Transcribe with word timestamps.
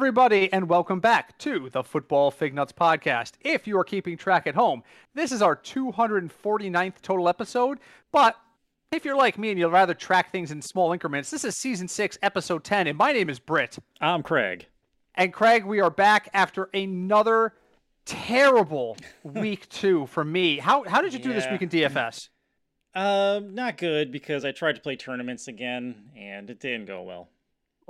everybody, 0.00 0.50
and 0.50 0.66
welcome 0.66 0.98
back 0.98 1.36
to 1.36 1.68
the 1.68 1.84
Football 1.84 2.30
Fig 2.30 2.54
Nuts 2.54 2.72
podcast. 2.72 3.32
If 3.42 3.66
you 3.66 3.78
are 3.78 3.84
keeping 3.84 4.16
track 4.16 4.46
at 4.46 4.54
home, 4.54 4.82
this 5.14 5.30
is 5.30 5.42
our 5.42 5.54
249th 5.54 7.02
total 7.02 7.28
episode. 7.28 7.80
But 8.10 8.34
if 8.92 9.04
you're 9.04 9.14
like 9.14 9.36
me 9.36 9.50
and 9.50 9.58
you'd 9.58 9.68
rather 9.68 9.92
track 9.92 10.32
things 10.32 10.52
in 10.52 10.62
small 10.62 10.94
increments, 10.94 11.30
this 11.30 11.44
is 11.44 11.54
season 11.54 11.86
six, 11.86 12.16
episode 12.22 12.64
10, 12.64 12.86
and 12.86 12.96
my 12.96 13.12
name 13.12 13.28
is 13.28 13.38
Britt. 13.38 13.78
I'm 14.00 14.22
Craig. 14.22 14.68
And 15.16 15.34
Craig, 15.34 15.66
we 15.66 15.82
are 15.82 15.90
back 15.90 16.30
after 16.32 16.70
another 16.72 17.52
terrible 18.06 18.96
week 19.22 19.68
two 19.68 20.06
for 20.06 20.24
me. 20.24 20.56
How 20.56 20.82
how 20.84 21.02
did 21.02 21.12
you 21.12 21.18
do 21.18 21.34
this 21.34 21.46
week 21.50 21.60
in 21.60 21.68
DFS? 21.68 22.30
Um, 22.94 23.54
not 23.54 23.76
good 23.76 24.10
because 24.12 24.46
I 24.46 24.52
tried 24.52 24.76
to 24.76 24.80
play 24.80 24.96
tournaments 24.96 25.46
again 25.46 26.10
and 26.16 26.48
it 26.48 26.58
didn't 26.58 26.86
go 26.86 27.02
well. 27.02 27.28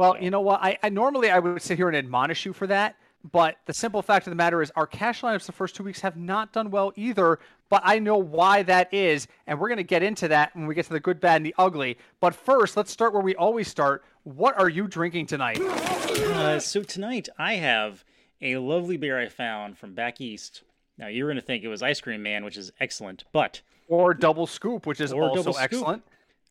Well, 0.00 0.16
you 0.18 0.30
know 0.30 0.40
what? 0.40 0.62
I, 0.62 0.78
I 0.82 0.88
normally 0.88 1.30
I 1.30 1.38
would 1.38 1.60
sit 1.60 1.76
here 1.76 1.86
and 1.86 1.94
admonish 1.94 2.46
you 2.46 2.54
for 2.54 2.66
that, 2.68 2.96
but 3.32 3.58
the 3.66 3.74
simple 3.74 4.00
fact 4.00 4.26
of 4.26 4.30
the 4.30 4.34
matter 4.34 4.62
is 4.62 4.72
our 4.74 4.86
cash 4.86 5.20
lineups 5.20 5.44
the 5.44 5.52
first 5.52 5.76
two 5.76 5.82
weeks 5.82 6.00
have 6.00 6.16
not 6.16 6.54
done 6.54 6.70
well 6.70 6.90
either. 6.96 7.38
But 7.68 7.82
I 7.84 7.98
know 7.98 8.16
why 8.16 8.62
that 8.62 8.94
is, 8.94 9.28
and 9.46 9.60
we're 9.60 9.68
gonna 9.68 9.82
get 9.82 10.02
into 10.02 10.26
that 10.28 10.56
when 10.56 10.66
we 10.66 10.74
get 10.74 10.86
to 10.86 10.94
the 10.94 11.00
good, 11.00 11.20
bad, 11.20 11.36
and 11.36 11.44
the 11.44 11.54
ugly. 11.58 11.98
But 12.18 12.34
first, 12.34 12.78
let's 12.78 12.90
start 12.90 13.12
where 13.12 13.20
we 13.20 13.34
always 13.34 13.68
start. 13.68 14.02
What 14.22 14.58
are 14.58 14.70
you 14.70 14.88
drinking 14.88 15.26
tonight? 15.26 15.60
Uh, 15.60 16.58
so 16.60 16.82
tonight 16.82 17.28
I 17.36 17.56
have 17.56 18.02
a 18.40 18.56
lovely 18.56 18.96
beer 18.96 19.20
I 19.20 19.28
found 19.28 19.76
from 19.76 19.92
back 19.92 20.18
east. 20.18 20.62
Now 20.96 21.08
you're 21.08 21.28
gonna 21.28 21.42
think 21.42 21.62
it 21.62 21.68
was 21.68 21.82
Ice 21.82 22.00
Cream 22.00 22.22
Man, 22.22 22.42
which 22.42 22.56
is 22.56 22.72
excellent, 22.80 23.24
but 23.32 23.60
Or 23.86 24.14
double 24.14 24.46
scoop, 24.46 24.86
which 24.86 25.02
is 25.02 25.12
also 25.12 25.52
excellent. 25.52 26.04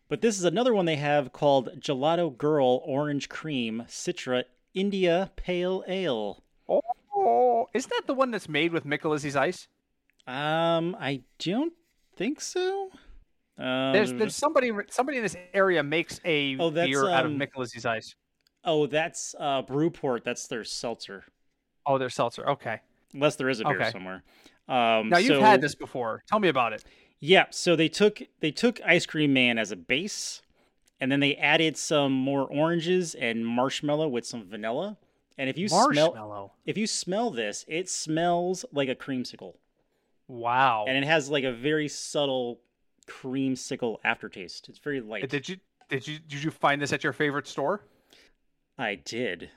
But 0.10 0.22
this 0.22 0.38
is 0.40 0.44
another 0.44 0.74
one 0.74 0.86
they 0.86 0.96
have 0.96 1.32
called 1.32 1.70
Gelato 1.80 2.36
Girl 2.36 2.82
Orange 2.86 3.30
Cream 3.30 3.84
Citra 3.88 4.44
India 4.74 5.32
Pale 5.36 5.84
Ale. 5.88 6.44
Oh, 6.68 7.68
isn't 7.74 7.90
that 7.92 8.08
the 8.08 8.14
one 8.16 8.32
that's 8.32 8.50
made 8.50 8.72
with 8.74 8.86
Micalizzi's 8.86 9.36
ice? 9.36 9.68
Um, 10.26 10.96
I 11.00 11.22
don't 11.38 11.74
think 12.16 12.42
so. 12.42 12.90
Um, 13.58 13.92
There's 13.94 14.14
there's 14.14 14.36
somebody 14.36 14.72
somebody 14.90 15.18
in 15.18 15.24
this 15.24 15.36
area 15.54 15.84
makes 15.84 16.20
a 16.24 16.58
Oh, 16.60 16.70
that's, 16.70 16.88
beer 16.88 17.10
out 17.10 17.26
of 17.26 17.32
um, 17.32 17.40
Micalizzi's 17.40 17.86
ice. 17.86 18.16
oh, 18.64 18.88
that's 18.88 19.36
uh 19.40 19.62
Brewport. 19.64 20.24
That's 20.24 20.48
their 20.48 20.64
seltzer. 20.64 21.24
Oh, 21.86 21.98
they're 21.98 22.10
seltzer. 22.10 22.48
Okay. 22.52 22.80
Unless 23.14 23.36
there 23.36 23.50
is 23.50 23.60
a 23.60 23.66
beer 23.66 23.82
Okay. 23.82 23.92
somewhere. 23.92 24.24
Um, 24.70 25.10
Now 25.10 25.18
you've 25.18 25.38
so- 25.38 25.42
had 25.42 25.62
this 25.62 25.76
before. 25.76 26.24
Tell 26.28 26.40
me 26.40 26.48
about 26.48 26.74
it. 26.74 26.84
Yeah, 27.20 27.46
so 27.50 27.76
they 27.76 27.90
took 27.90 28.22
they 28.40 28.52
took 28.52 28.80
Ice 28.86 29.06
Cream 29.06 29.34
Man 29.34 29.58
as 29.58 29.72
a 29.72 29.76
base, 29.76 30.42
and 31.02 31.12
then 31.12 31.20
they 31.20 31.36
added 31.36 31.76
some 31.78 32.14
more 32.14 32.44
oranges 32.48 33.14
and 33.16 33.46
marshmallow 33.46 34.08
with 34.08 34.26
some 34.26 34.46
vanilla. 34.46 34.98
And 35.38 35.50
if 35.50 35.58
you 35.58 35.68
smell 35.70 36.54
if 36.66 36.78
you 36.78 36.88
smell 36.88 37.30
this, 37.32 37.66
it 37.68 37.90
smells 37.90 38.66
like 38.72 38.90
a 38.90 38.96
creamsicle, 38.96 39.56
Wow. 40.28 40.86
and 40.88 40.98
it 40.98 41.04
has 41.06 41.30
like 41.30 41.44
a 41.44 41.52
very 41.54 41.88
subtle 41.88 42.60
creamsicle 43.08 43.98
aftertaste. 44.04 44.70
It's 44.70 44.80
very 44.80 45.02
light. 45.02 45.30
Did 45.30 45.48
you 45.50 45.58
did 45.90 46.08
you 46.08 46.20
did 46.20 46.44
you 46.44 46.52
find 46.52 46.82
this 46.82 46.94
at 46.94 47.04
your 47.04 47.14
favorite 47.14 47.48
store? 47.48 47.82
I 48.78 48.96
did 48.96 49.50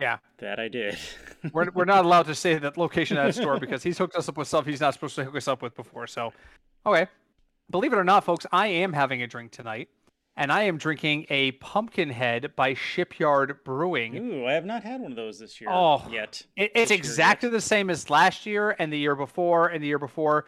Yeah. 0.00 0.18
that. 0.38 0.58
I 0.58 0.66
did. 0.68 0.98
We're 1.52 1.70
we're 1.74 1.84
not 1.84 2.04
allowed 2.04 2.26
to 2.26 2.34
say 2.34 2.56
that 2.58 2.76
location 2.76 3.16
at 3.18 3.28
a 3.28 3.32
store 3.32 3.58
because 3.60 3.82
he's 3.84 3.98
hooked 3.98 4.16
us 4.16 4.28
up 4.28 4.36
with 4.36 4.48
stuff 4.48 4.66
he's 4.66 4.80
not 4.80 4.94
supposed 4.94 5.14
to 5.16 5.24
hook 5.24 5.36
us 5.36 5.46
up 5.46 5.62
with 5.62 5.76
before. 5.76 6.06
So, 6.08 6.32
okay. 6.86 7.06
Believe 7.70 7.92
it 7.92 7.98
or 7.98 8.04
not, 8.04 8.24
folks, 8.24 8.46
I 8.52 8.66
am 8.68 8.92
having 8.92 9.22
a 9.22 9.26
drink 9.26 9.50
tonight, 9.52 9.88
and 10.36 10.52
I 10.52 10.64
am 10.64 10.76
drinking 10.76 11.26
a 11.30 11.52
Pumpkinhead 11.52 12.54
by 12.56 12.74
Shipyard 12.74 13.64
Brewing. 13.64 14.16
Ooh, 14.16 14.46
I 14.46 14.52
have 14.52 14.66
not 14.66 14.82
had 14.84 15.00
one 15.00 15.12
of 15.12 15.16
those 15.16 15.38
this 15.38 15.60
year 15.60 15.70
Oh. 15.72 16.06
yet. 16.10 16.42
It, 16.56 16.72
it's 16.74 16.90
This 16.90 16.98
exactly 16.98 17.48
the 17.48 17.60
same 17.60 17.88
as 17.90 18.10
last 18.10 18.44
year 18.46 18.76
and 18.78 18.92
the 18.92 18.98
year 18.98 19.16
before 19.16 19.68
and 19.68 19.82
the 19.82 19.86
year 19.88 19.98
before. 19.98 20.46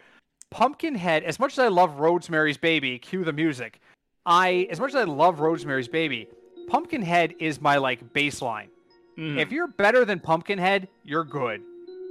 Pumpkinhead, 0.51 1.25
as 1.25 1.41
much 1.41 1.53
as 1.55 1.59
I 1.59 1.69
love 1.69 1.99
Rosemary's 1.99 2.57
Baby, 2.57 2.99
cue 2.99 3.25
the 3.25 3.33
music. 3.33 3.81
I, 4.25 4.69
as 4.71 4.79
much 4.79 4.91
as 4.91 4.97
I 4.97 5.05
love 5.05 5.41
Rosemary's 5.41 5.89
Baby, 5.89 6.29
Pumpkinhead 6.69 7.35
is 7.39 7.61
my 7.61 7.77
like 7.77 8.13
baseline. 8.13 8.69
Mhm. 9.19 9.39
If 9.41 9.51
you're 9.53 9.69
better 9.69 10.05
than 10.05 10.21
Pumpkinhead, 10.21 10.89
you're 11.03 11.25
good. 11.25 11.63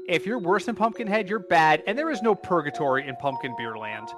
If 0.07 0.25
you're 0.25 0.39
worse 0.39 0.66
than 0.66 0.75
Pumpkinhead, 0.75 1.29
you're 1.29 1.39
bad. 1.39 1.83
And 1.88 1.97
there 1.97 2.11
is 2.11 2.21
no 2.21 2.35
purgatory 2.35 3.07
in 3.07 3.16
Pumpkin 3.16 3.55
Beer 3.57 3.77
Land. 3.77 4.09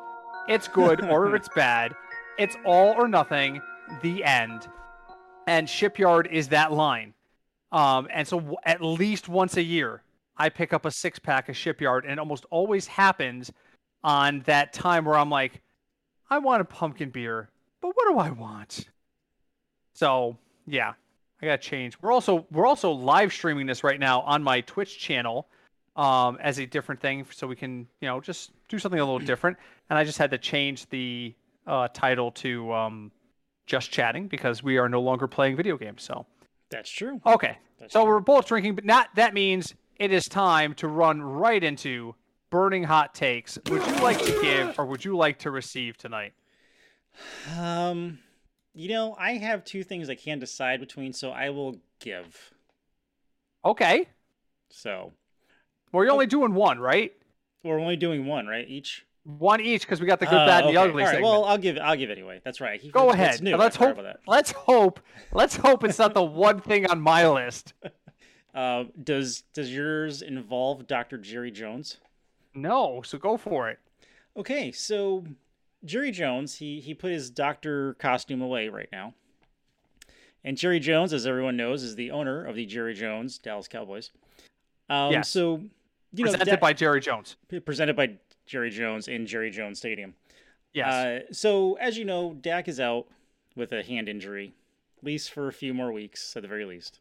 It's 0.48 0.68
good 0.68 1.04
or 1.06 1.36
it's 1.36 1.50
bad. 1.56 1.94
It's 2.38 2.58
all 2.66 2.94
or 2.98 3.08
nothing. 3.08 3.62
The 4.02 4.24
end. 4.24 4.68
And 5.48 5.70
Shipyard 5.70 6.28
is 6.32 6.50
that 6.50 6.74
line. 6.74 7.14
Um, 7.72 8.08
and 8.12 8.28
so 8.28 8.38
w- 8.38 8.58
at 8.66 8.82
least 8.82 9.30
once 9.30 9.56
a 9.56 9.64
year, 9.64 10.04
I 10.38 10.50
pick 10.50 10.74
up 10.74 10.86
a 10.86 10.92
six 10.92 11.20
pack 11.20 11.50
of 11.50 11.56
Shipyard, 11.58 12.04
and 12.04 12.14
it 12.14 12.20
almost 12.20 12.46
always 12.50 12.86
happens 12.88 13.52
on 14.04 14.42
that 14.42 14.74
time 14.74 15.06
where 15.06 15.18
I'm 15.18 15.30
like, 15.30 15.62
I 16.30 16.38
want 16.40 16.62
a 16.62 16.66
pumpkin 16.66 17.10
beer, 17.10 17.50
but 17.82 17.90
what 17.96 18.12
do 18.12 18.20
I 18.20 18.30
want? 18.30 18.90
So 19.94 20.38
yeah, 20.66 20.94
I 21.42 21.46
gotta 21.46 21.58
change. 21.58 21.98
We're 22.02 22.12
also 22.12 22.46
we're 22.52 22.68
also 22.68 22.92
live 22.92 23.32
streaming 23.32 23.66
this 23.66 23.84
right 23.84 24.00
now 24.00 24.22
on 24.22 24.44
my 24.44 24.62
Twitch 24.62 25.00
channel 25.00 25.48
um, 25.98 26.38
as 26.42 26.60
a 26.60 26.66
different 26.66 27.02
thing, 27.02 27.26
so 27.32 27.48
we 27.48 27.56
can 27.56 27.88
you 28.02 28.08
know 28.08 28.22
just 28.22 28.52
do 28.70 28.80
something 28.80 29.00
a 29.00 29.04
little 29.04 29.20
different. 29.34 29.58
And 29.90 30.00
I 30.00 30.04
just 30.04 30.18
had 30.18 30.32
to 30.32 30.38
change 30.38 30.88
the 30.90 31.34
uh, 31.66 31.90
title 31.94 32.32
to 32.32 32.72
um, 32.74 33.12
just 33.66 33.92
chatting 33.92 34.28
because 34.28 34.64
we 34.64 34.78
are 34.78 34.88
no 34.88 35.02
longer 35.02 35.28
playing 35.28 35.56
video 35.58 35.78
games. 35.78 36.04
So 36.04 36.26
That's 36.70 36.90
true. 36.90 37.20
okay, 37.26 37.58
That's 37.80 37.92
so 37.94 38.04
true. 38.04 38.14
we're 38.14 38.20
both 38.20 38.48
drinking, 38.48 38.76
but 38.76 38.86
not 38.86 39.10
that 39.16 39.34
means 39.34 39.74
it 39.98 40.12
is 40.14 40.26
time 40.30 40.74
to 40.76 40.88
run 40.88 41.22
right 41.22 41.64
into 41.64 42.16
burning 42.50 42.84
hot 42.84 43.14
takes. 43.14 43.58
Would 43.70 43.86
you 43.86 43.96
like 43.96 44.20
to 44.20 44.40
give 44.42 44.78
or 44.80 44.86
would 44.86 45.04
you 45.04 45.18
like 45.18 45.40
to 45.40 45.52
receive 45.52 45.98
tonight? 45.98 46.34
Um, 47.58 48.20
you 48.74 48.90
know, 48.90 49.16
I 49.20 49.34
have 49.34 49.66
two 49.66 49.84
things 49.84 50.10
I 50.10 50.16
can't 50.16 50.40
decide 50.40 50.80
between, 50.80 51.12
so 51.14 51.32
I 51.32 51.50
will 51.50 51.78
give. 52.00 52.54
Okay, 53.66 54.08
So 54.70 55.12
well 55.92 56.04
you're 56.04 56.14
only 56.14 56.28
doing 56.28 56.54
one, 56.54 56.80
right? 56.80 57.14
we're 57.64 57.80
only 57.80 57.98
doing 57.98 58.26
one, 58.26 58.48
right? 58.48 58.68
Each. 58.70 59.06
One 59.26 59.60
each 59.60 59.82
because 59.82 60.00
we 60.00 60.08
got 60.08 60.22
the 60.22 60.26
good, 60.26 60.36
Uh, 60.36 60.46
bad, 60.46 60.64
and 60.66 60.74
the 60.74 60.80
ugly 60.80 61.04
All 61.04 61.08
right, 61.08 61.16
segment. 61.16 61.24
well, 61.24 61.44
I'll 61.44 61.58
give. 61.58 61.78
I'll 61.78 61.98
give 61.98 62.10
it 62.10 62.14
anyway. 62.14 62.40
That's 62.46 62.62
right. 62.62 62.80
He- 62.80 62.90
Go 62.92 63.10
ahead. 63.10 63.42
New. 63.42 63.58
Let's 63.58 63.76
hope. 63.76 64.00
Let's 64.26 64.52
hope. 64.52 65.02
Let's 65.34 65.58
hope 65.58 65.84
it's 65.84 66.00
not 66.00 66.14
the 66.14 66.24
one 66.24 66.62
thing 66.62 66.90
on 66.90 67.02
my 67.02 67.28
list. 67.28 67.74
Uh, 68.56 68.86
does 69.04 69.44
Does 69.54 69.72
yours 69.72 70.24
involve 70.24 70.88
Dr. 70.88 71.20
Jerry 71.20 71.52
Jones? 71.52 71.98
No, 72.56 73.04
so 73.06 73.20
go 73.20 73.38
for 73.38 73.70
it. 73.70 73.78
Okay, 74.36 74.72
so 74.72 75.26
Jerry 75.86 76.10
Jones, 76.10 76.56
he 76.56 76.80
he 76.80 76.96
put 76.96 77.12
his 77.12 77.30
doctor 77.30 77.94
costume 78.00 78.42
away 78.42 78.70
right 78.70 78.90
now. 78.92 79.14
And 80.44 80.58
Jerry 80.58 80.80
Jones, 80.80 81.14
as 81.14 81.28
everyone 81.28 81.56
knows, 81.58 81.84
is 81.84 81.96
the 81.96 82.10
owner 82.10 82.44
of 82.46 82.56
the 82.56 82.66
Jerry 82.66 82.96
Jones 82.96 83.38
Dallas 83.38 83.68
Cowboys. 83.68 84.10
Um, 84.90 85.12
Yes. 85.12 85.30
So 85.30 85.62
you 86.14 86.26
know, 86.26 86.32
Presented 86.32 86.60
by 86.60 86.74
Jerry 86.74 87.00
Jones. 87.02 87.36
presented 87.66 87.96
by 87.96 88.16
Jerry 88.46 88.70
Jones 88.70 89.08
in 89.08 89.26
Jerry 89.28 89.52
Jones 89.52 89.80
Stadium. 89.80 90.14
Yes. 90.74 90.88
Uh, 90.88 91.34
so 91.34 91.74
as 91.76 91.98
you 91.98 92.06
know, 92.06 92.34
Dak 92.34 92.68
is 92.68 92.80
out 92.80 93.08
with 93.56 93.72
a 93.72 93.84
hand 93.84 94.08
injury, 94.08 94.54
at 95.00 95.04
least 95.04 95.32
for 95.32 95.48
a 95.48 95.54
few 95.54 95.74
more 95.74 95.92
weeks, 95.92 96.36
at 96.36 96.42
the 96.44 96.48
very 96.48 96.66
least. 96.66 97.00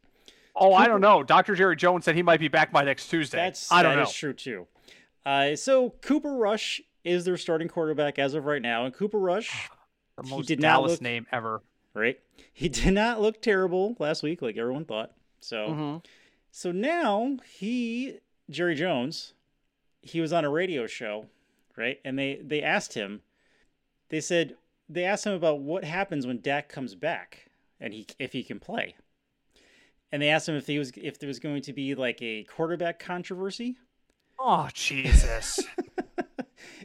oh, 0.54 0.72
I 0.72 0.86
don't 0.86 1.00
know. 1.02 1.22
Dr. 1.22 1.54
Jerry 1.54 1.76
Jones 1.76 2.04
said 2.06 2.14
he 2.16 2.22
might 2.22 2.40
be 2.40 2.48
back 2.48 2.72
by 2.72 2.82
next 2.84 3.08
Tuesday. 3.08 3.36
That's 3.38 3.70
I 3.70 3.82
don't 3.82 3.92
that 3.92 3.96
know. 3.96 4.08
is 4.08 4.12
true 4.14 4.32
too. 4.32 4.66
Uh, 5.26 5.54
so 5.56 5.90
Cooper 6.02 6.32
Rush 6.34 6.80
is 7.04 7.24
their 7.24 7.36
starting 7.36 7.68
quarterback 7.68 8.18
as 8.18 8.34
of 8.34 8.46
right 8.46 8.62
now, 8.62 8.84
and 8.86 8.94
Cooper 8.94 9.18
Rush, 9.18 9.68
the 10.16 10.22
he 10.24 10.30
most 10.30 10.46
did 10.48 10.60
not 10.60 10.76
Dallas 10.78 10.92
look- 10.92 11.02
name 11.02 11.26
ever. 11.30 11.62
right? 11.94 12.18
He 12.52 12.68
did 12.68 12.94
not 12.94 13.20
look 13.20 13.42
terrible 13.42 13.96
last 13.98 14.22
week, 14.22 14.40
like 14.40 14.56
everyone 14.56 14.84
thought. 14.86 15.12
So, 15.40 15.56
Mhm. 15.68 16.04
so 16.50 16.72
now 16.72 17.36
he 17.58 18.18
Jerry 18.50 18.74
Jones, 18.74 19.34
he 20.02 20.20
was 20.20 20.32
on 20.32 20.44
a 20.44 20.50
radio 20.50 20.86
show, 20.86 21.26
right? 21.76 21.98
And 22.04 22.18
they 22.18 22.40
they 22.42 22.62
asked 22.62 22.94
him, 22.94 23.22
they 24.08 24.20
said 24.20 24.56
they 24.88 25.04
asked 25.04 25.26
him 25.26 25.32
about 25.32 25.60
what 25.60 25.84
happens 25.84 26.26
when 26.26 26.40
Dak 26.40 26.68
comes 26.68 26.94
back 26.94 27.46
and 27.80 27.92
he 27.92 28.06
if 28.18 28.32
he 28.32 28.42
can 28.42 28.60
play. 28.60 28.94
And 30.12 30.22
they 30.22 30.28
asked 30.28 30.48
him 30.48 30.54
if 30.54 30.66
he 30.66 30.78
was 30.78 30.92
if 30.96 31.18
there 31.18 31.26
was 31.26 31.40
going 31.40 31.62
to 31.62 31.72
be 31.72 31.94
like 31.94 32.22
a 32.22 32.44
quarterback 32.44 32.98
controversy. 32.98 33.76
Oh 34.38 34.68
Jesus. 34.72 35.60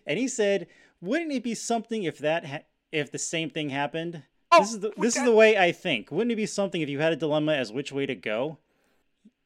And 0.06 0.20
he 0.20 0.28
said, 0.28 0.68
"Wouldn't 1.00 1.32
it 1.32 1.44
be 1.44 1.56
something 1.56 2.04
if 2.04 2.18
that 2.20 2.46
ha- 2.46 2.66
if 2.92 3.12
the 3.12 3.20
same 3.20 3.50
thing 3.50 3.70
happened? 3.70 4.24
Oh, 4.52 4.60
this 4.60 4.74
is 4.74 4.80
the 4.80 4.92
this 4.98 5.16
is 5.16 5.24
the 5.24 5.32
way 5.32 5.58
I 5.58 5.72
think. 5.72 6.12
Wouldn't 6.12 6.32
it 6.32 6.36
be 6.36 6.46
something 6.46 6.82
if 6.82 6.90
you 6.90 7.00
had 7.00 7.14
a 7.14 7.18
dilemma 7.18 7.54
as 7.54 7.72
which 7.72 7.92
way 7.92 8.06
to 8.06 8.16
go? 8.16 8.58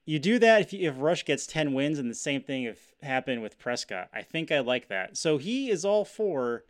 You 0.05 0.19
do 0.19 0.37
that 0.39 0.61
if 0.61 0.73
you, 0.73 0.87
if 0.87 0.95
Rush 0.97 1.25
gets 1.25 1.47
ten 1.47 1.73
wins, 1.73 1.97
and 1.97 2.09
the 2.09 2.15
same 2.15 2.41
thing 2.41 2.63
if 2.63 2.93
happened 3.01 3.41
with 3.41 3.57
Prescott. 3.57 4.09
I 4.13 4.21
think 4.21 4.51
I 4.51 4.59
like 4.59 4.87
that. 4.89 5.17
So 5.17 5.37
he 5.37 5.69
is 5.69 5.83
all 5.83 6.05
for 6.05 6.63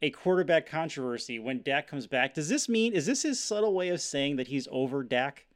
a 0.00 0.10
quarterback 0.10 0.66
controversy 0.66 1.38
when 1.38 1.62
Dak 1.62 1.86
comes 1.88 2.06
back. 2.06 2.34
Does 2.34 2.48
this 2.48 2.68
mean 2.68 2.92
is 2.92 3.06
this 3.06 3.22
his 3.22 3.42
subtle 3.42 3.74
way 3.74 3.88
of 3.88 4.00
saying 4.00 4.36
that 4.36 4.48
he's 4.48 4.68
over 4.70 5.02
Dak? 5.02 5.46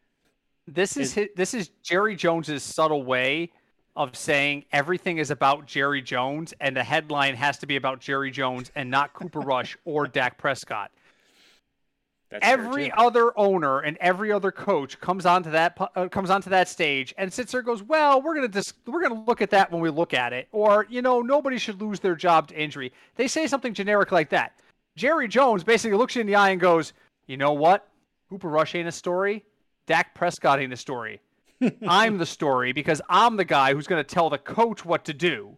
This 0.67 0.97
is 0.97 1.09
Is- 1.09 1.15
his, 1.15 1.29
this 1.37 1.55
is 1.55 1.71
Jerry 1.83 2.17
Jones's 2.17 2.62
subtle 2.62 3.03
way 3.05 3.53
of 3.97 4.17
saying 4.17 4.65
everything 4.73 5.19
is 5.19 5.31
about 5.31 5.67
Jerry 5.67 6.00
Jones, 6.03 6.55
and 6.61 6.77
the 6.77 6.85
headline 6.85 7.35
has 7.35 7.59
to 7.59 7.67
be 7.67 7.77
about 7.77 8.00
Jerry 8.00 8.31
Jones 8.31 8.71
and 8.75 8.91
not 8.91 9.12
Cooper 9.12 9.41
Rush 9.53 9.77
or 9.85 10.06
Dak 10.06 10.39
Prescott. 10.39 10.91
That's 12.30 12.46
every 12.46 12.92
other 12.92 13.32
owner 13.38 13.80
and 13.80 13.96
every 13.98 14.30
other 14.30 14.52
coach 14.52 15.00
comes 15.00 15.25
onto 15.25 15.50
that 15.52 15.78
uh, 15.96 16.08
comes 16.08 16.28
onto 16.28 16.50
that 16.50 16.69
stage 16.69 17.14
and 17.16 17.32
sits 17.32 17.52
there 17.52 17.60
and 17.60 17.66
goes, 17.66 17.82
"Well, 17.82 18.20
we're 18.20 18.34
gonna 18.34 18.48
dis- 18.48 18.75
we're 18.86 19.00
gonna 19.00 19.25
look 19.25 19.40
at 19.40 19.50
that 19.50 19.72
when 19.72 19.80
we 19.80 19.88
look 19.88 20.12
at 20.12 20.34
it," 20.34 20.46
or 20.52 20.86
you 20.90 21.00
know, 21.00 21.22
nobody 21.22 21.56
should 21.56 21.80
lose 21.80 22.00
their 22.00 22.14
job 22.14 22.48
to 22.48 22.54
injury. 22.54 22.92
They 23.16 23.28
say 23.28 23.46
something 23.46 23.72
generic 23.72 24.12
like 24.12 24.28
that. 24.30 24.60
Jerry 24.94 25.26
Jones 25.26 25.64
basically 25.64 25.96
looks 25.96 26.16
you 26.16 26.20
in 26.20 26.26
the 26.26 26.34
eye 26.34 26.50
and 26.50 26.60
goes, 26.60 26.92
"You 27.26 27.38
know 27.38 27.52
what? 27.52 27.88
Cooper 28.28 28.48
Rush 28.48 28.75
ain't 28.75 28.88
a 28.88 28.92
story. 28.92 29.44
Dak 29.86 30.14
Prescott 30.14 30.60
ain't 30.60 30.72
a 30.72 30.76
story. 30.76 31.20
I'm 31.88 32.19
the 32.19 32.26
story 32.26 32.72
because 32.72 33.00
I'm 33.08 33.36
the 33.36 33.46
guy 33.46 33.72
who's 33.72 33.86
gonna 33.86 34.04
tell 34.04 34.28
the 34.28 34.38
coach 34.38 34.84
what 34.84 35.04
to 35.06 35.14
do." 35.14 35.56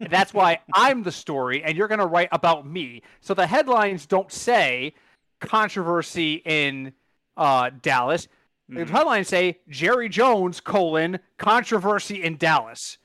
That's 0.00 0.34
why 0.34 0.58
I'm 0.74 1.04
the 1.04 1.12
story, 1.12 1.62
and 1.62 1.76
you're 1.76 1.86
going 1.86 2.00
to 2.00 2.06
write 2.06 2.30
about 2.32 2.66
me. 2.66 3.02
So 3.20 3.32
the 3.32 3.46
headlines 3.46 4.06
don't 4.06 4.32
say 4.32 4.94
controversy 5.42 6.42
in 6.44 6.92
uh, 7.36 7.70
Dallas. 7.82 8.28
The 8.68 8.86
headlines 8.86 9.28
say 9.28 9.58
Jerry 9.68 10.08
Jones 10.08 10.60
colon 10.60 11.18
controversy 11.36 12.22
in 12.22 12.38
Dallas. 12.38 12.96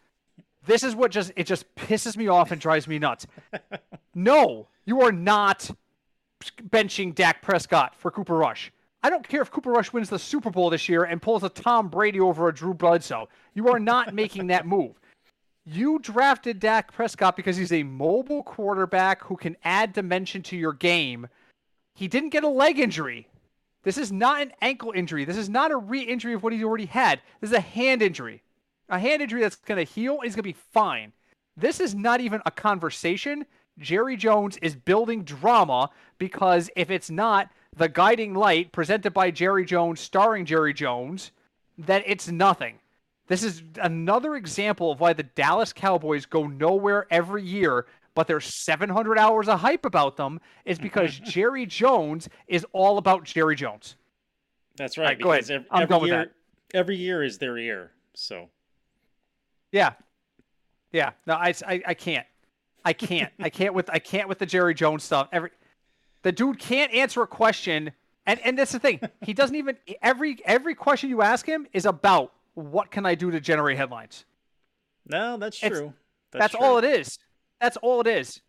This 0.65 0.83
is 0.83 0.95
what 0.95 1.11
just 1.11 1.33
it 1.35 1.45
just 1.45 1.73
pisses 1.75 2.15
me 2.15 2.29
off 2.29 2.51
and 2.51 2.61
drives 2.61 2.87
me 2.87 2.99
nuts. 2.99 3.27
no, 4.15 4.67
you 4.85 5.01
are 5.01 5.11
not 5.11 5.69
benching 6.69 7.13
Dak 7.13 7.41
Prescott 7.41 7.95
for 7.97 8.11
Cooper 8.11 8.37
Rush. 8.37 8.71
I 9.03 9.09
don't 9.09 9.27
care 9.27 9.41
if 9.41 9.51
Cooper 9.51 9.71
Rush 9.71 9.91
wins 9.93 10.09
the 10.09 10.19
Super 10.19 10.49
Bowl 10.49 10.69
this 10.69 10.87
year 10.87 11.03
and 11.03 11.21
pulls 11.21 11.43
a 11.43 11.49
Tom 11.49 11.89
Brady 11.89 12.19
over 12.19 12.47
a 12.47 12.53
Drew 12.53 12.73
Bledsoe. 12.73 13.27
You 13.53 13.69
are 13.69 13.79
not 13.79 14.13
making 14.13 14.47
that 14.47 14.65
move. 14.65 14.99
You 15.65 15.99
drafted 15.99 16.59
Dak 16.59 16.93
Prescott 16.93 17.35
because 17.35 17.57
he's 17.57 17.73
a 17.73 17.83
mobile 17.83 18.43
quarterback 18.43 19.21
who 19.23 19.35
can 19.35 19.57
add 19.65 19.91
dimension 19.91 20.41
to 20.43 20.55
your 20.55 20.71
game. 20.71 21.27
He 21.97 22.07
didn't 22.07 22.29
get 22.29 22.43
a 22.43 22.47
leg 22.47 22.77
injury. 22.77 23.27
This 23.81 23.97
is 23.97 24.11
not 24.11 24.39
an 24.43 24.53
ankle 24.61 24.91
injury. 24.95 25.25
This 25.25 25.35
is 25.35 25.49
not 25.49 25.71
a 25.71 25.77
re 25.77 26.01
injury 26.01 26.33
of 26.33 26.43
what 26.43 26.53
he 26.53 26.63
already 26.63 26.85
had. 26.85 27.21
This 27.41 27.49
is 27.49 27.57
a 27.57 27.59
hand 27.59 28.03
injury. 28.03 28.43
A 28.87 28.99
hand 28.99 29.23
injury 29.23 29.41
that's 29.41 29.55
going 29.55 29.83
to 29.83 29.91
heal. 29.91 30.19
He's 30.21 30.35
going 30.35 30.43
to 30.43 30.53
be 30.53 30.55
fine. 30.73 31.11
This 31.55 31.79
is 31.79 31.95
not 31.95 32.21
even 32.21 32.39
a 32.45 32.51
conversation. 32.51 33.47
Jerry 33.79 34.15
Jones 34.15 34.57
is 34.57 34.75
building 34.75 35.23
drama 35.23 35.89
because 36.19 36.69
if 36.75 36.91
it's 36.91 37.09
not 37.09 37.49
the 37.75 37.89
guiding 37.89 38.35
light 38.35 38.71
presented 38.71 39.11
by 39.11 39.31
Jerry 39.31 39.65
Jones, 39.65 39.99
starring 39.99 40.45
Jerry 40.45 40.75
Jones, 40.75 41.31
then 41.79 42.03
it's 42.05 42.27
nothing. 42.27 42.77
This 43.25 43.41
is 43.41 43.63
another 43.81 44.35
example 44.35 44.91
of 44.91 44.99
why 44.99 45.13
the 45.13 45.23
Dallas 45.23 45.73
Cowboys 45.73 46.27
go 46.27 46.45
nowhere 46.45 47.07
every 47.09 47.43
year, 47.43 47.87
but 48.17 48.25
there's 48.25 48.45
700 48.45 49.19
hours 49.19 49.47
of 49.47 49.59
hype 49.59 49.85
about 49.85 50.17
them 50.17 50.39
is 50.65 50.79
because 50.79 51.19
Jerry 51.23 51.67
Jones 51.67 52.27
is 52.47 52.65
all 52.73 52.97
about 52.97 53.23
Jerry 53.25 53.55
Jones. 53.55 53.95
That's 54.75 54.97
right. 54.97 55.05
right, 55.09 55.19
go 55.21 55.29
ahead. 55.33 55.41
because 55.43 55.51
ev- 55.51 55.65
I'm 55.69 55.83
every 55.83 55.87
done 55.93 56.01
with 56.01 56.09
year, 56.09 56.17
that. 56.73 56.77
every 56.77 56.95
year 56.97 57.23
is 57.23 57.37
their 57.37 57.59
year. 57.59 57.91
So 58.15 58.49
Yeah. 59.71 59.93
Yeah. 60.91 61.11
No, 61.27 61.35
I, 61.35 61.53
I, 61.67 61.83
I 61.85 61.93
can't. 61.93 62.25
I 62.83 62.93
can't. 62.93 63.31
I 63.39 63.49
can't 63.49 63.75
with 63.75 63.87
I 63.91 63.99
can't 63.99 64.27
with 64.27 64.39
the 64.39 64.45
Jerry 64.47 64.73
Jones 64.73 65.03
stuff. 65.03 65.27
Every 65.31 65.51
the 66.23 66.31
dude 66.31 66.57
can't 66.57 66.91
answer 66.93 67.21
a 67.21 67.27
question, 67.27 67.91
and 68.25 68.39
and 68.39 68.57
that's 68.57 68.71
the 68.71 68.79
thing. 68.79 68.99
He 69.21 69.33
doesn't 69.35 69.55
even 69.55 69.77
every 70.01 70.39
every 70.43 70.73
question 70.73 71.09
you 71.11 71.21
ask 71.21 71.45
him 71.45 71.67
is 71.73 71.85
about 71.85 72.33
what 72.55 72.89
can 72.89 73.05
I 73.05 73.13
do 73.13 73.29
to 73.29 73.39
generate 73.39 73.77
headlines. 73.77 74.25
no, 75.05 75.37
that's 75.37 75.61
It's- 75.61 75.77
true. 75.77 75.93
That's, 76.31 76.53
all 76.55 76.77
it 76.77 76.83
is. 76.83 77.17
That's 77.59 77.77
all 77.77 78.01
it 78.01 78.07
is. 78.07 78.41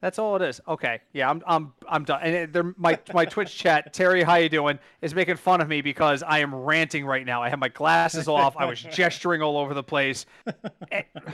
That's 0.00 0.18
all 0.18 0.36
it 0.36 0.42
is. 0.42 0.60
Okay. 0.66 1.00
Yeah, 1.12 1.28
I'm 1.28 1.42
I'm 1.46 1.72
I'm 1.86 2.04
done. 2.04 2.22
And 2.22 2.52
they're, 2.52 2.74
my 2.76 2.98
my 3.12 3.26
Twitch 3.26 3.56
chat, 3.56 3.92
Terry, 3.92 4.22
how 4.22 4.36
you 4.36 4.48
doing? 4.48 4.78
Is 5.02 5.14
making 5.14 5.36
fun 5.36 5.60
of 5.60 5.68
me 5.68 5.82
because 5.82 6.22
I 6.22 6.38
am 6.38 6.54
ranting 6.54 7.04
right 7.04 7.24
now. 7.24 7.42
I 7.42 7.50
have 7.50 7.58
my 7.58 7.68
glasses 7.68 8.26
off. 8.26 8.56
I 8.56 8.64
was 8.64 8.80
gesturing 8.80 9.42
all 9.42 9.58
over 9.58 9.74
the 9.74 9.82
place. 9.82 10.26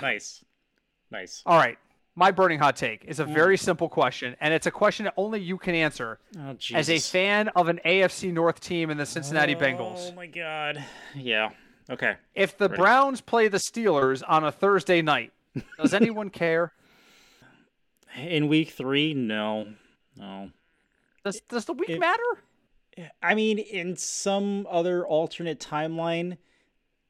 Nice, 0.03 0.45
nice. 1.11 1.43
All 1.47 1.57
right. 1.57 1.79
My 2.15 2.31
burning 2.31 2.59
hot 2.59 2.77
take 2.77 3.05
is 3.05 3.21
a 3.21 3.25
mm. 3.25 3.33
very 3.33 3.57
simple 3.57 3.89
question, 3.89 4.37
and 4.41 4.53
it's 4.53 4.67
a 4.67 4.71
question 4.71 5.05
that 5.05 5.15
only 5.17 5.41
you 5.41 5.59
can 5.59 5.75
answer 5.75 6.19
Oh 6.39 6.57
as 6.75 6.91
a 6.91 6.99
fan 6.99 7.49
of 7.49 7.69
an 7.69 7.81
AFC 7.85 8.33
North 8.33 8.61
team 8.61 8.91
in 8.91 8.97
the 8.97 9.07
Cincinnati 9.07 9.55
Oh 9.55 9.59
Bengals. 9.59 10.11
Oh 10.11 10.15
my 10.15 10.27
God. 10.27 10.83
Yeah. 11.15 11.51
Okay. 11.91 12.17
If 12.35 12.59
the 12.59 12.69
ready. 12.69 12.81
Browns 12.81 13.21
play 13.21 13.49
the 13.49 13.59
Steelers 13.59 14.23
on 14.27 14.45
a 14.45 14.53
Thursday 14.53 15.03
night, 15.03 15.33
does 15.79 15.95
anyone 15.95 16.31
care? 16.31 16.73
In 18.17 18.49
week 18.49 18.71
three, 18.71 19.13
no, 19.15 19.75
no. 20.17 20.51
Does 21.25 21.41
does 21.49 21.65
the 21.67 21.73
week 21.75 21.91
It- 21.91 21.99
matter? 22.01 22.23
I 23.23 23.35
mean, 23.35 23.59
in 23.59 23.95
some 23.97 24.67
other 24.71 25.07
alternate 25.07 25.61
timeline, 25.61 26.39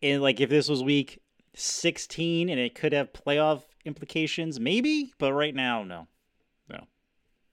and 0.02 0.20
like 0.20 0.40
if 0.40 0.50
this 0.50 0.68
was 0.68 0.82
week 0.82 1.20
16 1.54 2.48
and 2.48 2.58
it 2.58 2.74
could 2.74 2.92
have 2.92 3.12
playoff 3.12 3.62
implications, 3.84 4.58
maybe. 4.58 5.12
But 5.18 5.32
right 5.32 5.54
now, 5.54 5.84
no, 5.84 6.08
no, 6.68 6.86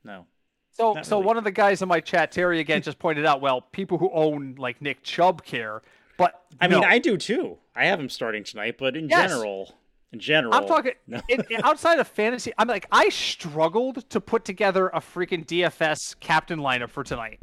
no. 0.04 0.26
So, 0.72 0.94
Not 0.94 1.06
so 1.06 1.18
really. 1.18 1.28
one 1.28 1.38
of 1.38 1.44
the 1.44 1.52
guys 1.52 1.84
in 1.84 1.88
my 1.88 2.00
chat, 2.00 2.32
Terry, 2.32 2.60
again, 2.60 2.82
just 2.82 2.98
pointed 2.98 3.28
out. 3.28 3.40
Well, 3.42 3.62
people 3.62 4.00
who 4.00 4.10
own 4.12 4.56
like 4.58 4.82
Nick 4.82 5.04
Chubb 5.04 5.44
care, 5.46 5.84
but 6.18 6.44
I 6.60 6.68
mean. 6.68 6.84
I 6.84 6.98
do 6.98 7.16
too. 7.18 7.60
I 7.76 7.86
have 7.86 8.00
him 8.00 8.10
starting 8.10 8.44
tonight, 8.44 8.78
but 8.80 8.98
in 8.98 9.08
Yes. 9.10 9.30
general, 9.30 9.76
in 10.14 10.20
general, 10.20 10.54
I'm 10.54 10.66
talking 10.68 10.94
No. 11.08 11.22
outside 11.64 12.00
of 12.00 12.08
fantasy. 12.08 12.54
I'm 12.58 12.68
like, 12.68 12.86
I 12.92 13.10
struggled 13.10 14.10
to 14.12 14.22
put 14.22 14.46
together 14.46 14.88
a 14.90 15.00
freaking 15.00 15.46
DFS 15.46 16.16
captain 16.20 16.60
lineup 16.60 16.90
for 16.90 17.04
tonight. 17.04 17.40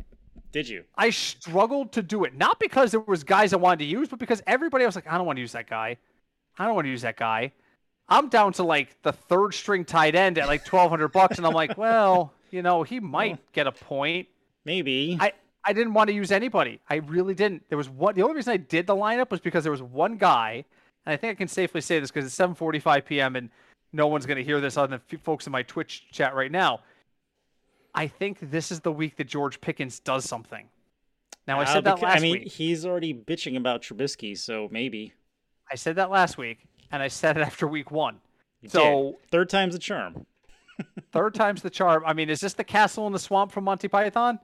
Did 0.53 0.69
you? 0.69 0.85
I 0.97 1.11
struggled 1.11 1.93
to 1.93 2.03
do 2.03 2.25
it, 2.25 2.37
not 2.37 2.59
because 2.59 2.91
there 2.91 3.01
was 3.01 3.23
guys 3.25 3.53
I 3.53 3.57
wanted 3.57 3.81
to 3.81 3.85
use, 3.85 4.09
but 4.09 4.19
because 4.19 4.43
everybody 4.47 4.85
else 4.85 4.95
like, 4.97 5.07
I 5.07 5.17
don't 5.17 5.27
want 5.27 5.37
to 5.37 5.41
use 5.41 5.53
that 5.53 5.69
guy. 5.69 5.97
I 6.59 6.67
don't 6.67 6.75
want 6.75 6.87
to 6.87 6.91
use 6.91 7.03
that 7.03 7.17
guy. 7.17 7.53
I'm 8.09 8.29
down 8.29 8.53
to 8.55 8.65
like 8.65 9.01
the 9.03 9.13
third 9.13 9.55
string 9.55 9.85
tight 9.85 10.15
end 10.17 10.39
at 10.39 10.49
like 10.49 10.61
1200 10.67 11.09
bucks, 11.09 11.39
and 11.39 11.47
I'm 11.47 11.53
like, 11.55 11.79
well, 11.79 12.33
you 12.51 12.63
know, 12.63 12.83
he 12.83 12.99
might 12.99 13.39
get 13.53 13.67
a 13.69 13.73
point. 13.73 14.27
Maybe. 14.65 15.17
I 15.21 15.33
I 15.65 15.73
didn't 15.73 15.93
want 15.93 16.09
to 16.09 16.15
use 16.15 16.33
anybody. 16.33 16.81
I 16.89 16.97
really 16.97 17.35
didn't. 17.35 17.63
There 17.69 17.79
was 17.79 17.89
one. 17.89 18.15
The 18.15 18.23
only 18.23 18.35
reason 18.37 18.53
I 18.53 18.57
did 18.57 18.87
the 18.87 18.97
lineup 18.97 19.31
was 19.31 19.41
because 19.41 19.63
there 19.63 19.71
was 19.71 19.83
one 19.83 20.17
guy, 20.17 20.65
and 21.07 21.13
I 21.13 21.17
think 21.17 21.33
I 21.33 21.35
can 21.35 21.49
safely 21.49 21.81
say 21.81 21.99
this 22.01 22.11
because 22.11 22.27
it's 22.27 22.37
7:45 22.37 23.05
p.m. 23.05 23.37
and 23.37 23.51
no 23.93 24.07
one's 24.07 24.27
going 24.27 24.37
to 24.39 24.45
hear 24.45 24.61
this 24.61 24.77
other 24.77 24.97
than 24.97 25.01
f- 25.13 25.21
folks 25.23 25.47
in 25.47 25.53
my 25.53 25.63
Twitch 25.63 26.11
chat 26.13 26.35
right 26.35 26.51
now. 26.53 26.81
I 27.95 28.07
think 28.07 28.39
this 28.51 28.71
is 28.71 28.81
the 28.81 28.93
week 28.93 29.17
that 29.17 29.27
George 29.27 29.61
Pickens 29.61 29.99
does 29.99 30.25
something. 30.25 30.69
Now 31.49 31.59
I 31.59 31.65
Uh, 31.65 31.67
said 31.67 31.85
that 31.85 32.01
last 32.01 32.19
I 32.19 32.21
mean, 32.21 32.33
week. 32.41 32.53
he's 32.53 32.87
already 32.87 33.13
bitching 33.13 33.57
about 33.57 33.83
Trubisky, 33.83 34.37
so 34.39 34.69
maybe. 34.71 35.13
I 35.71 35.75
said 35.75 35.97
that 35.97 36.11
last 36.11 36.39
week, 36.39 36.67
and 36.93 37.03
I 37.03 37.09
said 37.09 37.37
it 37.37 37.41
after 37.41 37.67
week 37.67 37.91
one. 37.91 38.21
You 38.61 38.69
did. 38.69 38.73
So 38.73 39.19
third 39.31 39.49
time's 39.49 39.73
the 39.75 39.79
charm. 39.81 40.27
third 41.13 41.35
time's 41.35 41.63
the 41.63 41.71
charm. 41.71 42.05
I 42.07 42.13
mean, 42.13 42.31
is 42.31 42.41
this 42.41 42.55
the 42.55 42.65
castle 42.65 43.07
in 43.07 43.13
the 43.13 43.19
swamp 43.19 43.51
from 43.53 43.65
Monty 43.65 43.89
Python? 43.89 44.39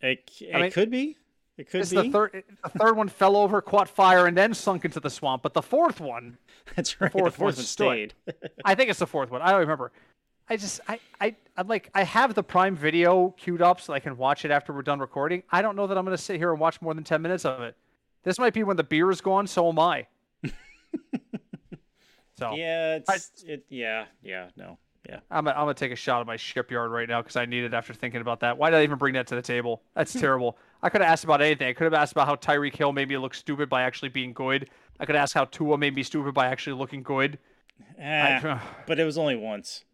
It, 0.00 0.30
it 0.40 0.54
I 0.54 0.62
mean, 0.62 0.70
could 0.70 0.90
be. 0.90 1.16
It 1.58 1.70
could 1.70 1.80
It's 1.80 1.90
be. 1.90 1.96
the 1.96 2.10
third. 2.10 2.44
The 2.64 2.78
third 2.78 2.96
one 2.96 3.08
fell 3.08 3.36
over, 3.36 3.62
caught 3.62 3.88
fire, 3.88 4.26
and 4.26 4.36
then 4.36 4.52
sunk 4.52 4.84
into 4.84 5.00
the 5.00 5.08
swamp. 5.10 5.42
But 5.42 5.54
the 5.54 5.62
fourth 5.62 6.00
one, 6.00 6.36
That's 6.76 7.00
right. 7.00 7.10
fourth 7.10 7.32
the 7.32 7.38
fourth 7.38 7.56
one 7.56 7.64
stayed. 7.64 8.14
I 8.64 8.74
think 8.74 8.90
it's 8.90 8.98
the 8.98 9.06
fourth 9.06 9.30
one. 9.30 9.40
I 9.42 9.50
don't 9.50 9.60
remember. 9.60 9.92
I 10.48 10.56
just 10.56 10.80
I 10.86 11.00
I 11.20 11.34
I'm 11.56 11.66
like 11.66 11.90
I 11.94 12.04
have 12.04 12.34
the 12.34 12.42
Prime 12.42 12.76
Video 12.76 13.30
queued 13.38 13.62
up 13.62 13.80
so 13.80 13.92
I 13.92 14.00
can 14.00 14.16
watch 14.16 14.44
it 14.44 14.50
after 14.50 14.72
we're 14.72 14.82
done 14.82 15.00
recording. 15.00 15.42
I 15.50 15.62
don't 15.62 15.76
know 15.76 15.86
that 15.86 15.96
I'm 15.96 16.04
gonna 16.04 16.18
sit 16.18 16.36
here 16.36 16.52
and 16.52 16.60
watch 16.60 16.80
more 16.82 16.94
than 16.94 17.04
ten 17.04 17.22
minutes 17.22 17.44
of 17.44 17.62
it. 17.62 17.74
This 18.22 18.38
might 18.38 18.52
be 18.54 18.62
when 18.62 18.76
the 18.76 18.84
beer 18.84 19.10
is 19.10 19.20
gone. 19.20 19.46
So 19.46 19.68
am 19.68 19.78
I. 19.78 20.06
so 22.38 22.54
yeah, 22.54 22.96
it's 22.96 23.30
it. 23.46 23.64
Yeah, 23.68 24.04
yeah, 24.22 24.48
no, 24.56 24.78
yeah. 25.08 25.20
I'm 25.30 25.44
gonna, 25.46 25.56
I'm 25.56 25.62
gonna 25.62 25.74
take 25.74 25.92
a 25.92 25.96
shot 25.96 26.20
at 26.20 26.26
my 26.26 26.36
shipyard 26.36 26.90
right 26.90 27.08
now 27.08 27.22
because 27.22 27.36
I 27.36 27.46
need 27.46 27.64
it 27.64 27.72
after 27.74 27.94
thinking 27.94 28.20
about 28.20 28.40
that. 28.40 28.58
Why 28.58 28.70
did 28.70 28.76
I 28.78 28.82
even 28.82 28.98
bring 28.98 29.14
that 29.14 29.26
to 29.28 29.34
the 29.34 29.42
table? 29.42 29.82
That's 29.94 30.12
terrible. 30.20 30.58
I 30.82 30.88
could 30.88 31.00
have 31.00 31.10
asked 31.10 31.24
about 31.24 31.40
anything. 31.40 31.68
I 31.68 31.72
could 31.72 31.84
have 31.84 31.94
asked 31.94 32.12
about 32.12 32.26
how 32.26 32.36
Tyreek 32.36 32.76
Hill 32.76 32.92
made 32.92 33.08
me 33.08 33.16
look 33.18 33.34
stupid 33.34 33.68
by 33.68 33.82
actually 33.82 34.10
being 34.10 34.32
good. 34.32 34.68
I 35.00 35.06
could 35.06 35.16
ask 35.16 35.34
how 35.34 35.44
Tua 35.46 35.78
made 35.78 35.94
me 35.94 36.02
stupid 36.02 36.34
by 36.34 36.46
actually 36.46 36.76
looking 36.78 37.02
good. 37.02 37.38
Eh, 37.98 38.40
I, 38.42 38.60
but 38.86 38.98
it 38.98 39.04
was 39.04 39.18
only 39.18 39.36
once. 39.36 39.84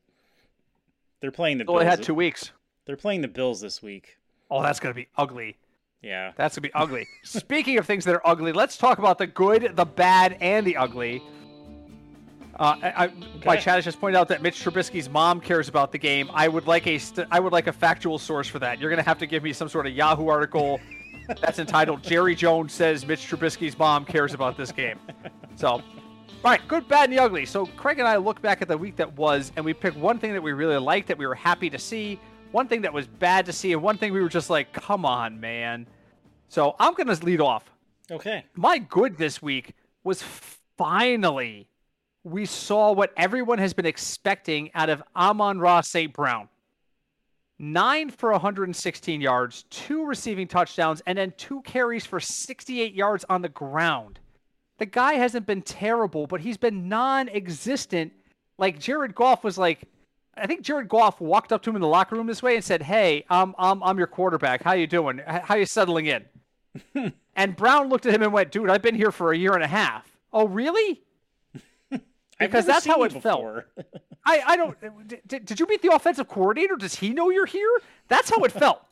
They're 1.21 1.31
playing 1.31 1.59
the 1.59 1.67
only 1.67 1.85
Bills. 1.85 1.97
had 1.97 2.03
two 2.03 2.15
weeks. 2.15 2.53
They're 2.85 2.97
playing 2.97 3.23
the 3.23 3.29
Bills 3.29 3.61
this 3.61 3.83
week. 3.83 4.19
Oh, 4.51 4.63
that's 4.63 4.81
gonna 4.81 4.95
be 4.95 5.09
ugly. 5.17 5.57
Yeah. 6.03 6.33
That's 6.37 6.57
gonna 6.57 6.69
be 6.69 6.75
ugly. 6.75 7.07
Speaking 7.23 7.79
of 7.79 7.87
things 7.87 8.05
that 8.05 8.15
are 8.15 8.27
ugly, 8.27 8.53
let's 8.53 8.77
talk 8.77 8.99
about 8.99 9.19
the 9.19 9.27
good, 9.27 9.77
the 9.77 9.85
bad, 9.85 10.37
and 10.41 10.67
the 10.67 10.77
ugly. 10.77 11.23
Uh, 12.59 12.77
I, 12.83 13.05
I, 13.05 13.13
My 13.45 13.57
chat 13.57 13.77
has 13.77 13.85
just 13.85 14.01
pointed 14.01 14.19
out 14.19 14.29
that 14.29 14.43
Mitch 14.43 14.63
Trubisky's 14.63 15.09
mom 15.09 15.41
cares 15.41 15.69
about 15.69 15.91
the 15.91 15.99
game. 15.99 16.31
I 16.35 16.49
would 16.49 16.67
like 16.67 16.87
a 16.87 16.99
st- 16.99 17.27
I 17.31 17.41
would 17.41 17.53
like 17.53 17.67
a 17.67 17.73
factual 17.73 18.19
source 18.19 18.47
for 18.47 18.59
that. 18.59 18.79
You're 18.79 18.91
gonna 18.91 19.03
have 19.03 19.19
to 19.19 19.27
give 19.27 19.43
me 19.43 19.53
some 19.53 19.69
sort 19.69 19.87
of 19.87 19.95
Yahoo 19.95 20.29
article, 20.29 20.79
that's 21.41 21.59
entitled 21.59 22.03
Jerry 22.03 22.35
Jones 22.35 22.73
says 22.73 23.07
Mitch 23.07 23.29
Trubisky's 23.29 23.79
mom 23.79 24.05
cares 24.05 24.35
about 24.35 24.57
this 24.57 24.73
game. 24.73 24.99
So, 25.57 25.69
all 25.69 25.83
right, 26.45 26.61
good, 26.69 26.89
bad, 26.89 27.05
and 27.05 27.13
the 27.13 27.23
ugly. 27.23 27.47
So 27.47 27.67
Craig 27.67 27.99
and 27.99 28.09
I 28.09 28.17
look 28.17 28.41
back 28.43 28.63
at 28.63 28.69
the 28.69 28.77
week 28.77 28.97
that 28.97 29.13
was, 29.17 29.53
and 29.57 29.65
we 29.65 29.75
picked 29.75 29.97
one 29.97 30.19
thing 30.19 30.33
that 30.33 30.43
we 30.43 30.53
really 30.53 30.79
liked, 30.79 31.09
that 31.09 31.19
we 31.19 31.27
were 31.27 31.35
happy 31.35 31.71
to 31.71 31.79
see, 31.79 32.19
one 32.51 32.69
thing 32.69 32.83
that 32.83 32.93
was 32.93 33.07
bad 33.07 33.47
to 33.47 33.53
see, 33.53 33.73
and 33.73 33.83
one 33.83 33.97
thing 33.99 34.13
we 34.13 34.21
were 34.21 34.29
just 34.29 34.51
like, 34.51 34.73
come 34.73 35.05
on, 35.05 35.41
man. 35.41 35.87
So 36.49 36.77
I'm 36.79 36.95
gonna 36.95 37.15
lead 37.23 37.41
off. 37.41 37.65
Okay. 38.11 38.45
My 38.55 38.79
good 38.79 39.17
this 39.17 39.41
week 39.41 39.75
was 40.05 40.23
finally 40.77 41.69
we 42.25 42.47
saw 42.47 42.93
what 42.93 43.13
everyone 43.17 43.59
has 43.59 43.73
been 43.73 43.87
expecting 43.87 44.71
out 44.75 44.89
of 44.89 45.03
Amon-Ra 45.17 45.81
St. 45.81 46.13
Brown. 46.13 46.49
Nine 47.59 48.11
for 48.11 48.33
116 48.33 49.21
yards, 49.21 49.65
two 49.71 50.05
receiving 50.05 50.49
touchdowns, 50.49 51.03
and 51.07 51.17
then 51.17 51.33
two 51.37 51.63
carries 51.63 52.05
for 52.05 52.19
68 52.19 52.95
yards 52.95 53.25
on 53.29 53.43
the 53.43 53.49
ground. 53.49 54.19
The 54.79 54.87
guy 54.87 55.15
hasn't 55.15 55.47
been 55.47 55.63
terrible, 55.63 56.27
but 56.27 56.41
he's 56.41 56.57
been 56.57 56.89
non 56.89 57.29
existent. 57.29 58.13
Like 58.59 58.81
Jared 58.81 59.15
Goff 59.15 59.45
was 59.45 59.59
like, 59.59 59.89
I 60.37 60.47
think 60.47 60.63
Jared 60.63 60.89
Goff 60.89 61.21
walked 61.21 61.53
up 61.53 61.63
to 61.63 61.71
him 61.71 61.77
in 61.77 61.83
the 61.83 61.89
locker 61.89 62.17
room 62.17 62.27
this 62.27 62.43
way 62.43 62.57
and 62.57 62.65
said, 62.65 62.83
"Hey, 62.83 63.25
I'm 63.29 63.55
I'm 63.59 63.83
I'm 63.83 63.99
your 63.99 64.07
quarterback. 64.07 64.63
How 64.63 64.73
you 64.73 64.87
doing? 64.87 65.21
How 65.27 65.57
you 65.57 65.67
settling 65.67 66.07
in?" 66.07 66.25
and 67.37 67.55
Brown 67.55 67.91
looked 67.91 68.07
at 68.07 68.15
him 68.15 68.23
and 68.23 68.33
went, 68.33 68.51
"Dude, 68.51 68.71
I've 68.71 68.83
been 68.83 68.95
here 68.95 69.13
for 69.13 69.33
a 69.33 69.37
year 69.37 69.53
and 69.53 69.63
a 69.63 69.69
half." 69.69 70.11
Oh, 70.33 70.49
really? 70.49 71.03
Because 72.39 72.67
that's 72.67 72.87
how 72.87 73.03
it 73.03 73.13
felt. 73.23 73.65
I, 74.25 74.43
I 74.47 74.57
don't. 74.57 74.77
Uh, 74.83 74.89
did, 75.27 75.45
did 75.45 75.61
you 75.61 75.67
meet 75.67 75.83
the 75.83 75.93
offensive 75.93 76.29
coordinator? 76.29 76.77
Does 76.77 76.95
he 76.95 77.11
know 77.11 77.31
you're 77.31 77.47
here? 77.47 77.81
That's 78.09 78.31
how 78.31 78.43
it 78.45 78.53
felt. 78.53 78.83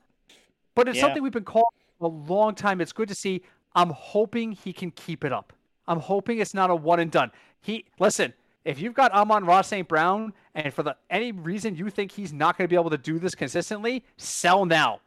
But 0.75 0.89
it's 0.89 0.97
yeah. 0.97 1.03
something 1.03 1.23
we've 1.23 1.33
been 1.33 1.45
calling 1.45 1.67
a 2.01 2.09
long 2.09 2.55
time. 2.55 2.81
It's 2.81 2.93
good 2.93 3.09
to 3.09 3.15
see. 3.15 3.43
I'm 3.75 3.91
hoping 3.91 4.53
he 4.53 4.73
can 4.73 4.91
keep 4.91 5.25
it 5.25 5.33
up. 5.33 5.53
I'm 5.87 6.01
hoping 6.01 6.39
it's 6.39 6.55
not 6.55 6.71
a 6.71 6.75
one 6.75 7.01
and 7.01 7.11
done. 7.11 7.31
He 7.61 7.87
listen. 7.99 8.33
If 8.63 8.79
you've 8.79 8.93
got 8.93 9.11
Amon-Ra 9.13 9.63
St. 9.63 9.89
Brown, 9.89 10.35
and 10.55 10.73
for 10.73 10.83
the 10.83 10.95
any 11.09 11.33
reason 11.33 11.77
you 11.77 11.89
think 11.89 12.13
he's 12.13 12.31
not 12.31 12.59
going 12.59 12.69
to 12.69 12.71
be 12.71 12.79
able 12.79 12.91
to 12.91 12.99
do 12.99 13.19
this 13.19 13.35
consistently, 13.35 14.05
sell 14.19 14.67
now. 14.67 15.01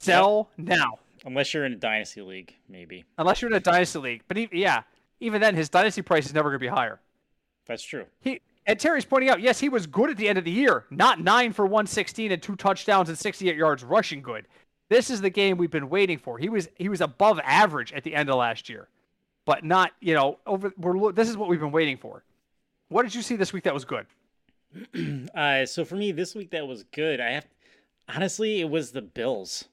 Sell 0.00 0.50
yep. 0.58 0.66
now. 0.66 0.98
Unless 1.24 1.54
you're 1.54 1.64
in 1.64 1.74
a 1.74 1.76
dynasty 1.76 2.22
league, 2.22 2.54
maybe. 2.68 3.04
Unless 3.18 3.40
you're 3.40 3.50
in 3.50 3.56
a 3.56 3.60
dynasty 3.60 3.98
league, 4.00 4.22
but 4.26 4.36
he, 4.36 4.48
yeah, 4.52 4.82
even 5.20 5.40
then, 5.40 5.54
his 5.54 5.68
dynasty 5.68 6.02
price 6.02 6.26
is 6.26 6.34
never 6.34 6.48
going 6.48 6.58
to 6.58 6.64
be 6.64 6.66
higher. 6.66 6.98
That's 7.70 7.84
true. 7.84 8.06
He 8.20 8.40
and 8.66 8.80
Terry's 8.80 9.04
pointing 9.04 9.30
out, 9.30 9.40
yes, 9.40 9.60
he 9.60 9.68
was 9.68 9.86
good 9.86 10.10
at 10.10 10.16
the 10.16 10.28
end 10.28 10.38
of 10.38 10.44
the 10.44 10.50
year, 10.50 10.86
not 10.90 11.20
nine 11.20 11.52
for 11.52 11.64
116 11.64 12.32
and 12.32 12.42
two 12.42 12.56
touchdowns 12.56 13.08
and 13.08 13.16
68 13.16 13.54
yards 13.54 13.84
rushing 13.84 14.22
good. 14.22 14.48
This 14.88 15.08
is 15.08 15.20
the 15.20 15.30
game 15.30 15.56
we've 15.56 15.70
been 15.70 15.88
waiting 15.88 16.18
for. 16.18 16.36
He 16.36 16.48
was 16.48 16.68
he 16.74 16.88
was 16.88 17.00
above 17.00 17.38
average 17.44 17.92
at 17.92 18.02
the 18.02 18.12
end 18.12 18.28
of 18.28 18.34
last 18.34 18.68
year, 18.68 18.88
but 19.44 19.64
not 19.64 19.92
you 20.00 20.14
know 20.14 20.40
over. 20.48 20.72
We're 20.76 21.12
this 21.12 21.28
is 21.28 21.36
what 21.36 21.48
we've 21.48 21.60
been 21.60 21.70
waiting 21.70 21.96
for. 21.96 22.24
What 22.88 23.04
did 23.04 23.14
you 23.14 23.22
see 23.22 23.36
this 23.36 23.52
week 23.52 23.62
that 23.62 23.72
was 23.72 23.84
good? 23.84 24.06
uh, 25.36 25.64
so 25.64 25.84
for 25.84 25.94
me, 25.94 26.10
this 26.10 26.34
week 26.34 26.50
that 26.50 26.66
was 26.66 26.82
good. 26.82 27.20
I 27.20 27.30
have 27.30 27.46
honestly, 28.08 28.60
it 28.60 28.68
was 28.68 28.90
the 28.90 29.02
Bills. 29.02 29.66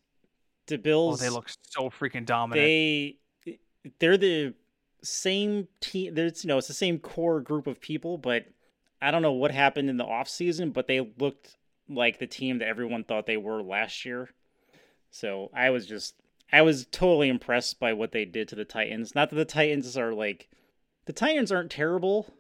The 0.67 0.77
Bills. 0.77 1.19
Oh, 1.19 1.25
they 1.25 1.31
look 1.31 1.49
so 1.67 1.89
freaking 1.89 2.27
dominant. 2.27 2.63
They 2.63 3.17
they're 3.97 4.17
the 4.17 4.53
same 5.07 5.67
team. 5.79 6.15
There's 6.15 6.43
you 6.43 6.47
know 6.47 6.57
it's 6.57 6.67
the 6.67 6.73
same 6.73 6.99
core 6.99 7.41
group 7.41 7.67
of 7.67 7.79
people, 7.79 8.17
but 8.17 8.45
I 9.01 9.11
don't 9.11 9.21
know 9.21 9.31
what 9.31 9.51
happened 9.51 9.89
in 9.89 9.97
the 9.97 10.05
off 10.05 10.27
season, 10.27 10.71
but 10.71 10.87
they 10.87 11.11
looked 11.17 11.57
like 11.89 12.19
the 12.19 12.27
team 12.27 12.59
that 12.59 12.67
everyone 12.67 13.03
thought 13.03 13.25
they 13.25 13.37
were 13.37 13.61
last 13.61 14.05
year. 14.05 14.29
So 15.09 15.49
I 15.53 15.69
was 15.69 15.85
just 15.85 16.15
I 16.51 16.61
was 16.61 16.85
totally 16.91 17.29
impressed 17.29 17.79
by 17.79 17.93
what 17.93 18.11
they 18.11 18.25
did 18.25 18.47
to 18.49 18.55
the 18.55 18.65
Titans. 18.65 19.15
Not 19.15 19.29
that 19.29 19.35
the 19.35 19.45
Titans 19.45 19.97
are 19.97 20.13
like 20.13 20.49
the 21.05 21.13
Titans 21.13 21.51
aren't 21.51 21.71
terrible, 21.71 22.33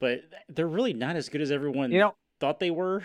but 0.00 0.22
they're 0.48 0.66
really 0.66 0.92
not 0.92 1.16
as 1.16 1.28
good 1.28 1.40
as 1.40 1.50
everyone 1.50 1.92
you 1.92 2.00
know, 2.00 2.14
thought 2.40 2.60
they 2.60 2.70
were. 2.70 3.02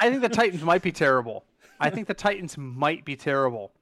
I 0.00 0.10
think 0.10 0.22
the 0.22 0.28
Titans 0.30 0.62
might 0.62 0.82
be 0.82 0.92
terrible. 0.92 1.44
I 1.80 1.90
think 1.90 2.06
the 2.06 2.14
Titans 2.14 2.56
might 2.56 3.04
be 3.04 3.16
terrible. 3.16 3.72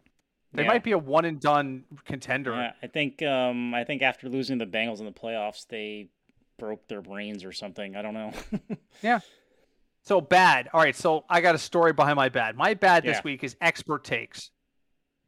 They 0.54 0.62
yeah. 0.62 0.68
might 0.68 0.84
be 0.84 0.92
a 0.92 0.98
one 0.98 1.24
and 1.24 1.40
done 1.40 1.84
contender. 2.04 2.52
Yeah, 2.52 2.72
I 2.82 2.86
think 2.86 3.22
um, 3.22 3.74
I 3.74 3.84
think 3.84 4.02
after 4.02 4.28
losing 4.28 4.58
the 4.58 4.66
Bengals 4.66 4.98
in 4.98 5.06
the 5.06 5.12
playoffs, 5.12 5.66
they 5.66 6.08
broke 6.58 6.86
their 6.88 7.00
brains 7.00 7.44
or 7.44 7.52
something. 7.52 7.96
I 7.96 8.02
don't 8.02 8.14
know. 8.14 8.32
yeah. 9.02 9.20
So 10.02 10.20
bad. 10.20 10.68
All 10.72 10.80
right. 10.80 10.94
So 10.94 11.24
I 11.28 11.40
got 11.40 11.54
a 11.54 11.58
story 11.58 11.92
behind 11.92 12.16
my 12.16 12.28
bad. 12.28 12.56
My 12.56 12.74
bad 12.74 13.04
this 13.04 13.22
week 13.24 13.44
is 13.44 13.56
expert 13.60 14.04
takes. 14.04 14.50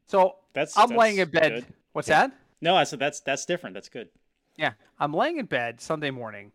So 0.07 0.35
that's 0.53 0.77
I'm 0.77 0.89
that's 0.89 0.99
laying 0.99 1.17
in 1.17 1.29
bed. 1.29 1.53
Good. 1.53 1.65
What's 1.93 2.07
yeah. 2.07 2.27
that? 2.27 2.37
No, 2.61 2.75
I 2.75 2.83
said 2.83 2.99
that's 2.99 3.21
that's 3.21 3.45
different. 3.45 3.73
That's 3.73 3.89
good. 3.89 4.09
Yeah, 4.57 4.73
I'm 4.99 5.13
laying 5.13 5.37
in 5.37 5.45
bed 5.45 5.81
Sunday 5.81 6.11
morning. 6.11 6.51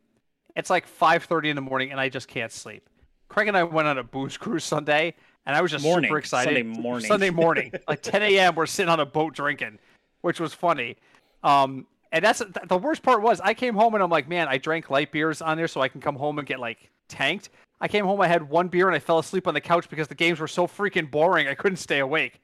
It's 0.57 0.71
like 0.71 0.87
5:30 0.87 1.51
in 1.51 1.57
the 1.57 1.63
morning, 1.63 1.91
and 1.91 2.01
I 2.01 2.09
just 2.09 2.29
can't 2.29 2.53
sleep. 2.53 2.89
Craig 3.29 3.49
and 3.49 3.57
I 3.57 3.63
went 3.63 3.87
on 3.89 3.99
a 3.99 4.03
booze 4.03 4.37
cruise 4.37 4.65
Sunday, 4.65 5.15
and 5.47 5.57
I 5.57 5.61
was 5.63 5.71
just 5.71 5.85
morning, 5.85 6.09
super 6.09 6.19
excited. 6.19 6.49
Sunday 6.49 6.63
morning. 6.63 7.07
Sunday 7.07 7.31
morning, 7.45 7.73
like 7.89 8.03
10 8.03 8.23
a.m. 8.23 8.55
We're 8.55 8.67
sitting 8.67 8.91
on 8.91 9.01
a 9.01 9.07
boat 9.07 9.35
drinking, 9.35 9.79
which 10.21 10.41
was 10.41 10.55
funny. 10.55 10.97
Um, 11.43 11.87
and 12.13 12.25
that's 12.25 12.43
the 12.67 12.79
worst 12.79 13.03
part 13.03 13.23
was 13.23 13.41
I 13.41 13.55
came 13.55 13.75
home 13.75 13.95
and 13.95 14.03
I'm 14.03 14.11
like, 14.11 14.29
man, 14.29 14.49
I 14.49 14.59
drank 14.59 14.91
light 14.91 15.13
beers 15.13 15.41
on 15.41 15.57
there 15.57 15.69
so 15.69 15.81
I 15.81 15.89
can 15.89 16.01
come 16.01 16.17
home 16.17 16.39
and 16.39 16.47
get 16.47 16.59
like 16.59 16.91
tanked. 17.09 17.51
I 17.81 17.89
came 17.89 18.05
home, 18.05 18.21
I 18.21 18.29
had 18.29 18.49
one 18.49 18.69
beer, 18.69 18.89
and 18.89 18.95
I 18.95 18.99
fell 18.99 19.19
asleep 19.19 19.49
on 19.49 19.55
the 19.55 19.61
couch 19.61 19.89
because 19.89 20.07
the 20.07 20.15
games 20.15 20.39
were 20.39 20.49
so 20.49 20.67
freaking 20.67 21.11
boring. 21.11 21.49
I 21.49 21.55
couldn't 21.55 21.79
stay 21.79 22.01
awake. 22.01 22.43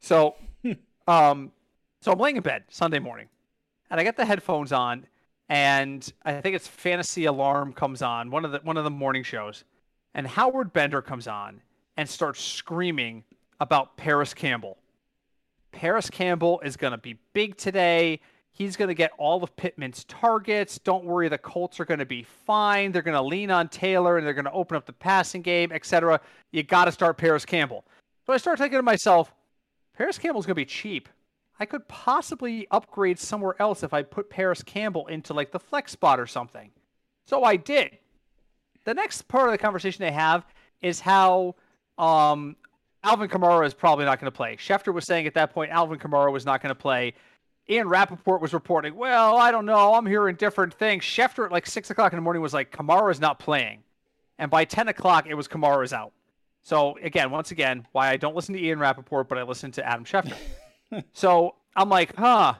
So, 0.00 0.36
um, 1.06 1.52
so 2.00 2.12
I'm 2.12 2.18
laying 2.18 2.36
in 2.36 2.42
bed 2.42 2.64
Sunday 2.70 2.98
morning, 2.98 3.28
and 3.90 4.00
I 4.00 4.04
get 4.04 4.16
the 4.16 4.24
headphones 4.24 4.72
on, 4.72 5.06
and 5.48 6.10
I 6.24 6.40
think 6.40 6.56
it's 6.56 6.66
Fantasy 6.66 7.26
Alarm 7.26 7.74
comes 7.74 8.00
on 8.00 8.30
one 8.30 8.46
of 8.46 8.52
the 8.52 8.60
one 8.60 8.78
of 8.78 8.84
the 8.84 8.90
morning 8.90 9.24
shows, 9.24 9.64
and 10.14 10.26
Howard 10.26 10.72
Bender 10.72 11.02
comes 11.02 11.28
on, 11.28 11.60
and 11.98 12.08
start 12.08 12.36
screaming 12.36 13.24
about 13.60 13.96
Parris 13.96 14.32
Campbell. 14.32 14.78
Parris 15.72 16.08
Campbell 16.08 16.60
is 16.60 16.76
going 16.76 16.92
to 16.92 16.98
be 16.98 17.18
big 17.32 17.56
today. 17.56 18.20
He's 18.52 18.76
going 18.76 18.88
to 18.88 18.94
get 18.94 19.10
all 19.18 19.42
of 19.42 19.54
Pittman's 19.56 20.04
targets. 20.04 20.78
Don't 20.78 21.04
worry, 21.04 21.28
the 21.28 21.38
Colts 21.38 21.80
are 21.80 21.84
going 21.84 21.98
to 21.98 22.06
be 22.06 22.22
fine. 22.22 22.92
They're 22.92 23.02
going 23.02 23.16
to 23.16 23.22
lean 23.22 23.50
on 23.50 23.68
Taylor 23.68 24.16
and 24.16 24.24
they're 24.24 24.32
going 24.32 24.44
to 24.44 24.52
open 24.52 24.76
up 24.76 24.86
the 24.86 24.92
passing 24.92 25.42
game, 25.42 25.72
etc. 25.72 26.20
You 26.52 26.62
got 26.62 26.84
to 26.84 26.92
start 26.92 27.18
Parris 27.18 27.44
Campbell. 27.44 27.84
So 28.26 28.32
I 28.32 28.36
start 28.36 28.58
thinking 28.58 28.78
to 28.78 28.82
myself, 28.82 29.34
Parris 29.96 30.18
Campbell's 30.18 30.46
going 30.46 30.54
to 30.54 30.60
be 30.60 30.64
cheap. 30.64 31.08
I 31.58 31.66
could 31.66 31.86
possibly 31.88 32.68
upgrade 32.70 33.18
somewhere 33.18 33.56
else 33.58 33.82
if 33.82 33.92
I 33.92 34.04
put 34.04 34.30
Parris 34.30 34.62
Campbell 34.62 35.08
into 35.08 35.34
like 35.34 35.50
the 35.50 35.58
flex 35.58 35.90
spot 35.90 36.20
or 36.20 36.28
something. 36.28 36.70
So 37.26 37.42
I 37.42 37.56
did. 37.56 37.98
The 38.84 38.94
next 38.94 39.26
part 39.26 39.48
of 39.48 39.52
the 39.52 39.58
conversation 39.58 40.04
they 40.04 40.12
have 40.12 40.46
is 40.80 41.00
how 41.00 41.56
um, 41.98 42.56
Alvin 43.04 43.28
Kamara 43.28 43.66
is 43.66 43.74
probably 43.74 44.04
not 44.04 44.20
going 44.20 44.30
to 44.30 44.36
play. 44.36 44.56
Schefter 44.56 44.92
was 44.92 45.04
saying 45.04 45.26
at 45.26 45.34
that 45.34 45.52
point 45.52 45.70
Alvin 45.70 45.98
Kamara 45.98 46.32
was 46.32 46.44
not 46.44 46.62
going 46.62 46.70
to 46.70 46.80
play. 46.80 47.14
Ian 47.70 47.88
Rapoport 47.88 48.40
was 48.40 48.54
reporting, 48.54 48.94
well, 48.94 49.36
I 49.36 49.50
don't 49.50 49.66
know. 49.66 49.94
I'm 49.94 50.06
hearing 50.06 50.36
different 50.36 50.72
things. 50.72 51.04
Schefter 51.04 51.44
at 51.44 51.52
like 51.52 51.66
6 51.66 51.90
o'clock 51.90 52.12
in 52.12 52.16
the 52.16 52.22
morning 52.22 52.40
was 52.40 52.54
like, 52.54 52.72
Kamara's 52.72 53.20
not 53.20 53.38
playing. 53.38 53.82
And 54.38 54.50
by 54.50 54.64
10 54.64 54.88
o'clock, 54.88 55.26
it 55.26 55.34
was 55.34 55.48
Kamara's 55.48 55.92
out. 55.92 56.12
So, 56.62 56.96
again, 57.02 57.30
once 57.30 57.50
again, 57.50 57.86
why 57.92 58.10
I 58.10 58.16
don't 58.16 58.34
listen 58.34 58.54
to 58.54 58.62
Ian 58.62 58.78
Rapoport, 58.78 59.28
but 59.28 59.38
I 59.38 59.42
listen 59.42 59.70
to 59.72 59.86
Adam 59.86 60.04
Schefter. 60.04 60.34
so 61.12 61.56
I'm 61.76 61.88
like, 61.88 62.16
huh, 62.16 62.54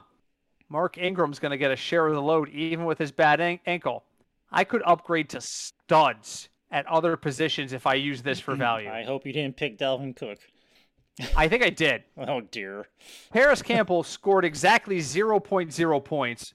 Mark 0.69 0.97
Ingram's 0.97 1.39
going 1.39 1.51
to 1.51 1.57
get 1.57 1.71
a 1.71 1.75
share 1.75 2.07
of 2.07 2.13
the 2.13 2.21
load 2.21 2.49
even 2.49 2.85
with 2.85 2.97
his 2.97 3.11
bad 3.11 3.39
an- 3.39 3.59
ankle. 3.65 4.03
I 4.51 4.63
could 4.63 4.81
upgrade 4.85 5.29
to 5.29 5.41
studs 5.41 6.49
at 6.71 6.85
other 6.87 7.17
positions 7.17 7.73
if 7.73 7.87
I 7.87 7.95
use 7.95 8.21
this 8.21 8.39
for 8.39 8.55
value. 8.55 8.89
I 8.89 9.03
hope 9.03 9.25
you 9.25 9.33
didn't 9.33 9.57
pick 9.57 9.77
Dalvin 9.77 10.15
Cook. 10.15 10.39
I 11.35 11.47
think 11.47 11.63
I 11.63 11.69
did. 11.69 12.03
oh 12.17 12.41
dear. 12.41 12.87
Parris 13.31 13.61
Campbell 13.61 14.03
scored 14.03 14.45
exactly 14.45 14.99
0.0 14.99 16.03
points. 16.03 16.53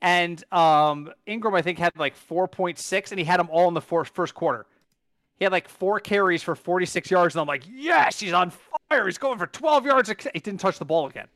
And 0.00 0.44
um, 0.52 1.10
Ingram, 1.26 1.54
I 1.54 1.62
think, 1.62 1.78
had 1.78 1.96
like 1.96 2.16
4.6, 2.16 3.10
and 3.10 3.18
he 3.18 3.24
had 3.24 3.40
them 3.40 3.48
all 3.50 3.66
in 3.66 3.74
the 3.74 3.80
four, 3.80 4.04
first 4.04 4.32
quarter. 4.32 4.66
He 5.38 5.44
had 5.44 5.52
like 5.52 5.68
four 5.68 5.98
carries 6.00 6.42
for 6.42 6.54
46 6.54 7.10
yards, 7.10 7.34
and 7.34 7.40
I'm 7.40 7.48
like, 7.48 7.64
yes, 7.68 8.20
he's 8.20 8.32
on 8.32 8.52
fire. 8.88 9.06
He's 9.06 9.18
going 9.18 9.38
for 9.38 9.46
12 9.46 9.86
yards. 9.86 10.08
He 10.08 10.40
didn't 10.40 10.60
touch 10.60 10.78
the 10.78 10.84
ball 10.84 11.06
again. 11.06 11.26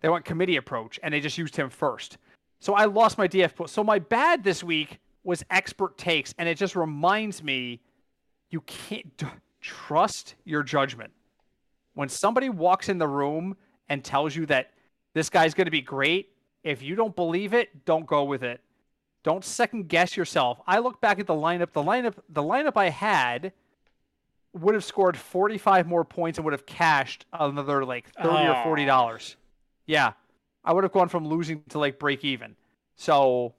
They 0.00 0.08
went 0.08 0.24
committee 0.24 0.56
approach, 0.56 0.98
and 1.02 1.12
they 1.12 1.20
just 1.20 1.38
used 1.38 1.56
him 1.56 1.70
first. 1.70 2.18
So 2.60 2.74
I 2.74 2.84
lost 2.84 3.18
my 3.18 3.28
DF. 3.28 3.68
So 3.68 3.84
my 3.84 3.98
bad 3.98 4.44
this 4.44 4.62
week 4.62 4.98
was 5.26 5.44
expert 5.50 5.98
takes, 5.98 6.34
and 6.38 6.48
it 6.48 6.56
just 6.56 6.76
reminds 6.76 7.42
me 7.42 7.80
you 8.48 8.60
can't 8.62 9.22
trust 9.60 10.36
your 10.44 10.62
judgment. 10.62 11.12
When 11.94 12.08
somebody 12.08 12.48
walks 12.48 12.88
in 12.88 12.98
the 12.98 13.08
room 13.08 13.56
and 13.88 14.04
tells 14.04 14.36
you 14.36 14.46
that 14.46 14.70
this 15.14 15.28
guy's 15.28 15.52
going 15.52 15.64
to 15.64 15.70
be 15.70 15.80
great, 15.82 16.30
if 16.62 16.82
you 16.82 16.94
don't 16.94 17.16
believe 17.16 17.54
it, 17.54 17.84
don't 17.84 18.06
go 18.06 18.24
with 18.24 18.42
it. 18.42 18.60
Don't 19.24 19.44
second 19.44 19.88
guess 19.88 20.16
yourself. 20.16 20.60
I 20.66 20.78
look 20.78 21.00
back 21.00 21.18
at 21.18 21.26
the 21.26 21.34
lineup. 21.34 21.72
The 21.72 21.82
lineup, 21.82 22.14
the 22.28 22.42
lineup 22.42 22.76
I 22.76 22.90
had 22.90 23.52
would 24.52 24.74
have 24.74 24.84
scored 24.84 25.16
45 25.16 25.88
more 25.88 26.04
points 26.04 26.38
and 26.38 26.44
would 26.44 26.52
have 26.52 26.66
cashed 26.66 27.26
another 27.32 27.84
like 27.84 28.08
30 28.22 28.28
or 28.28 28.62
40 28.62 28.84
dollars. 28.84 29.36
Yeah. 29.86 30.12
I 30.64 30.72
would 30.72 30.84
have 30.84 30.92
gone 30.92 31.08
from 31.08 31.26
losing 31.26 31.62
to 31.70 31.78
like 31.78 31.98
break 31.98 32.24
even. 32.24 32.54
So 32.94 33.54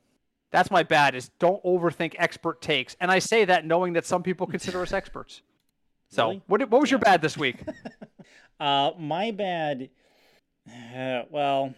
that's 0.51 0.71
my 0.71 0.83
bad 0.83 1.15
is 1.15 1.29
don't 1.39 1.63
overthink 1.63 2.15
expert 2.17 2.61
takes. 2.61 2.95
And 2.99 3.11
I 3.11 3.19
say 3.19 3.45
that 3.45 3.65
knowing 3.65 3.93
that 3.93 4.05
some 4.05 4.23
people 4.23 4.47
consider 4.47 4.81
us 4.81 4.93
experts. 4.93 5.41
So 6.09 6.27
Really? 6.27 6.41
what 6.47 6.69
what 6.69 6.79
was 6.79 6.89
your 6.89 7.01
bad 7.01 7.21
this 7.21 7.37
week? 7.37 7.57
Uh, 8.59 8.91
my 8.97 9.29
bad. 9.31 9.89
Uh, 10.67 11.21
well, 11.29 11.75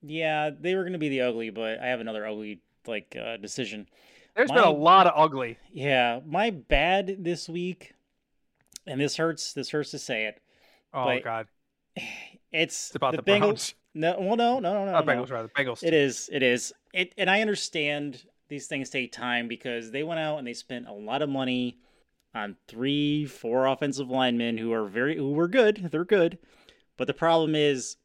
yeah, 0.00 0.48
they 0.58 0.74
were 0.74 0.84
gonna 0.84 0.96
be 0.96 1.10
the 1.10 1.20
ugly, 1.20 1.50
but 1.50 1.80
I 1.80 1.88
have 1.88 2.00
another 2.00 2.26
ugly 2.26 2.60
like 2.86 3.14
uh, 3.20 3.36
decision. 3.36 3.86
There's 4.34 4.48
My- 4.48 4.54
been 4.54 4.64
a 4.64 4.70
lot 4.70 5.06
of 5.06 5.12
ugly. 5.16 5.58
Yeah, 5.70 6.20
my 6.24 6.48
bad 6.50 7.16
this 7.24 7.46
week, 7.48 7.92
and 8.86 8.98
this 9.00 9.16
hurts. 9.16 9.52
This 9.52 9.68
hurts 9.70 9.90
to 9.90 9.98
say 9.98 10.24
it. 10.26 10.40
Oh 10.94 11.18
god. 11.20 11.46
It's, 12.52 12.86
It's 12.90 12.94
about 12.96 13.16
the, 13.16 13.22
Bengals. 13.22 13.74
No, 13.94 14.16
well, 14.18 14.36
no, 14.36 14.58
no, 14.58 14.72
no, 14.74 14.84
no. 14.86 14.92
No. 14.92 15.02
Bengals 15.02 15.30
rather. 15.30 15.48
Bengals. 15.48 15.82
It 15.84 15.94
is. 15.94 16.28
It 16.32 16.42
is. 16.42 16.72
It, 16.92 17.14
and 17.16 17.30
I 17.30 17.40
understand 17.40 18.24
these 18.48 18.66
things 18.66 18.90
take 18.90 19.12
time 19.12 19.48
because 19.48 19.90
they 19.90 20.02
went 20.02 20.20
out 20.20 20.38
and 20.38 20.46
they 20.46 20.52
spent 20.52 20.88
a 20.88 20.92
lot 20.92 21.22
of 21.22 21.28
money 21.28 21.78
on 22.34 22.56
three, 22.66 23.24
four 23.24 23.66
offensive 23.66 24.10
linemen 24.10 24.58
who 24.58 24.72
are 24.72 24.86
very 24.86 25.16
who 25.16 25.32
were 25.32 25.48
good. 25.48 25.88
They're 25.92 26.04
good, 26.04 26.38
but 26.96 27.06
the 27.06 27.14
problem 27.14 27.54
is 27.54 27.96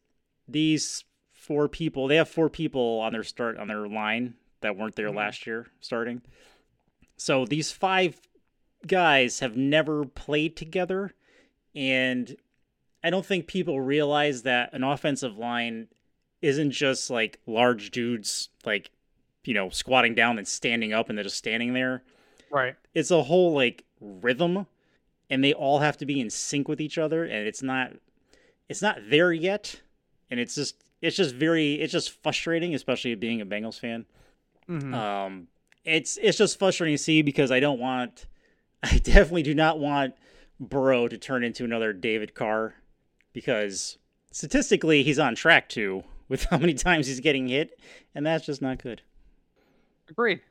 these 0.47 1.03
four 1.33 1.67
people. 1.67 2.07
They 2.07 2.17
have 2.17 2.29
four 2.29 2.49
people 2.49 2.99
on 2.99 3.11
their 3.11 3.23
start 3.23 3.57
on 3.57 3.67
their 3.67 3.87
line 3.87 4.35
that 4.61 4.77
weren't 4.77 4.95
there 4.95 5.09
Mhm. 5.09 5.15
last 5.15 5.47
year 5.47 5.67
starting. 5.79 6.21
So 7.17 7.45
these 7.45 7.71
five 7.71 8.21
guys 8.85 9.39
have 9.39 9.57
never 9.57 10.05
played 10.05 10.55
together, 10.55 11.11
and 11.75 12.35
I 13.03 13.09
don't 13.09 13.25
think 13.25 13.47
people 13.47 13.79
realize 13.81 14.43
that 14.43 14.73
an 14.73 14.83
offensive 14.83 15.37
line 15.37 15.87
isn't 16.41 16.71
just 16.71 17.09
like 17.09 17.39
large 17.45 17.91
dudes 17.91 18.49
like 18.65 18.91
you 19.45 19.53
know 19.53 19.69
squatting 19.69 20.15
down 20.15 20.37
and 20.37 20.47
standing 20.47 20.93
up 20.93 21.09
and 21.09 21.17
they're 21.17 21.23
just 21.23 21.37
standing 21.37 21.73
there 21.73 22.03
Right. 22.51 22.75
it's 22.93 23.11
a 23.11 23.23
whole 23.23 23.53
like 23.53 23.83
rhythm 24.01 24.65
and 25.29 25.43
they 25.43 25.53
all 25.53 25.79
have 25.79 25.97
to 25.97 26.05
be 26.05 26.19
in 26.19 26.29
sync 26.29 26.67
with 26.67 26.79
each 26.81 26.97
other 26.97 27.23
and 27.23 27.47
it's 27.47 27.61
not 27.61 27.91
it's 28.69 28.81
not 28.81 28.97
there 29.09 29.31
yet 29.33 29.81
and 30.31 30.39
it's 30.39 30.55
just 30.55 30.83
it's 31.01 31.15
just 31.17 31.35
very 31.35 31.73
it's 31.75 31.91
just 31.93 32.11
frustrating 32.23 32.73
especially 32.73 33.15
being 33.15 33.41
a 33.41 33.45
Bengals 33.45 33.79
fan 33.79 34.05
Mhm. 34.69 34.93
um 34.93 35.47
it's 35.85 36.17
it's 36.21 36.37
just 36.37 36.57
frustrating 36.59 36.95
to 36.95 37.01
see 37.03 37.21
because 37.21 37.51
I 37.51 37.59
don't 37.59 37.79
want 37.79 38.27
I 38.83 38.97
definitely 38.97 39.43
do 39.43 39.53
not 39.55 39.77
want 39.79 40.15
Burrow 40.59 41.07
to 41.07 41.17
turn 41.17 41.43
into 41.43 41.63
another 41.65 41.91
David 41.93 42.33
Carr 42.33 42.75
because 43.33 43.97
statistically 44.31 45.03
he's 45.03 45.19
on 45.19 45.35
track 45.35 45.69
to 45.69 46.03
with 46.27 46.43
how 46.45 46.57
many 46.57 46.73
times 46.75 47.07
he's 47.07 47.19
getting 47.19 47.47
hit 47.47 47.79
and 48.15 48.25
that's 48.25 48.45
just 48.45 48.61
not 48.61 48.81
good. 48.81 49.01
Agreed. 50.09 50.41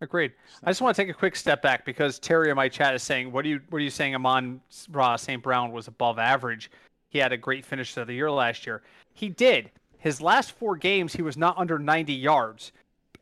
Agreed. 0.00 0.32
I 0.62 0.70
just 0.70 0.80
want 0.80 0.96
to 0.96 1.02
take 1.02 1.10
a 1.10 1.16
quick 1.16 1.36
step 1.36 1.62
back 1.62 1.84
because 1.84 2.18
Terry 2.18 2.50
in 2.50 2.56
my 2.56 2.68
chat 2.68 2.94
is 2.94 3.02
saying, 3.02 3.30
"What 3.30 3.44
are 3.44 3.48
you? 3.48 3.60
What 3.70 3.78
are 3.78 3.84
you 3.84 3.90
saying?" 3.90 4.14
Amon 4.14 4.60
Ra 4.90 5.16
St. 5.16 5.42
Brown 5.42 5.72
was 5.72 5.88
above 5.88 6.18
average. 6.18 6.70
He 7.08 7.18
had 7.18 7.32
a 7.32 7.36
great 7.36 7.64
finish 7.64 7.94
to 7.94 8.04
the 8.04 8.12
year 8.12 8.30
last 8.30 8.66
year. 8.66 8.82
He 9.14 9.28
did. 9.28 9.70
His 9.98 10.20
last 10.20 10.52
four 10.52 10.76
games, 10.76 11.14
he 11.14 11.22
was 11.22 11.36
not 11.36 11.56
under 11.56 11.78
90 11.78 12.12
yards, 12.12 12.72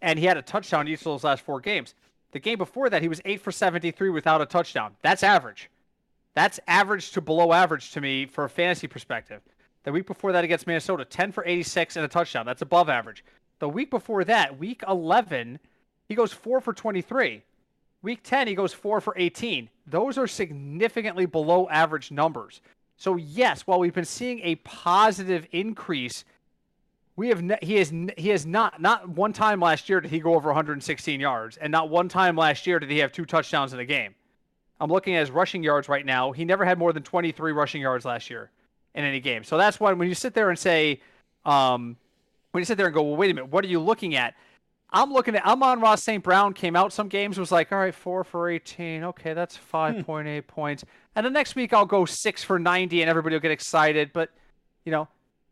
and 0.00 0.18
he 0.18 0.24
had 0.24 0.36
a 0.36 0.42
touchdown 0.42 0.88
each 0.88 1.00
of 1.00 1.04
those 1.04 1.24
last 1.24 1.44
four 1.44 1.60
games. 1.60 1.94
The 2.32 2.40
game 2.40 2.58
before 2.58 2.90
that, 2.90 3.02
he 3.02 3.08
was 3.08 3.20
eight 3.24 3.40
for 3.40 3.52
73 3.52 4.10
without 4.10 4.40
a 4.40 4.46
touchdown. 4.46 4.96
That's 5.02 5.22
average. 5.22 5.70
That's 6.34 6.58
average 6.66 7.12
to 7.12 7.20
below 7.20 7.52
average 7.52 7.92
to 7.92 8.00
me 8.00 8.26
for 8.26 8.44
a 8.44 8.48
fantasy 8.50 8.86
perspective. 8.86 9.42
The 9.84 9.92
week 9.92 10.06
before 10.06 10.32
that 10.32 10.44
against 10.44 10.66
Minnesota, 10.66 11.04
10 11.04 11.32
for 11.32 11.44
86 11.44 11.96
and 11.96 12.04
a 12.04 12.08
touchdown. 12.08 12.46
That's 12.46 12.62
above 12.62 12.88
average. 12.88 13.24
The 13.58 13.68
week 13.68 13.90
before 13.90 14.24
that, 14.24 14.58
week 14.58 14.82
11, 14.88 15.58
he 16.08 16.14
goes 16.14 16.32
4 16.32 16.60
for 16.60 16.72
23. 16.72 17.42
Week 18.02 18.20
10, 18.22 18.48
he 18.48 18.54
goes 18.54 18.72
4 18.72 19.00
for 19.00 19.14
18. 19.16 19.68
Those 19.86 20.18
are 20.18 20.26
significantly 20.26 21.26
below 21.26 21.68
average 21.68 22.10
numbers. 22.10 22.60
So, 22.96 23.16
yes, 23.16 23.62
while 23.66 23.78
we've 23.78 23.94
been 23.94 24.04
seeing 24.04 24.40
a 24.40 24.56
positive 24.56 25.46
increase, 25.52 26.24
we 27.16 27.28
have 27.28 27.42
ne- 27.42 27.58
he 27.60 27.76
has 27.76 27.92
he 28.16 28.30
has 28.30 28.46
not 28.46 28.80
not 28.80 29.08
one 29.08 29.32
time 29.32 29.60
last 29.60 29.88
year 29.88 30.00
did 30.00 30.10
he 30.10 30.18
go 30.18 30.34
over 30.34 30.48
116 30.48 31.20
yards, 31.20 31.56
and 31.56 31.70
not 31.70 31.90
one 31.90 32.08
time 32.08 32.36
last 32.36 32.66
year 32.66 32.78
did 32.78 32.90
he 32.90 32.98
have 32.98 33.12
two 33.12 33.24
touchdowns 33.24 33.72
in 33.72 33.80
a 33.80 33.84
game. 33.84 34.14
I'm 34.82 34.90
looking 34.90 35.14
at 35.14 35.20
his 35.20 35.30
rushing 35.30 35.62
yards 35.62 35.88
right 35.88 36.04
now. 36.04 36.32
He 36.32 36.44
never 36.44 36.64
had 36.64 36.76
more 36.76 36.92
than 36.92 37.04
23 37.04 37.52
rushing 37.52 37.80
yards 37.80 38.04
last 38.04 38.28
year 38.28 38.50
in 38.96 39.04
any 39.04 39.20
game. 39.20 39.44
So 39.44 39.56
that's 39.56 39.78
why 39.78 39.92
when 39.92 40.08
you 40.08 40.14
sit 40.16 40.34
there 40.34 40.50
and 40.50 40.58
say, 40.58 41.00
um, 41.44 41.96
when 42.50 42.62
you 42.62 42.64
sit 42.64 42.76
there 42.76 42.86
and 42.86 42.94
go, 42.94 43.02
well, 43.02 43.16
wait 43.16 43.30
a 43.30 43.34
minute, 43.34 43.52
what 43.52 43.64
are 43.64 43.68
you 43.68 43.78
looking 43.78 44.16
at? 44.16 44.34
I'm 44.90 45.12
looking 45.12 45.36
at 45.36 45.46
Amon-Ra 45.46 45.94
St. 45.94 46.20
Brown 46.20 46.52
came 46.52 46.74
out 46.74 46.92
some 46.92 47.06
games 47.06 47.38
was 47.38 47.52
like, 47.52 47.70
all 47.70 47.78
right, 47.78 47.94
four 47.94 48.24
for 48.24 48.50
18. 48.50 49.04
Okay, 49.04 49.34
that's 49.34 49.56
5.8 49.72 50.48
points. 50.48 50.84
And 51.14 51.24
the 51.24 51.30
next 51.30 51.54
week 51.54 51.72
I'll 51.72 51.86
go 51.86 52.04
six 52.04 52.42
for 52.42 52.58
90 52.58 53.02
and 53.02 53.08
everybody 53.08 53.36
will 53.36 53.40
get 53.40 53.52
excited. 53.52 54.10
But, 54.12 54.30
you 54.84 54.90
know, 54.90 55.06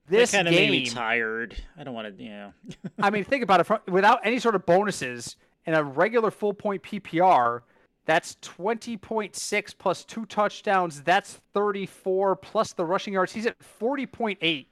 this 0.09 0.33
kind 0.33 0.49
of 0.49 0.55
game, 0.55 0.73
made 0.73 0.83
me 0.87 0.91
tired. 0.91 1.55
I 1.79 1.85
don't 1.85 1.95
want 1.95 2.19
to, 2.19 2.23
yeah. 2.23 2.51
I 2.99 3.11
mean, 3.11 3.23
think 3.23 3.45
about 3.45 3.61
it. 3.61 3.89
Without 3.89 4.19
any 4.25 4.41
sort 4.41 4.57
of 4.57 4.67
bonuses 4.67 5.37
in 5.67 5.75
a 5.75 5.85
regular 5.85 6.33
full 6.33 6.53
point 6.53 6.83
PPR, 6.83 7.63
that's 8.11 8.35
20.6 8.43 9.75
plus 9.79 10.05
two 10.05 10.27
touchdowns. 10.27 11.01
That's 11.03 11.41
34 11.55 12.35
plus 12.35 12.73
the 12.73 12.85
rushing 12.85 13.15
yards. 13.15 13.33
He's 13.33 13.47
at 13.47 13.57
40.8 13.81 14.67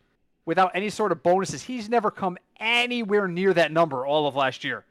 without 0.44 0.72
any 0.74 0.90
sort 0.90 1.12
of 1.12 1.22
bonuses. 1.22 1.62
He's 1.62 1.88
never 1.88 2.10
come 2.10 2.36
anywhere 2.58 3.28
near 3.28 3.54
that 3.54 3.70
number 3.70 4.04
all 4.04 4.26
of 4.26 4.34
last 4.34 4.64
year. 4.64 4.84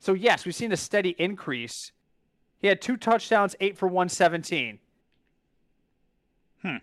So, 0.00 0.14
yes, 0.14 0.44
we've 0.44 0.52
seen 0.52 0.72
a 0.72 0.76
steady 0.76 1.10
increase. 1.16 1.92
He 2.58 2.66
had 2.66 2.80
two 2.80 2.96
touchdowns, 2.96 3.54
eight 3.60 3.78
for 3.78 3.86
117. 3.86 4.80
Hmm. 6.62 6.76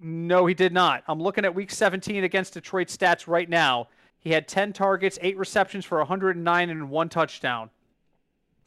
No, 0.00 0.46
he 0.46 0.54
did 0.54 0.72
not. 0.72 1.04
I'm 1.06 1.22
looking 1.22 1.44
at 1.44 1.54
week 1.54 1.70
17 1.70 2.24
against 2.24 2.54
Detroit 2.54 2.88
stats 2.88 3.28
right 3.28 3.48
now. 3.48 3.86
He 4.18 4.30
had 4.30 4.48
10 4.48 4.72
targets, 4.72 5.20
eight 5.22 5.38
receptions 5.38 5.84
for 5.84 5.98
109 5.98 6.68
and 6.68 6.90
one 6.90 7.08
touchdown. 7.08 7.70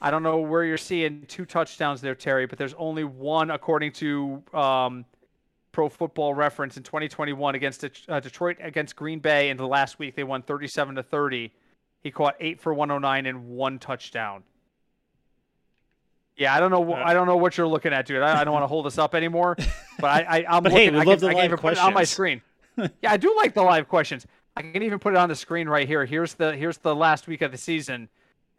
I 0.01 0.09
don't 0.09 0.23
know 0.23 0.39
where 0.39 0.63
you're 0.63 0.77
seeing 0.77 1.25
two 1.27 1.45
touchdowns 1.45 2.01
there, 2.01 2.15
Terry, 2.15 2.47
but 2.47 2.57
there's 2.57 2.73
only 2.75 3.03
one 3.03 3.51
according 3.51 3.91
to 3.93 4.41
um, 4.53 5.05
Pro 5.71 5.89
Football 5.89 6.33
Reference 6.33 6.75
in 6.75 6.83
2021 6.83 7.55
against 7.55 7.85
uh, 8.09 8.19
Detroit 8.19 8.57
against 8.59 8.95
Green 8.95 9.19
Bay. 9.19 9.49
In 9.49 9.57
the 9.57 9.67
last 9.67 9.99
week 9.99 10.15
they 10.15 10.23
won 10.23 10.41
37 10.41 10.95
to 10.95 11.03
30. 11.03 11.51
He 12.01 12.09
caught 12.11 12.35
eight 12.39 12.59
for 12.59 12.73
109 12.73 13.25
and 13.27 13.47
one 13.49 13.77
touchdown. 13.77 14.43
Yeah, 16.35 16.55
I 16.55 16.59
don't 16.59 16.71
know. 16.71 16.93
Uh, 16.93 17.03
I 17.05 17.13
don't 17.13 17.27
know 17.27 17.37
what 17.37 17.57
you're 17.57 17.67
looking 17.67 17.93
at, 17.93 18.07
dude. 18.07 18.23
I, 18.23 18.41
I 18.41 18.43
don't 18.43 18.53
want 18.53 18.63
to 18.63 18.67
hold 18.67 18.85
this 18.87 18.97
up 18.97 19.13
anymore, 19.13 19.55
but 19.99 20.07
I, 20.09 20.21
I 20.39 20.45
I'm 20.57 20.63
But 20.63 20.71
hey, 20.71 20.89
looking. 20.89 20.93
we 20.95 20.99
I 20.99 21.03
love 21.03 21.19
can, 21.19 21.29
the 21.29 21.37
I 21.37 21.41
live 21.41 21.51
it 21.53 21.77
on 21.77 21.93
my 21.93 22.05
questions. 22.05 22.09
screen. 22.09 22.41
yeah, 23.03 23.11
I 23.11 23.17
do 23.17 23.35
like 23.37 23.53
the 23.53 23.61
live 23.61 23.87
questions. 23.87 24.25
I 24.55 24.63
can 24.63 24.81
even 24.81 24.97
put 24.97 25.13
it 25.13 25.17
on 25.17 25.29
the 25.29 25.35
screen 25.35 25.69
right 25.69 25.87
here. 25.87 26.05
Here's 26.05 26.33
the 26.33 26.55
here's 26.55 26.77
the 26.79 26.95
last 26.95 27.27
week 27.27 27.41
of 27.41 27.51
the 27.51 27.57
season, 27.57 28.09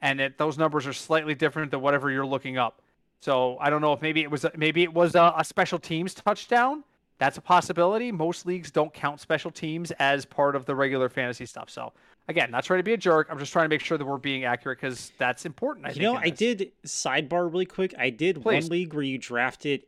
and 0.02 0.20
it, 0.20 0.36
those 0.36 0.58
numbers 0.58 0.86
are 0.86 0.92
slightly 0.92 1.34
different 1.34 1.70
than 1.70 1.80
whatever 1.80 2.10
you're 2.10 2.26
looking 2.26 2.58
up. 2.58 2.82
So 3.20 3.56
I 3.60 3.70
don't 3.70 3.80
know 3.80 3.92
if 3.92 4.02
maybe 4.02 4.20
it 4.22 4.30
was 4.30 4.44
maybe 4.56 4.82
it 4.82 4.92
was 4.92 5.14
a, 5.14 5.32
a 5.38 5.44
special 5.44 5.78
teams 5.78 6.12
touchdown. 6.12 6.84
That's 7.18 7.38
a 7.38 7.40
possibility. 7.40 8.10
Most 8.10 8.46
leagues 8.46 8.72
don't 8.72 8.92
count 8.92 9.20
special 9.20 9.52
teams 9.52 9.92
as 9.92 10.24
part 10.24 10.56
of 10.56 10.66
the 10.66 10.74
regular 10.74 11.08
fantasy 11.08 11.46
stuff. 11.46 11.70
So 11.70 11.92
again, 12.26 12.50
not 12.50 12.64
trying 12.64 12.80
to 12.80 12.84
be 12.84 12.94
a 12.94 12.96
jerk. 12.96 13.28
I'm 13.30 13.38
just 13.38 13.52
trying 13.52 13.66
to 13.66 13.68
make 13.68 13.80
sure 13.80 13.96
that 13.96 14.04
we're 14.04 14.18
being 14.18 14.44
accurate 14.44 14.80
because 14.80 15.12
that's 15.18 15.46
important. 15.46 15.86
I 15.86 15.90
you 15.92 16.02
know, 16.02 16.16
I 16.16 16.30
did 16.30 16.72
sidebar 16.84 17.50
really 17.50 17.64
quick. 17.64 17.94
I 17.96 18.10
did 18.10 18.42
Please. 18.42 18.64
one 18.64 18.72
league 18.72 18.92
where 18.92 19.04
you 19.04 19.18
drafted 19.18 19.84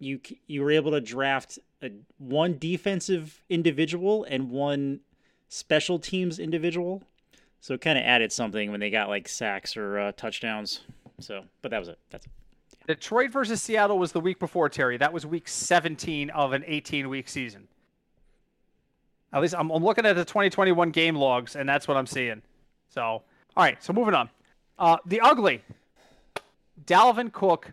you 0.00 0.20
you 0.48 0.62
were 0.62 0.72
able 0.72 0.90
to 0.90 1.00
draft 1.00 1.60
a, 1.80 1.92
one 2.18 2.58
defensive 2.58 3.44
individual 3.48 4.24
and 4.28 4.50
one 4.50 5.00
special 5.48 6.00
teams 6.00 6.40
individual. 6.40 7.04
So 7.64 7.72
it 7.72 7.80
kind 7.80 7.96
of 7.96 8.04
added 8.04 8.30
something 8.30 8.70
when 8.70 8.78
they 8.78 8.90
got 8.90 9.08
like 9.08 9.26
sacks 9.26 9.74
or 9.74 9.98
uh, 9.98 10.12
touchdowns. 10.18 10.80
So, 11.18 11.44
but 11.62 11.70
that 11.70 11.78
was 11.78 11.88
it. 11.88 11.98
That's 12.10 12.26
it. 12.26 12.32
Detroit 12.86 13.30
versus 13.30 13.62
Seattle 13.62 13.98
was 13.98 14.12
the 14.12 14.20
week 14.20 14.38
before 14.38 14.68
Terry. 14.68 14.98
That 14.98 15.14
was 15.14 15.24
week 15.24 15.48
17 15.48 16.28
of 16.28 16.52
an 16.52 16.62
18 16.66 17.08
week 17.08 17.26
season. 17.26 17.66
At 19.32 19.40
least 19.40 19.54
I'm, 19.56 19.70
I'm 19.70 19.82
looking 19.82 20.04
at 20.04 20.14
the 20.14 20.26
2021 20.26 20.90
game 20.90 21.16
logs, 21.16 21.56
and 21.56 21.66
that's 21.66 21.88
what 21.88 21.96
I'm 21.96 22.06
seeing. 22.06 22.42
So, 22.90 23.00
all 23.00 23.22
right. 23.56 23.82
So 23.82 23.94
moving 23.94 24.12
on. 24.12 24.28
Uh, 24.78 24.98
the 25.06 25.22
ugly. 25.22 25.62
Dalvin 26.84 27.32
Cook 27.32 27.72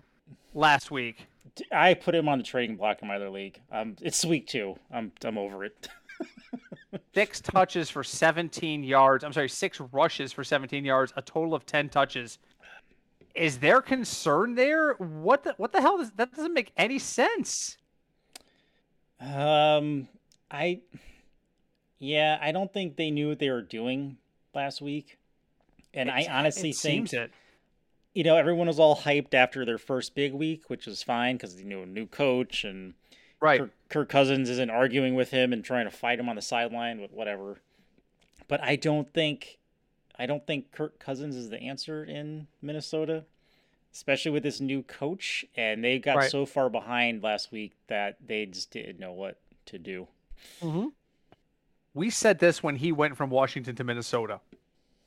last 0.53 0.89
week. 0.89 1.27
I 1.69 1.95
put 1.95 2.15
him 2.15 2.29
on 2.29 2.37
the 2.37 2.45
trading 2.45 2.77
block 2.77 3.01
in 3.01 3.09
my 3.09 3.17
other 3.17 3.29
league. 3.29 3.59
Um, 3.69 3.97
it's 4.01 4.23
week 4.23 4.47
two. 4.47 4.77
I'm 4.89 5.11
I'm 5.25 5.37
over 5.37 5.65
it. 5.65 5.89
Six 7.13 7.41
touches 7.41 7.89
for 7.89 8.03
17 8.03 8.83
yards. 8.83 9.23
I'm 9.23 9.33
sorry, 9.33 9.49
six 9.49 9.79
rushes 9.91 10.31
for 10.31 10.43
17 10.43 10.85
yards. 10.85 11.11
A 11.17 11.21
total 11.21 11.53
of 11.53 11.65
10 11.65 11.89
touches. 11.89 12.39
is 13.35 13.59
there 13.59 13.81
concern 13.81 14.55
there? 14.55 14.93
What 14.93 15.43
the 15.43 15.53
what 15.57 15.71
the 15.73 15.81
hell 15.81 15.97
does 15.97 16.11
that 16.11 16.33
doesn't 16.33 16.53
make 16.53 16.71
any 16.77 16.99
sense? 16.99 17.77
Um, 19.19 20.07
I, 20.49 20.79
yeah, 21.99 22.37
I 22.41 22.51
don't 22.51 22.71
think 22.73 22.95
they 22.95 23.11
knew 23.11 23.29
what 23.29 23.39
they 23.39 23.49
were 23.49 23.61
doing 23.61 24.17
last 24.55 24.81
week, 24.81 25.17
and 25.93 26.09
I 26.09 26.27
honestly 26.29 26.69
it 26.71 26.75
think 26.77 27.09
seems 27.09 27.13
it. 27.13 27.31
you 28.13 28.23
know 28.23 28.35
everyone 28.35 28.67
was 28.67 28.79
all 28.79 28.95
hyped 28.97 29.33
after 29.33 29.63
their 29.63 29.77
first 29.77 30.15
big 30.15 30.33
week, 30.33 30.69
which 30.69 30.87
was 30.87 31.03
fine 31.03 31.35
because 31.35 31.59
you 31.61 31.65
know 31.65 31.83
a 31.83 31.85
new 31.85 32.07
coach 32.07 32.63
and 32.63 32.95
Right. 33.41 33.59
Kirk, 33.61 33.71
Kirk 33.89 34.09
Cousins 34.09 34.49
isn't 34.49 34.69
arguing 34.69 35.15
with 35.15 35.31
him 35.31 35.51
and 35.51 35.63
trying 35.65 35.85
to 35.85 35.91
fight 35.91 36.19
him 36.19 36.29
on 36.29 36.35
the 36.35 36.41
sideline 36.41 37.01
with 37.01 37.11
whatever. 37.11 37.59
But 38.47 38.61
I 38.63 38.75
don't 38.75 39.11
think, 39.13 39.57
I 40.17 40.25
don't 40.25 40.45
think 40.45 40.71
Kirk 40.71 40.99
Cousins 40.99 41.35
is 41.35 41.49
the 41.49 41.59
answer 41.59 42.03
in 42.03 42.47
Minnesota, 42.61 43.23
especially 43.93 44.31
with 44.31 44.43
this 44.43 44.61
new 44.61 44.83
coach. 44.83 45.43
And 45.57 45.83
they 45.83 45.97
got 45.99 46.17
Right. 46.17 46.31
so 46.31 46.45
far 46.45 46.69
behind 46.69 47.23
last 47.23 47.51
week 47.51 47.73
that 47.87 48.17
they 48.25 48.45
just 48.45 48.71
didn't 48.71 48.99
know 48.99 49.11
what 49.13 49.39
to 49.67 49.79
do. 49.79 50.07
Mm-hmm. 50.61 50.87
We 51.93 52.09
said 52.09 52.39
this 52.39 52.61
when 52.63 52.75
he 52.77 52.91
went 52.91 53.17
from 53.17 53.29
Washington 53.29 53.75
to 53.75 53.83
Minnesota. 53.83 54.39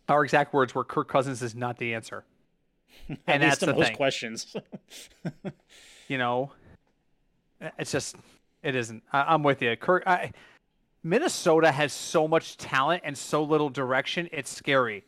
Our 0.09 0.25
exact 0.25 0.53
words 0.53 0.75
were 0.75 0.85
Kirk 0.85 1.09
Cousins 1.09 1.40
is 1.40 1.55
not 1.55 1.79
the 1.79 1.94
answer. 1.94 2.25
And 3.27 3.42
that's 3.42 3.59
the 3.59 3.75
most 3.75 3.87
thing. 3.88 3.97
questions. 3.97 4.55
You 6.09 6.18
know, 6.18 6.53
Uh, 7.64 7.70
it's 7.79 7.92
just 7.92 8.16
it 8.62 8.74
isn't. 8.74 9.03
I, 9.12 9.35
I'm 9.35 9.42
with 9.42 9.62
you. 9.62 9.74
Kirk. 9.77 10.05
I, 10.07 10.33
Minnesota 11.03 11.70
has 11.70 11.92
so 11.92 12.27
much 12.27 12.57
talent 12.57 13.03
and 13.05 13.16
so 13.16 13.42
little 13.42 13.68
direction. 13.68 14.29
It's 14.33 14.50
scary. 14.50 15.05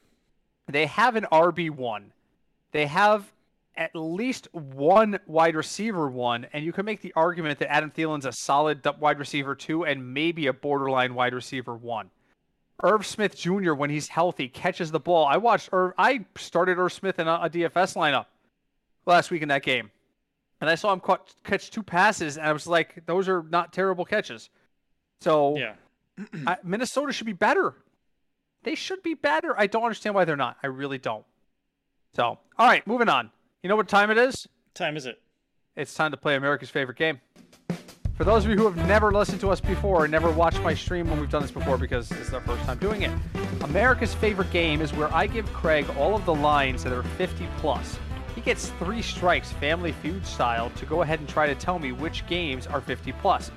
They 0.68 0.86
have 0.86 1.16
an 1.16 1.26
RB 1.32 1.70
one. 1.70 2.12
They 2.72 2.86
have 2.86 3.32
at 3.76 3.94
least 3.94 4.48
one 4.52 5.18
wide 5.26 5.54
receiver 5.54 6.08
one, 6.08 6.46
and 6.52 6.64
you 6.64 6.72
can 6.72 6.84
make 6.84 7.00
the 7.00 7.12
argument 7.14 7.58
that 7.58 7.72
Adam 7.72 7.90
Thielen's 7.90 8.26
a 8.26 8.32
solid 8.32 8.86
wide 8.98 9.18
receiver 9.18 9.54
two 9.54 9.84
and 9.84 10.14
maybe 10.14 10.46
a 10.46 10.52
borderline 10.52 11.14
wide 11.14 11.34
receiver 11.34 11.74
one. 11.74 12.10
Irv 12.82 13.06
Smith 13.06 13.36
Jr. 13.36 13.72
when 13.72 13.88
he's 13.88 14.08
healthy 14.08 14.48
catches 14.48 14.90
the 14.90 15.00
ball. 15.00 15.24
I 15.24 15.38
watched 15.38 15.70
Irv. 15.72 15.92
I 15.96 16.24
started 16.36 16.78
Irv 16.78 16.92
Smith 16.92 17.18
in 17.18 17.26
a, 17.26 17.34
a 17.42 17.50
DFS 17.50 17.96
lineup 17.96 18.26
last 19.06 19.30
week 19.30 19.42
in 19.42 19.48
that 19.48 19.62
game, 19.62 19.90
and 20.60 20.70
I 20.70 20.74
saw 20.74 20.92
him 20.92 21.00
caught, 21.00 21.34
catch 21.44 21.70
two 21.70 21.82
passes, 21.82 22.36
and 22.36 22.46
I 22.46 22.52
was 22.52 22.66
like, 22.66 23.04
those 23.06 23.28
are 23.28 23.42
not 23.42 23.72
terrible 23.72 24.04
catches. 24.04 24.50
So 25.20 25.56
yeah. 25.56 25.74
I, 26.46 26.56
Minnesota 26.62 27.12
should 27.12 27.26
be 27.26 27.32
better. 27.32 27.74
They 28.62 28.74
should 28.74 29.02
be 29.02 29.14
better. 29.14 29.58
I 29.58 29.66
don't 29.66 29.84
understand 29.84 30.14
why 30.14 30.24
they're 30.24 30.36
not. 30.36 30.56
I 30.62 30.66
really 30.68 30.98
don't. 30.98 31.24
So, 32.14 32.24
all 32.24 32.66
right, 32.66 32.86
moving 32.86 33.08
on. 33.08 33.30
You 33.62 33.68
know 33.68 33.76
what 33.76 33.88
time 33.88 34.10
it 34.10 34.18
is? 34.18 34.48
Time 34.74 34.96
is 34.96 35.06
it? 35.06 35.20
It's 35.76 35.94
time 35.94 36.10
to 36.10 36.16
play 36.16 36.36
America's 36.36 36.70
favorite 36.70 36.96
game. 36.96 37.20
For 38.16 38.24
those 38.24 38.44
of 38.46 38.50
you 38.50 38.56
who 38.56 38.64
have 38.64 38.76
never 38.88 39.12
listened 39.12 39.40
to 39.42 39.50
us 39.50 39.60
before 39.60 40.04
and 40.04 40.10
never 40.10 40.30
watched 40.30 40.62
my 40.62 40.72
stream 40.72 41.10
when 41.10 41.20
we've 41.20 41.30
done 41.30 41.42
this 41.42 41.50
before 41.50 41.76
because 41.76 42.08
this 42.08 42.28
is 42.28 42.34
our 42.34 42.40
first 42.40 42.62
time 42.64 42.78
doing 42.78 43.02
it, 43.02 43.10
America's 43.60 44.14
favorite 44.14 44.50
game 44.50 44.80
is 44.80 44.94
where 44.94 45.12
I 45.14 45.26
give 45.26 45.44
Craig 45.52 45.84
all 45.98 46.14
of 46.14 46.24
the 46.24 46.34
lines 46.34 46.82
that 46.84 46.94
are 46.94 47.02
50 47.02 47.46
plus. 47.58 47.98
He 48.36 48.42
gets 48.42 48.68
three 48.78 49.00
strikes, 49.00 49.50
Family 49.52 49.92
Feud 49.92 50.24
style, 50.26 50.68
to 50.76 50.84
go 50.84 51.00
ahead 51.00 51.20
and 51.20 51.28
try 51.28 51.46
to 51.46 51.54
tell 51.54 51.78
me 51.78 51.92
which 51.92 52.26
games 52.26 52.66
are 52.66 52.82
50 52.82 53.10
plus. 53.12 53.50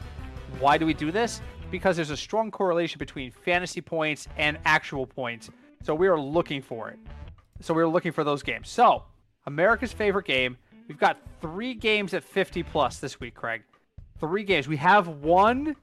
Why 0.60 0.78
do 0.78 0.86
we 0.86 0.94
do 0.94 1.12
this? 1.12 1.42
Because 1.70 1.98
there's 1.98 2.12
a 2.12 2.18
strong 2.18 2.50
correlation 2.50 2.98
between 2.98 3.30
fantasy 3.30 3.82
points 3.82 4.30
and 4.38 4.58
actual 4.64 5.06
points. 5.06 5.50
So 5.84 5.94
we 5.94 6.08
are 6.08 6.18
looking 6.18 6.62
for 6.62 6.90
it. 6.90 6.98
So 7.60 7.74
we 7.74 7.82
are 7.82 7.90
looking 7.90 8.14
for 8.14 8.24
those 8.24 8.42
games. 8.42 8.70
So, 8.70 9.04
America's 9.46 9.92
favorite 9.92 10.26
game. 10.26 10.58
We've 10.88 10.98
got 10.98 11.18
three 11.42 11.74
games 11.74 12.14
at 12.14 12.24
50 12.24 12.64
plus 12.64 13.00
this 13.00 13.20
week, 13.20 13.36
Craig. 13.36 13.64
Three 14.18 14.44
games. 14.44 14.70
We 14.70 14.78
have 14.78 15.10
one 15.10 15.76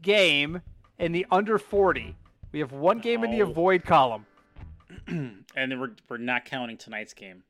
game 0.00 0.62
in 1.00 1.10
the 1.10 1.26
under 1.28 1.58
40. 1.58 2.14
We 2.52 2.60
have 2.60 2.70
one 2.70 3.00
game 3.00 3.24
in 3.24 3.32
the 3.32 3.40
avoid 3.40 3.84
column. 3.84 4.26
and 5.08 5.44
then 5.56 5.80
we're, 5.80 5.90
we're 6.08 6.18
not 6.18 6.44
counting 6.44 6.76
tonight's 6.76 7.14
game. 7.14 7.42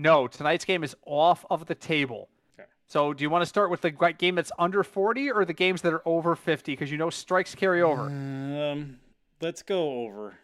No, 0.00 0.26
tonight's 0.26 0.64
game 0.64 0.82
is 0.82 0.96
off 1.04 1.44
of 1.50 1.66
the 1.66 1.74
table. 1.74 2.30
Okay. 2.58 2.66
So, 2.86 3.12
do 3.12 3.22
you 3.22 3.28
want 3.28 3.42
to 3.42 3.46
start 3.46 3.70
with 3.70 3.82
the 3.82 3.90
game 3.90 4.34
that's 4.34 4.50
under 4.58 4.82
40 4.82 5.30
or 5.30 5.44
the 5.44 5.52
games 5.52 5.82
that 5.82 5.92
are 5.92 6.00
over 6.08 6.34
50? 6.34 6.72
Because 6.72 6.90
you 6.90 6.96
know 6.96 7.10
strikes 7.10 7.54
carry 7.54 7.82
over. 7.82 8.04
Um, 8.04 8.98
let's 9.42 9.62
go 9.62 10.00
over. 10.00 10.38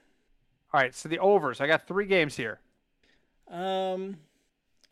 All 0.75 0.81
right, 0.81 0.95
so 0.95 1.09
the 1.09 1.19
overs. 1.19 1.63
I 1.63 1.67
got 1.67 1.89
three 1.89 2.05
games 2.05 2.37
here. 2.37 2.61
Um, 3.51 4.19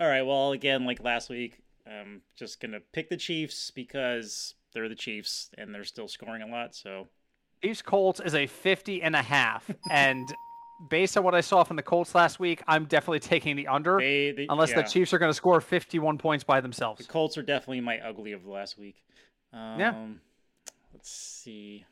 all 0.01 0.09
right. 0.09 0.23
Well, 0.23 0.53
again, 0.53 0.87
like 0.87 1.05
last 1.05 1.29
week, 1.29 1.59
I'm 1.87 2.23
just 2.35 2.59
gonna 2.59 2.81
pick 2.81 3.11
the 3.11 3.19
Chiefs 3.19 3.71
because 3.71 4.55
they're 4.73 4.89
the 4.89 4.95
Chiefs 4.95 5.51
and 5.59 5.75
they're 5.75 5.85
still 5.85 6.09
scoring 6.09 6.41
a 6.41 6.47
lot. 6.47 6.75
So 6.75 7.09
Chiefs 7.63 7.83
Colts 7.83 8.21
is 8.25 8.35
a 8.35 8.47
50 8.47 9.03
and 9.03 9.15
a 9.15 9.23
half. 9.23 9.71
and 9.91 10.27
based 10.89 11.17
on 11.17 11.25
what 11.25 11.35
I 11.35 11.41
saw 11.41 11.65
from 11.65 11.77
the 11.77 11.83
Colts 11.83 12.15
last 12.15 12.39
week, 12.41 12.63
I'm 12.67 12.85
definitely 12.87 13.21
taking 13.21 13.57
the 13.57 13.69
under. 13.69 13.99
they, 13.99 14.33
they 14.33 14.47
unless 14.49 14.71
yeah, 14.71 14.83
the 14.83 14.89
Chiefs 14.89 15.13
are 15.13 15.19
going 15.19 15.31
to 15.31 15.35
score 15.35 15.61
51 15.61 16.19
points 16.19 16.45
by 16.45 16.61
themselves. 16.61 16.99
the. 16.99 17.13
Colts 17.13 17.39
are 17.39 17.43
definitely 17.43 17.81
my 17.81 17.99
ugly 18.01 18.33
of 18.33 18.47
last 18.47 18.79
week. 18.79 19.03
Um, 19.53 19.81
Yeah. 19.81 19.95
Let's 20.93 21.11
see. 21.11 21.85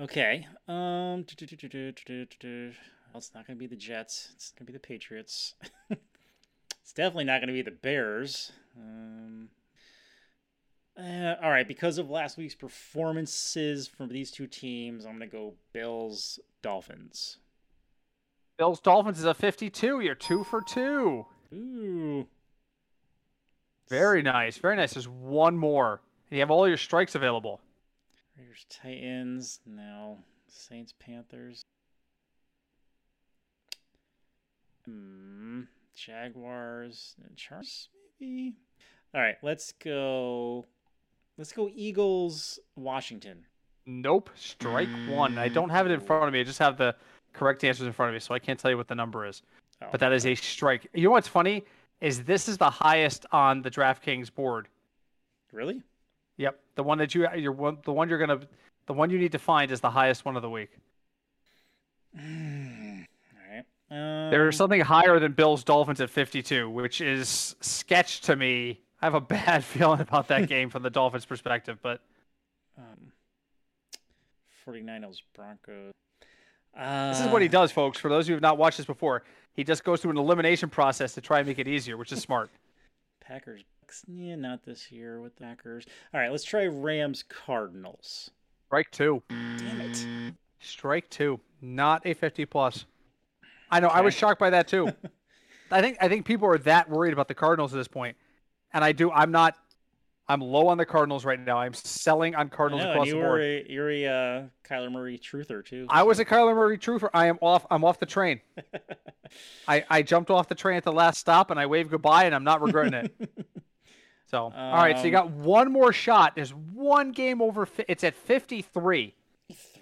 Okay. 0.00 0.46
Um. 0.68 1.24
Well, 3.12 3.18
it's 3.18 3.34
not 3.34 3.46
gonna 3.46 3.58
be 3.58 3.66
the 3.66 3.76
Jets. 3.76 4.30
It's 4.34 4.52
gonna 4.52 4.66
be 4.66 4.72
the 4.72 4.78
Patriots. 4.78 5.54
it's 5.90 6.92
definitely 6.94 7.24
not 7.24 7.40
gonna 7.40 7.52
be 7.52 7.62
the 7.62 7.70
Bears. 7.70 8.52
Um. 8.76 9.50
Uh, 10.98 11.36
all 11.42 11.50
right, 11.50 11.66
because 11.66 11.98
of 11.98 12.10
last 12.10 12.36
week's 12.36 12.54
performances 12.54 13.88
from 13.88 14.08
these 14.08 14.30
two 14.30 14.46
teams, 14.46 15.04
I'm 15.04 15.12
gonna 15.12 15.26
go 15.26 15.54
Bills 15.72 16.38
Dolphins. 16.62 17.38
Bills 18.58 18.80
Dolphins 18.80 19.18
is 19.18 19.24
a 19.24 19.34
52. 19.34 20.00
You're 20.00 20.14
two 20.14 20.44
for 20.44 20.62
two. 20.62 21.26
Ooh. 21.52 22.26
Very 23.88 24.22
nice. 24.22 24.58
Very 24.58 24.76
nice. 24.76 24.94
There's 24.94 25.08
one 25.08 25.56
more. 25.56 26.00
And 26.30 26.36
you 26.36 26.40
have 26.40 26.50
all 26.50 26.68
your 26.68 26.76
strikes 26.76 27.14
available. 27.14 27.60
Raiders 28.38 28.66
Titans. 28.68 29.60
No. 29.66 30.18
Saints 30.48 30.94
Panthers. 30.98 31.62
Hmm. 34.84 35.62
Jaguars. 35.94 37.14
and 37.26 37.36
Chargers 37.36 37.88
maybe. 38.20 38.54
All 39.14 39.20
right, 39.20 39.36
let's 39.42 39.72
go. 39.72 40.66
Let's 41.36 41.52
go 41.52 41.68
Eagles 41.74 42.58
Washington. 42.76 43.44
Nope. 43.84 44.30
Strike 44.34 44.88
one. 45.08 45.38
I 45.38 45.48
don't 45.48 45.70
have 45.70 45.86
it 45.86 45.92
in 45.92 46.00
front 46.00 46.26
of 46.26 46.32
me. 46.32 46.40
I 46.40 46.44
just 46.44 46.60
have 46.60 46.78
the 46.78 46.94
correct 47.32 47.64
answers 47.64 47.86
in 47.86 47.92
front 47.92 48.10
of 48.10 48.14
me, 48.14 48.20
so 48.20 48.34
I 48.34 48.38
can't 48.38 48.58
tell 48.58 48.70
you 48.70 48.76
what 48.76 48.88
the 48.88 48.94
number 48.94 49.26
is. 49.26 49.42
Oh, 49.82 49.86
But 49.90 50.00
that 50.00 50.12
is 50.12 50.26
a 50.26 50.34
strike. 50.34 50.86
You 50.94 51.04
know 51.04 51.10
what's 51.10 51.28
funny? 51.28 51.64
Is 52.00 52.24
this 52.24 52.48
is 52.48 52.58
the 52.58 52.70
highest 52.70 53.26
on 53.32 53.62
the 53.62 53.70
DraftKings 53.70 54.32
board. 54.34 54.68
really? 55.52 55.82
Yep. 56.38 56.58
The 56.74 56.82
one 56.82 56.98
that 56.98 57.14
you 57.14 57.28
you're 57.36 57.52
one 57.52 57.78
the 57.84 57.92
one 57.92 58.08
you're 58.08 58.18
gonna 58.18 58.40
the 58.86 58.92
one 58.92 59.10
you 59.10 59.18
need 59.18 59.32
to 59.32 59.38
find 59.38 59.70
is 59.70 59.80
the 59.80 59.90
highest 59.90 60.24
one 60.24 60.34
of 60.34 60.42
the 60.42 60.50
week. 60.50 60.70
All 62.18 62.22
right. 62.22 63.64
Um, 63.90 64.30
There's 64.30 64.56
something 64.56 64.80
higher 64.80 65.20
than 65.20 65.32
Bills 65.32 65.62
Dolphins 65.62 66.00
at 66.00 66.10
52, 66.10 66.68
which 66.68 67.00
is 67.00 67.54
sketch 67.60 68.22
to 68.22 68.34
me. 68.34 68.80
I 69.00 69.06
have 69.06 69.14
a 69.14 69.20
bad 69.38 69.62
feeling 69.64 70.00
about 70.00 70.28
that 70.28 70.48
game 70.48 70.70
from 70.70 70.82
the 70.82 70.90
Dolphins' 70.90 71.26
perspective, 71.26 71.78
but 71.82 72.00
um, 72.78 73.12
49ers 74.66 75.18
Broncos. 75.34 75.92
Uh, 76.76 77.10
this 77.12 77.20
is 77.20 77.26
what 77.28 77.42
he 77.42 77.48
does, 77.48 77.70
folks. 77.70 77.98
For 77.98 78.08
those 78.08 78.24
of 78.24 78.28
you 78.30 78.32
who 78.32 78.36
have 78.36 78.42
not 78.42 78.58
watched 78.58 78.78
this 78.78 78.86
before, 78.86 79.24
he 79.54 79.64
just 79.64 79.84
goes 79.84 80.00
through 80.00 80.12
an 80.12 80.16
elimination 80.16 80.68
process 80.70 81.14
to 81.14 81.20
try 81.20 81.38
and 81.38 81.46
make 81.46 81.58
it 81.58 81.68
easier, 81.68 81.96
which 81.96 82.12
is 82.12 82.20
smart. 82.22 82.50
Packers. 83.20 83.62
Yeah, 84.06 84.36
not 84.36 84.64
this 84.64 84.90
year 84.90 85.20
with 85.20 85.36
the 85.36 85.42
Packers. 85.44 85.84
All 86.14 86.20
right, 86.20 86.30
let's 86.30 86.44
try 86.44 86.66
Rams 86.66 87.22
Cardinals. 87.28 88.30
Strike 88.68 88.90
two. 88.90 89.22
Damn 89.28 89.80
it. 89.82 90.06
Strike 90.60 91.10
two. 91.10 91.40
Not 91.60 92.06
a 92.06 92.14
50 92.14 92.46
plus. 92.46 92.86
I 93.70 93.80
know. 93.80 93.88
I 93.88 94.00
was 94.00 94.14
shocked 94.14 94.40
by 94.40 94.50
that 94.50 94.66
too. 94.66 94.88
I 95.70 95.80
think 95.80 95.98
I 96.00 96.08
think 96.08 96.26
people 96.26 96.48
are 96.48 96.58
that 96.58 96.88
worried 96.88 97.12
about 97.12 97.28
the 97.28 97.34
Cardinals 97.34 97.72
at 97.74 97.76
this 97.76 97.88
point, 97.88 98.16
and 98.72 98.82
I 98.84 98.92
do. 98.92 99.10
I'm 99.10 99.30
not. 99.30 99.56
I'm 100.28 100.40
low 100.40 100.68
on 100.68 100.78
the 100.78 100.86
Cardinals 100.86 101.24
right 101.24 101.38
now. 101.38 101.58
I'm 101.58 101.74
selling 101.74 102.34
on 102.34 102.48
Cardinals 102.48 102.84
know, 102.84 102.90
across 102.92 103.08
the 103.08 103.14
were 103.16 103.22
board. 103.22 103.40
a, 103.42 103.64
you're 103.68 103.90
a 103.90 104.06
uh, 104.06 104.42
Kyler 104.66 104.90
Murray 104.90 105.18
truther 105.18 105.64
too. 105.64 105.86
I 105.90 106.04
was 106.04 106.20
a 106.20 106.24
Kyler 106.24 106.54
Murray 106.54 106.78
truther. 106.78 107.10
I 107.12 107.26
am 107.26 107.38
off. 107.42 107.66
I'm 107.70 107.84
off 107.84 107.98
the 107.98 108.06
train. 108.06 108.40
I, 109.68 109.84
I 109.90 110.02
jumped 110.02 110.30
off 110.30 110.48
the 110.48 110.54
train 110.54 110.76
at 110.76 110.84
the 110.84 110.92
last 110.92 111.18
stop 111.18 111.50
and 111.50 111.58
I 111.58 111.66
waved 111.66 111.90
goodbye 111.90 112.24
and 112.24 112.34
I'm 112.34 112.44
not 112.44 112.62
regretting 112.62 112.94
it. 112.94 113.14
So, 114.26 114.44
all 114.44 114.72
right. 114.76 114.96
So 114.96 115.04
you 115.04 115.10
got 115.10 115.26
Um, 115.26 115.42
one 115.44 115.70
more 115.70 115.92
shot. 115.92 116.34
There's 116.36 116.54
one 116.54 117.12
game 117.12 117.42
over. 117.42 117.66
fi- 117.66 117.84
It's 117.86 118.02
at 118.02 118.14
53. 118.14 119.14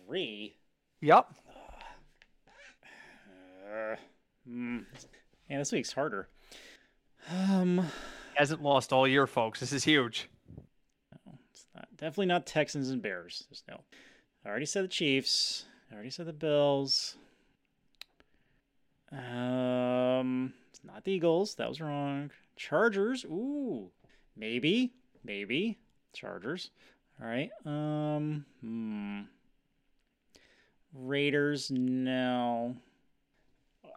Three. 0.08 0.56
Yep. 1.02 1.32
Uh, 3.64 3.96
mm, 4.48 4.84
man, 5.48 5.58
this 5.58 5.70
week's 5.70 5.92
harder. 5.92 6.28
Um, 7.30 7.86
Hasn't 8.34 8.62
lost 8.62 8.92
all 8.92 9.06
year, 9.06 9.26
folks. 9.26 9.60
This 9.60 9.72
is 9.72 9.84
huge. 9.84 10.28
Not, 11.74 11.88
definitely 11.96 12.26
not 12.26 12.46
Texans 12.46 12.90
and 12.90 13.02
Bears. 13.02 13.44
There's 13.48 13.62
no. 13.68 13.80
I 14.44 14.48
already 14.48 14.66
said 14.66 14.84
the 14.84 14.88
Chiefs. 14.88 15.64
I 15.90 15.94
already 15.94 16.10
said 16.10 16.26
the 16.26 16.32
Bills. 16.32 17.16
Um, 19.12 20.52
it's 20.70 20.84
not 20.84 21.04
the 21.04 21.12
Eagles. 21.12 21.56
That 21.56 21.68
was 21.68 21.80
wrong. 21.80 22.30
Chargers. 22.56 23.24
Ooh, 23.24 23.90
maybe, 24.36 24.92
maybe 25.24 25.78
Chargers. 26.12 26.70
All 27.20 27.28
right. 27.28 27.50
Um. 27.64 28.44
Hmm. 28.60 29.20
Raiders. 30.94 31.70
No. 31.70 32.76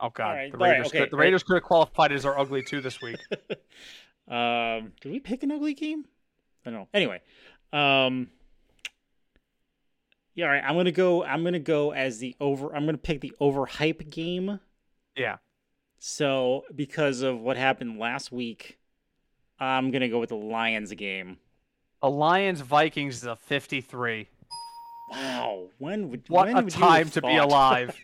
Oh 0.02 0.10
God, 0.10 0.32
right, 0.32 0.52
the 0.52 0.58
all 0.58 0.64
right, 0.64 0.72
Raiders. 0.72 0.88
okay, 0.88 1.00
could, 1.00 1.12
the 1.12 1.18
right. 1.18 1.24
Raiders 1.26 1.44
could 1.44 1.54
have 1.54 1.64
qualified 1.64 2.12
as 2.12 2.26
our 2.26 2.38
ugly 2.38 2.62
two 2.64 2.82
this 2.82 3.02
week. 3.02 3.20
Um, 4.28 4.94
did 5.02 5.12
we 5.12 5.20
pick 5.20 5.44
an 5.44 5.52
ugly 5.52 5.74
game? 5.74 6.06
I 6.66 6.70
don't 6.70 6.80
know. 6.80 6.88
Anyway, 6.94 7.22
um, 7.74 8.30
yeah, 10.36 10.46
all 10.46 10.52
right. 10.52 10.64
I'm 10.64 10.76
gonna 10.76 10.92
go. 10.92 11.24
I'm 11.24 11.44
gonna 11.44 11.60
go 11.60 11.92
as 11.92 12.20
the 12.20 12.36
over. 12.40 12.76
I'm 12.76 12.86
gonna 12.86 12.98
pick 12.98 13.22
the 13.22 13.34
overhype 13.42 14.10
game. 14.10 14.60
yeah. 15.16 15.38
So 16.00 16.66
because 16.76 17.22
of 17.22 17.40
what 17.40 17.56
happened 17.56 17.98
last 17.98 18.32
week, 18.32 18.78
I'm 19.60 19.92
gonna 19.92 20.10
go 20.10 20.20
with 20.20 20.30
the 20.30 20.36
Lions 20.36 20.92
game. 20.94 21.38
A 22.02 22.10
Lions 22.10 22.62
Vikings 22.62 23.18
is 23.18 23.24
a 23.24 23.36
53. 23.36 24.28
Wow, 25.10 25.68
when 25.78 26.10
would 26.10 26.28
What 26.28 26.48
when 26.48 26.58
a 26.58 26.62
would 26.64 26.74
time 26.74 27.10
to 27.12 27.22
be 27.22 27.38
alive. 27.38 27.96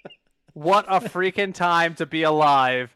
what 0.52 0.84
a 0.88 1.00
freaking 1.00 1.54
time 1.54 1.94
to 1.94 2.06
be 2.06 2.24
alive. 2.24 2.94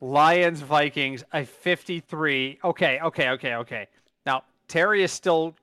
Lions 0.00 0.60
Vikings 0.60 1.24
a 1.32 1.44
53. 1.44 2.58
Okay, 2.62 3.00
okay, 3.02 3.30
okay, 3.30 3.54
okay. 3.54 3.88
Now, 4.24 4.44
Terry 4.68 5.02
is 5.02 5.12
still 5.12 5.54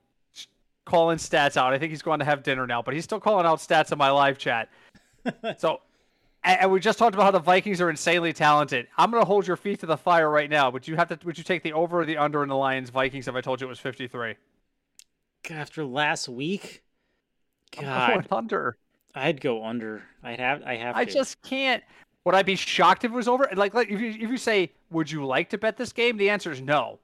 calling 0.86 1.18
stats 1.18 1.58
out. 1.58 1.74
I 1.74 1.80
think 1.80 1.92
he's 1.92 2.02
going 2.02 2.20
to 2.20 2.26
have 2.26 2.44
dinner 2.44 2.68
now, 2.68 2.82
but 2.82 2.94
he's 2.94 3.04
still 3.04 3.20
calling 3.20 3.46
out 3.46 3.60
stats 3.60 3.92
in 3.92 3.98
my 3.98 4.10
live 4.10 4.38
chat. 4.38 4.70
so, 5.58 5.82
and 6.44 6.72
we 6.72 6.80
just 6.80 7.00
talked 7.00 7.16
about 7.16 7.24
how 7.24 7.32
the 7.32 7.40
Vikings 7.40 7.82
are 7.82 7.90
insanely 7.90 8.34
talented. 8.34 8.88
I'm 8.98 9.10
going 9.10 9.22
to 9.22 9.26
hold 9.26 9.48
your 9.48 9.58
feet 9.58 9.80
to 9.80 9.86
the 9.86 9.98
fire 9.98 10.30
right 10.30 10.50
now. 10.50 10.70
Would 10.70 10.88
you 10.88 10.96
have 10.96 11.10
to 11.10 11.20
would 11.26 11.38
you 11.38 11.44
take 11.44 11.64
the 11.64 11.74
over 11.74 12.02
or 12.02 12.06
the 12.06 12.18
under 12.18 12.44
in 12.44 12.50
the 12.50 12.56
Lions 12.56 12.90
Vikings 12.90 13.28
if 13.28 13.36
I 13.36 13.42
told 13.42 13.62
you 13.62 13.68
it 13.68 13.70
was 13.70 13.80
53? 13.80 14.36
After 15.50 15.86
last 15.86 16.28
week, 16.28 16.84
God, 17.72 18.28
under. 18.32 18.78
I'd 19.14 19.42
go 19.42 19.64
under. 19.64 20.04
I'd 20.24 20.40
have. 20.40 20.64
I 20.64 20.76
have. 20.76 20.96
I 20.96 21.06
to. 21.06 21.12
just 21.12 21.42
can't. 21.42 21.84
Would 22.26 22.36
I 22.36 22.42
be 22.42 22.56
shocked 22.56 23.04
if 23.04 23.12
it 23.12 23.16
was 23.16 23.28
over? 23.28 23.48
Like, 23.56 23.74
like 23.74 23.90
if 23.90 24.02
you 24.02 24.10
if 24.10 24.30
you 24.30 24.38
say, 24.38 24.72
would 24.90 25.10
you 25.12 25.26
like 25.26 25.50
to 25.52 25.58
bet 25.58 25.78
this 25.78 25.94
game? 25.94 26.18
The 26.18 26.30
answer 26.30 26.52
is 26.52 26.60
no. 26.60 27.00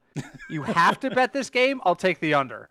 You 0.50 0.62
have 0.62 0.98
to 1.00 1.10
bet 1.10 1.32
this 1.32 1.48
game. 1.48 1.80
I'll 1.84 1.94
take 1.94 2.20
the 2.20 2.34
under. 2.34 2.68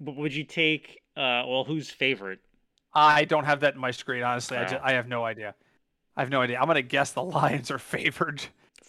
But 0.00 0.16
would 0.16 0.34
you 0.34 0.44
take? 0.44 1.00
Uh, 1.16 1.46
well, 1.46 1.64
who's 1.64 1.88
favorite? 1.90 2.40
I 2.92 3.24
don't 3.24 3.44
have 3.44 3.60
that 3.60 3.74
in 3.74 3.80
my 3.80 3.92
screen. 3.92 4.22
Honestly, 4.24 4.56
I, 4.56 4.64
just, 4.64 4.82
I 4.82 4.92
have 4.92 5.08
no 5.08 5.24
idea. 5.24 5.54
I 6.16 6.20
have 6.20 6.28
no 6.28 6.42
idea. 6.42 6.58
I'm 6.60 6.66
gonna 6.66 6.82
guess 6.82 7.12
the 7.12 7.22
Lions 7.22 7.70
are 7.70 7.78
favored. 7.78 8.42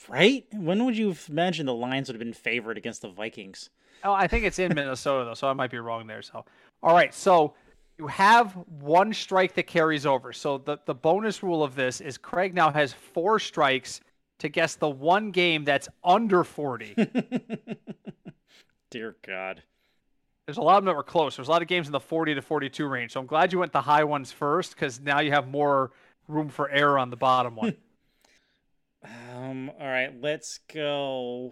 Right? 0.09 0.45
When 0.51 0.83
would 0.85 0.97
you 0.97 1.09
have 1.09 1.25
imagined 1.29 1.67
the 1.69 1.73
Lions 1.73 2.09
would 2.09 2.15
have 2.15 2.19
been 2.19 2.33
favored 2.33 2.77
against 2.77 3.01
the 3.03 3.09
Vikings? 3.09 3.69
Oh, 4.03 4.11
I 4.11 4.27
think 4.27 4.43
it's 4.43 4.59
in 4.59 4.73
Minnesota 4.73 5.23
though, 5.23 5.33
so 5.33 5.47
I 5.47 5.53
might 5.53 5.71
be 5.71 5.77
wrong 5.77 6.07
there. 6.07 6.21
So, 6.21 6.43
all 6.81 6.93
right. 6.93 7.13
So 7.13 7.53
you 7.97 8.07
have 8.07 8.53
one 8.79 9.13
strike 9.13 9.53
that 9.55 9.67
carries 9.67 10.05
over. 10.05 10.33
So 10.33 10.57
the 10.57 10.79
the 10.85 10.95
bonus 10.95 11.43
rule 11.43 11.63
of 11.63 11.75
this 11.75 12.01
is 12.01 12.17
Craig 12.17 12.53
now 12.53 12.71
has 12.71 12.93
four 12.93 13.39
strikes 13.39 14.01
to 14.39 14.49
guess 14.49 14.75
the 14.75 14.89
one 14.89 15.31
game 15.31 15.63
that's 15.63 15.87
under 16.03 16.43
40. 16.43 16.95
Dear 18.91 19.15
God. 19.25 19.63
There's 20.45 20.57
a 20.57 20.61
lot 20.61 20.77
of 20.77 20.83
them 20.83 20.91
that 20.91 20.97
were 20.97 21.03
close. 21.03 21.37
There's 21.37 21.47
a 21.47 21.51
lot 21.51 21.61
of 21.61 21.69
games 21.69 21.87
in 21.87 21.93
the 21.93 21.99
40 21.99 22.35
to 22.35 22.41
42 22.41 22.85
range. 22.85 23.13
So 23.13 23.21
I'm 23.21 23.25
glad 23.25 23.53
you 23.53 23.59
went 23.59 23.71
the 23.71 23.81
high 23.81 24.03
ones 24.03 24.31
first 24.31 24.75
because 24.75 24.99
now 24.99 25.21
you 25.21 25.31
have 25.31 25.47
more 25.47 25.91
room 26.27 26.49
for 26.49 26.69
error 26.69 26.99
on 26.99 27.09
the 27.09 27.17
bottom 27.17 27.55
one. 27.55 27.75
Um. 29.35 29.69
All 29.81 29.87
right. 29.87 30.13
Let's 30.21 30.59
go. 30.73 31.51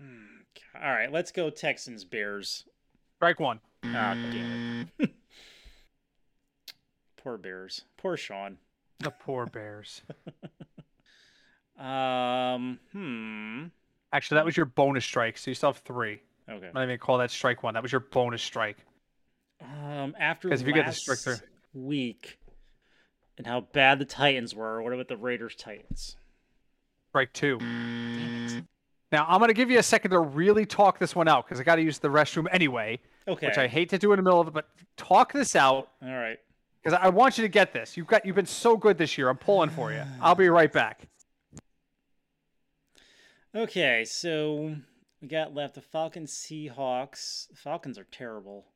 Hmm, 0.00 0.82
All 0.82 0.90
right. 0.90 1.12
Let's 1.12 1.30
go 1.30 1.50
Texans 1.50 2.06
Bears. 2.06 2.64
Strike 3.16 3.38
one. 3.38 3.60
Ah, 3.94 4.14
damn 4.14 4.90
it. 4.98 5.10
Poor 7.16 7.38
Bears. 7.38 7.82
Poor 7.96 8.16
Sean. 8.16 8.58
The 8.98 9.10
poor 9.10 9.46
Bears. 9.46 10.02
Um. 11.78 12.78
Hmm. 12.92 13.64
Actually, 14.12 14.36
that 14.36 14.44
was 14.44 14.56
your 14.56 14.66
bonus 14.66 15.04
strike. 15.04 15.36
So 15.38 15.50
you 15.50 15.54
still 15.54 15.72
have 15.72 15.78
three. 15.82 16.20
Okay. 16.48 16.66
I'm 16.68 16.72
not 16.74 16.82
even 16.84 16.98
call 16.98 17.18
that 17.18 17.30
strike 17.30 17.62
one. 17.62 17.74
That 17.74 17.82
was 17.82 17.90
your 17.92 18.00
bonus 18.02 18.42
strike. 18.42 18.76
Um. 19.60 20.14
After 20.18 20.48
'Cause 20.48 20.60
if 20.60 20.66
you 20.68 20.74
get 20.74 20.82
the 20.82 20.86
last 20.88 21.00
strike 21.02 21.18
through- 21.18 21.48
week, 21.72 22.38
and 23.38 23.46
how 23.46 23.62
bad 23.62 23.98
the 23.98 24.04
Titans 24.04 24.54
were, 24.54 24.80
what 24.82 24.92
about 24.92 25.08
the 25.08 25.16
Raiders 25.16 25.56
Titans? 25.56 26.16
Strike 27.08 27.32
two. 27.32 27.58
Damn 27.58 28.46
it. 28.58 28.64
Now 29.14 29.26
I'm 29.28 29.38
gonna 29.38 29.52
give 29.52 29.70
you 29.70 29.78
a 29.78 29.82
second 29.82 30.10
to 30.10 30.18
really 30.18 30.66
talk 30.66 30.98
this 30.98 31.14
one 31.14 31.28
out 31.28 31.44
because 31.46 31.60
I 31.60 31.62
got 31.62 31.76
to 31.76 31.82
use 31.82 32.00
the 32.00 32.08
restroom 32.08 32.48
anyway, 32.50 32.98
Okay. 33.28 33.46
which 33.46 33.58
I 33.58 33.68
hate 33.68 33.88
to 33.90 33.98
do 33.98 34.12
in 34.12 34.16
the 34.16 34.24
middle 34.24 34.40
of 34.40 34.48
it. 34.48 34.54
But 34.54 34.66
talk 34.96 35.32
this 35.32 35.54
out 35.54 35.90
All 36.02 36.08
right. 36.08 36.36
because 36.82 36.98
I 37.00 37.10
want 37.10 37.38
you 37.38 37.42
to 37.42 37.48
get 37.48 37.72
this. 37.72 37.96
You've 37.96 38.08
got 38.08 38.26
you've 38.26 38.34
been 38.34 38.44
so 38.44 38.76
good 38.76 38.98
this 38.98 39.16
year. 39.16 39.28
I'm 39.28 39.36
pulling 39.36 39.70
for 39.70 39.92
you. 39.92 40.02
I'll 40.20 40.34
be 40.34 40.48
right 40.48 40.72
back. 40.72 41.06
Okay, 43.54 44.04
so 44.04 44.74
we 45.22 45.28
got 45.28 45.54
left 45.54 45.76
the 45.76 45.80
Falcons, 45.80 46.32
Seahawks. 46.32 47.46
The 47.50 47.54
Falcons 47.56 47.98
are 47.98 48.08
terrible. 48.10 48.66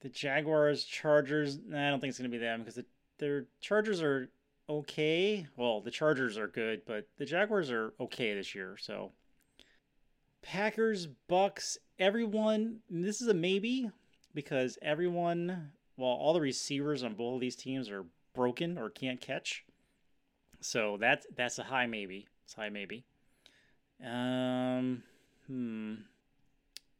The 0.00 0.08
Jaguars, 0.08 0.82
Chargers. 0.82 1.56
Nah, 1.64 1.86
I 1.86 1.90
don't 1.90 2.00
think 2.00 2.08
it's 2.08 2.18
gonna 2.18 2.30
be 2.30 2.38
them 2.38 2.62
because 2.62 2.74
the 2.74 2.84
their 3.20 3.46
Chargers 3.60 4.02
are 4.02 4.28
okay. 4.68 5.46
Well, 5.56 5.82
the 5.82 5.92
Chargers 5.92 6.36
are 6.36 6.48
good, 6.48 6.82
but 6.84 7.06
the 7.16 7.24
Jaguars 7.26 7.70
are 7.70 7.94
okay 8.00 8.34
this 8.34 8.56
year. 8.56 8.76
So 8.76 9.12
Packers, 10.42 11.06
Bucks, 11.28 11.78
everyone. 11.98 12.80
This 12.88 13.20
is 13.20 13.28
a 13.28 13.34
maybe 13.34 13.90
because 14.34 14.78
everyone, 14.82 15.72
well, 15.96 16.10
all 16.10 16.32
the 16.32 16.40
receivers 16.40 17.02
on 17.02 17.14
both 17.14 17.34
of 17.34 17.40
these 17.40 17.56
teams 17.56 17.90
are 17.90 18.04
broken 18.34 18.78
or 18.78 18.90
can't 18.90 19.20
catch. 19.20 19.64
So 20.60 20.96
that's 21.00 21.26
that's 21.36 21.58
a 21.58 21.64
high 21.64 21.86
maybe. 21.86 22.26
It's 22.44 22.54
high 22.54 22.68
maybe. 22.68 23.04
Um, 24.04 25.02
hmm. 25.46 25.94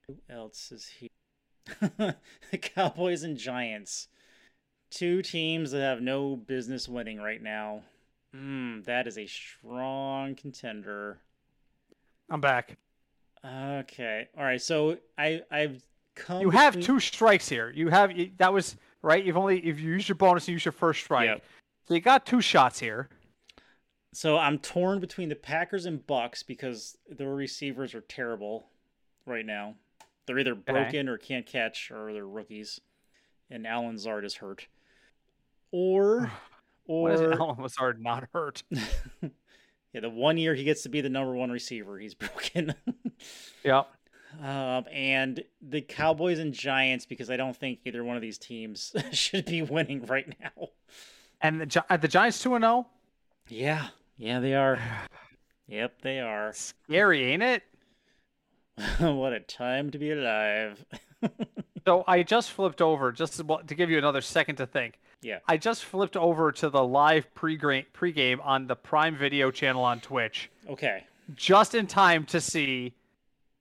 Who 0.07 0.17
else 0.29 0.73
is 0.73 0.87
here? 0.87 1.09
the 2.51 2.59
Cowboys 2.59 3.23
and 3.23 3.37
Giants. 3.37 4.09
Two 4.91 5.23
teams 5.23 5.71
that 5.71 5.81
have 5.81 6.01
no 6.01 6.37
business 6.37 6.89
winning 6.89 7.19
right 7.19 7.43
now. 7.43 7.83
Hmm, 8.35 8.81
that 8.83 9.07
is 9.07 9.19
a 9.19 9.27
strong 9.27 10.35
contender. 10.35 11.19
I'm 12.29 12.41
back. 12.41 12.77
Okay. 13.45 14.29
All 14.37 14.45
right. 14.45 14.61
So 14.61 14.99
I 15.17 15.43
I've 15.51 15.83
come 16.15 16.43
You 16.43 16.51
have 16.51 16.79
two 16.79 17.01
strikes 17.01 17.49
here. 17.49 17.71
You 17.71 17.89
have 17.89 18.13
that 18.39 18.53
was 18.53 18.77
right. 19.03 19.25
You've 19.25 19.37
only 19.37 19.59
if 19.61 19.81
you 19.81 19.93
use 19.93 20.09
your 20.09 20.17
bonus, 20.17 20.49
you 20.49 20.55
use 20.55 20.65
your 20.65 20.73
first 20.73 21.03
strike. 21.03 21.27
Yep. 21.27 21.45
So 21.89 21.95
you 21.95 22.01
got 22.01 22.27
two 22.27 22.41
shots 22.41 22.79
here. 22.79 23.09
So 24.13 24.37
I'm 24.37 24.59
torn 24.59 25.01
between 25.01 25.29
the 25.29 25.37
Packers 25.37 25.87
and 25.87 26.05
Bucks 26.07 26.43
because 26.43 26.99
their 27.09 27.33
receivers 27.33 27.95
are 27.95 28.01
terrible 28.01 28.67
right 29.25 29.47
now. 29.47 29.75
They're 30.27 30.39
either 30.39 30.55
broken 30.55 31.09
or 31.09 31.17
can't 31.17 31.47
catch, 31.47 31.91
or 31.91 32.13
they're 32.13 32.27
rookies, 32.27 32.81
and 33.51 33.67
Allen 33.67 33.93
Lazard 33.93 34.25
is 34.25 34.37
hurt. 34.37 34.67
Or, 35.71 36.31
Why 36.87 37.13
is 37.13 37.21
or 37.21 37.33
Allen 37.35 37.63
Lazard 37.63 38.03
not 38.03 38.29
hurt? 38.33 38.63
yeah, 39.93 40.01
the 40.01 40.11
one 40.11 40.39
year 40.39 40.55
he 40.55 40.65
gets 40.65 40.83
to 40.85 40.89
be 40.89 41.01
the 41.01 41.09
number 41.09 41.35
one 41.35 41.51
receiver, 41.51 41.99
he's 41.99 42.15
broken. 42.27 42.75
Yep. 43.65 43.89
um, 44.43 44.85
and 44.93 45.43
the 45.61 45.81
Cowboys 45.81 46.39
and 46.39 46.53
Giants 46.55 47.05
because 47.07 47.31
I 47.31 47.37
don't 47.37 47.57
think 47.57 47.81
either 47.85 48.05
one 48.05 48.17
of 48.17 48.23
these 48.23 48.39
teams 48.39 48.95
should 49.13 49.45
be 49.45 49.63
winning 49.63 50.07
right 50.07 50.35
now. 50.41 50.69
And 51.41 51.61
the 51.61 51.67
Gi- 51.67 51.81
the 52.01 52.09
Giants 52.09 52.43
two 52.43 52.55
and 52.55 52.63
zero. 52.63 52.87
Yeah, 53.49 53.89
yeah, 54.17 54.41
they 54.41 54.55
are. 54.55 54.79
Yep, 55.69 56.03
they 56.03 56.19
are. 56.19 56.53
Scary, 56.53 57.33
ain't 57.33 57.45
it? 57.45 57.63
what 58.99 59.33
a 59.33 59.39
time 59.39 59.93
to 59.93 59.99
be 59.99 60.11
alive. 60.11 60.85
So 61.87 62.03
I 62.09 62.25
just 62.25 62.51
flipped 62.51 62.83
over 62.83 63.13
just 63.13 63.37
to, 63.37 63.59
to 63.65 63.75
give 63.77 63.89
you 63.89 63.97
another 63.97 64.21
second 64.21 64.57
to 64.57 64.67
think. 64.67 64.99
Yeah. 65.23 65.39
I 65.47 65.57
just 65.57 65.85
flipped 65.85 66.17
over 66.17 66.51
to 66.53 66.71
the 66.71 66.83
live 66.83 67.33
pre 67.35 67.59
pregame 67.59 68.39
on 68.45 68.67
the 68.67 68.77
Prime 68.77 69.17
Video 69.17 69.51
channel 69.51 69.83
on 69.85 70.01
Twitch, 70.01 70.51
Okay. 70.69 71.05
just 71.35 71.75
in 71.75 71.87
time 71.87 72.25
to 72.27 72.41
see 72.41 72.95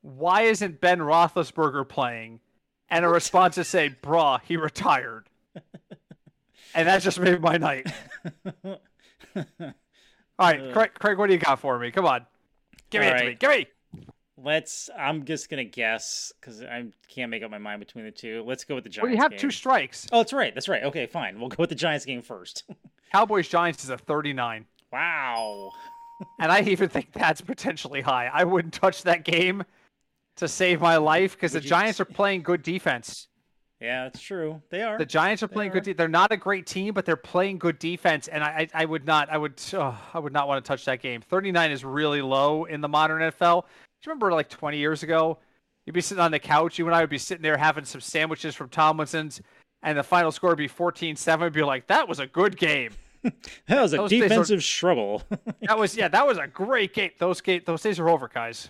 why 0.01 0.43
isn't 0.43 0.79
Ben 0.79 0.99
Roethlisberger 0.99 1.87
playing, 1.87 2.39
and 2.89 3.03
a 3.03 3.09
response 3.09 3.55
to 3.55 3.63
say, 3.65 3.95
"Bruh, 4.01 4.39
he 4.45 4.55
retired," 4.55 5.27
and 6.73 6.87
that 6.87 7.01
just 7.01 7.19
made 7.19 7.41
my 7.41 7.57
night. 7.57 7.91
All 9.35 9.43
right, 10.39 10.71
Craig, 10.71 10.91
Craig, 10.97 11.17
what 11.17 11.27
do 11.27 11.33
you 11.33 11.39
got 11.39 11.59
for 11.59 11.77
me? 11.77 11.91
Come 11.91 12.05
on. 12.05 12.25
Give 12.89 13.01
me 13.01 13.09
All 13.09 13.15
it 13.15 13.19
to 13.19 13.25
me. 13.25 13.35
Give 13.35 13.49
me. 13.49 13.67
Let's. 14.43 14.89
I'm 14.97 15.25
just 15.25 15.49
gonna 15.49 15.63
guess 15.63 16.31
because 16.39 16.61
I 16.61 16.85
can't 17.07 17.29
make 17.31 17.43
up 17.43 17.51
my 17.51 17.57
mind 17.57 17.79
between 17.79 18.05
the 18.05 18.11
two. 18.11 18.43
Let's 18.45 18.63
go 18.63 18.75
with 18.75 18.83
the 18.83 18.89
Giants. 18.89 19.03
Well, 19.03 19.11
you 19.11 19.17
have 19.21 19.31
game. 19.31 19.39
two 19.39 19.51
strikes. 19.51 20.07
Oh, 20.11 20.17
that's 20.19 20.33
right. 20.33 20.53
That's 20.53 20.67
right. 20.67 20.83
Okay, 20.83 21.05
fine. 21.05 21.39
We'll 21.39 21.49
go 21.49 21.57
with 21.59 21.69
the 21.69 21.75
Giants 21.75 22.05
game 22.05 22.21
first. 22.21 22.63
Cowboys 23.11 23.47
Giants 23.47 23.83
is 23.83 23.89
a 23.89 23.97
39. 23.97 24.65
wow. 24.91 25.71
And 26.37 26.51
I 26.51 26.59
even 26.63 26.89
think 26.89 27.13
that's 27.13 27.39
potentially 27.39 28.01
high. 28.01 28.29
I 28.33 28.43
wouldn't 28.43 28.73
touch 28.73 29.03
that 29.03 29.23
game 29.23 29.63
to 30.35 30.49
save 30.49 30.81
my 30.81 30.97
life 30.97 31.33
because 31.33 31.53
the 31.53 31.61
Giants 31.61 32.01
are 32.01 32.05
playing 32.05 32.41
good 32.41 32.61
defense. 32.61 33.29
Yeah, 33.79 34.03
that's 34.03 34.19
true. 34.19 34.61
They 34.69 34.81
are. 34.81 34.97
The 34.97 35.05
Giants 35.05 35.43
are 35.43 35.47
playing 35.47 35.71
good. 35.71 35.83
are. 35.83 35.85
De- 35.85 35.93
they're 35.93 36.09
not 36.09 36.33
a 36.33 36.37
great 36.37 36.67
team, 36.67 36.93
but 36.93 37.05
they're 37.05 37.15
playing 37.15 37.57
good 37.57 37.79
defense, 37.79 38.27
and 38.27 38.43
I, 38.43 38.67
I, 38.73 38.81
I 38.81 38.85
would 38.85 39.05
not, 39.05 39.29
I 39.29 39.37
would, 39.37 39.61
oh, 39.73 39.97
I 40.13 40.19
would 40.19 40.33
not 40.33 40.49
want 40.49 40.63
to 40.63 40.67
touch 40.67 40.83
that 40.85 41.01
game. 41.01 41.21
Thirty-nine 41.21 41.71
is 41.71 41.85
really 41.85 42.21
low 42.21 42.65
in 42.65 42.81
the 42.81 42.89
modern 42.89 43.21
NFL. 43.21 43.63
Do 44.01 44.07
you 44.09 44.11
remember 44.11 44.31
like 44.31 44.49
twenty 44.49 44.77
years 44.77 45.03
ago? 45.03 45.39
You'd 45.85 45.93
be 45.93 46.01
sitting 46.01 46.21
on 46.23 46.31
the 46.31 46.39
couch. 46.39 46.77
You 46.77 46.85
and 46.85 46.95
I 46.95 47.01
would 47.01 47.09
be 47.09 47.17
sitting 47.17 47.41
there 47.41 47.57
having 47.57 47.83
some 47.85 48.01
sandwiches 48.01 48.53
from 48.55 48.69
Tomlinson's, 48.69 49.41
and 49.81 49.97
the 49.97 50.03
final 50.03 50.31
score 50.31 50.51
would 50.51 50.57
be 50.59 50.67
14-7. 50.69 51.41
We'd 51.41 51.53
be 51.53 51.63
like, 51.63 51.87
that 51.87 52.07
was 52.07 52.19
a 52.19 52.27
good 52.27 52.57
game. 52.57 52.91
that 53.23 53.81
was 53.81 53.93
a 53.93 53.97
those 53.97 54.09
days 54.11 54.21
are- 54.23 54.27
defensive 54.29 54.63
struggle. 54.63 55.23
That 55.61 55.77
was 55.79 55.97
yeah, 55.97 56.07
that 56.07 56.25
was 56.27 56.37
a 56.37 56.47
great 56.47 56.93
game. 56.93 57.11
Those 57.19 57.41
game, 57.41 57.61
those 57.65 57.81
days 57.81 57.99
are 57.99 58.07
over, 58.09 58.27
guys. 58.27 58.69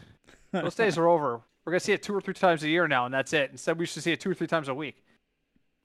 Those 0.52 0.76
days 0.76 0.98
are 0.98 1.08
over. 1.08 1.42
We're 1.66 1.72
gonna 1.74 1.80
see 1.82 1.94
it 1.94 2.02
two 2.02 2.14
or 2.16 2.22
three 2.22 2.34
times 2.34 2.64
a 2.64 2.70
year 2.70 2.88
now, 2.88 3.06
and 3.06 3.14
that's 3.14 3.32
it. 3.34 3.52
Instead, 3.52 3.78
we 3.78 3.86
should 3.86 4.02
see 4.02 4.12
it 4.12 4.20
two 4.20 4.32
or 4.32 4.34
three 4.34 4.48
times 4.48 4.68
a 4.70 4.74
week. 4.74 5.04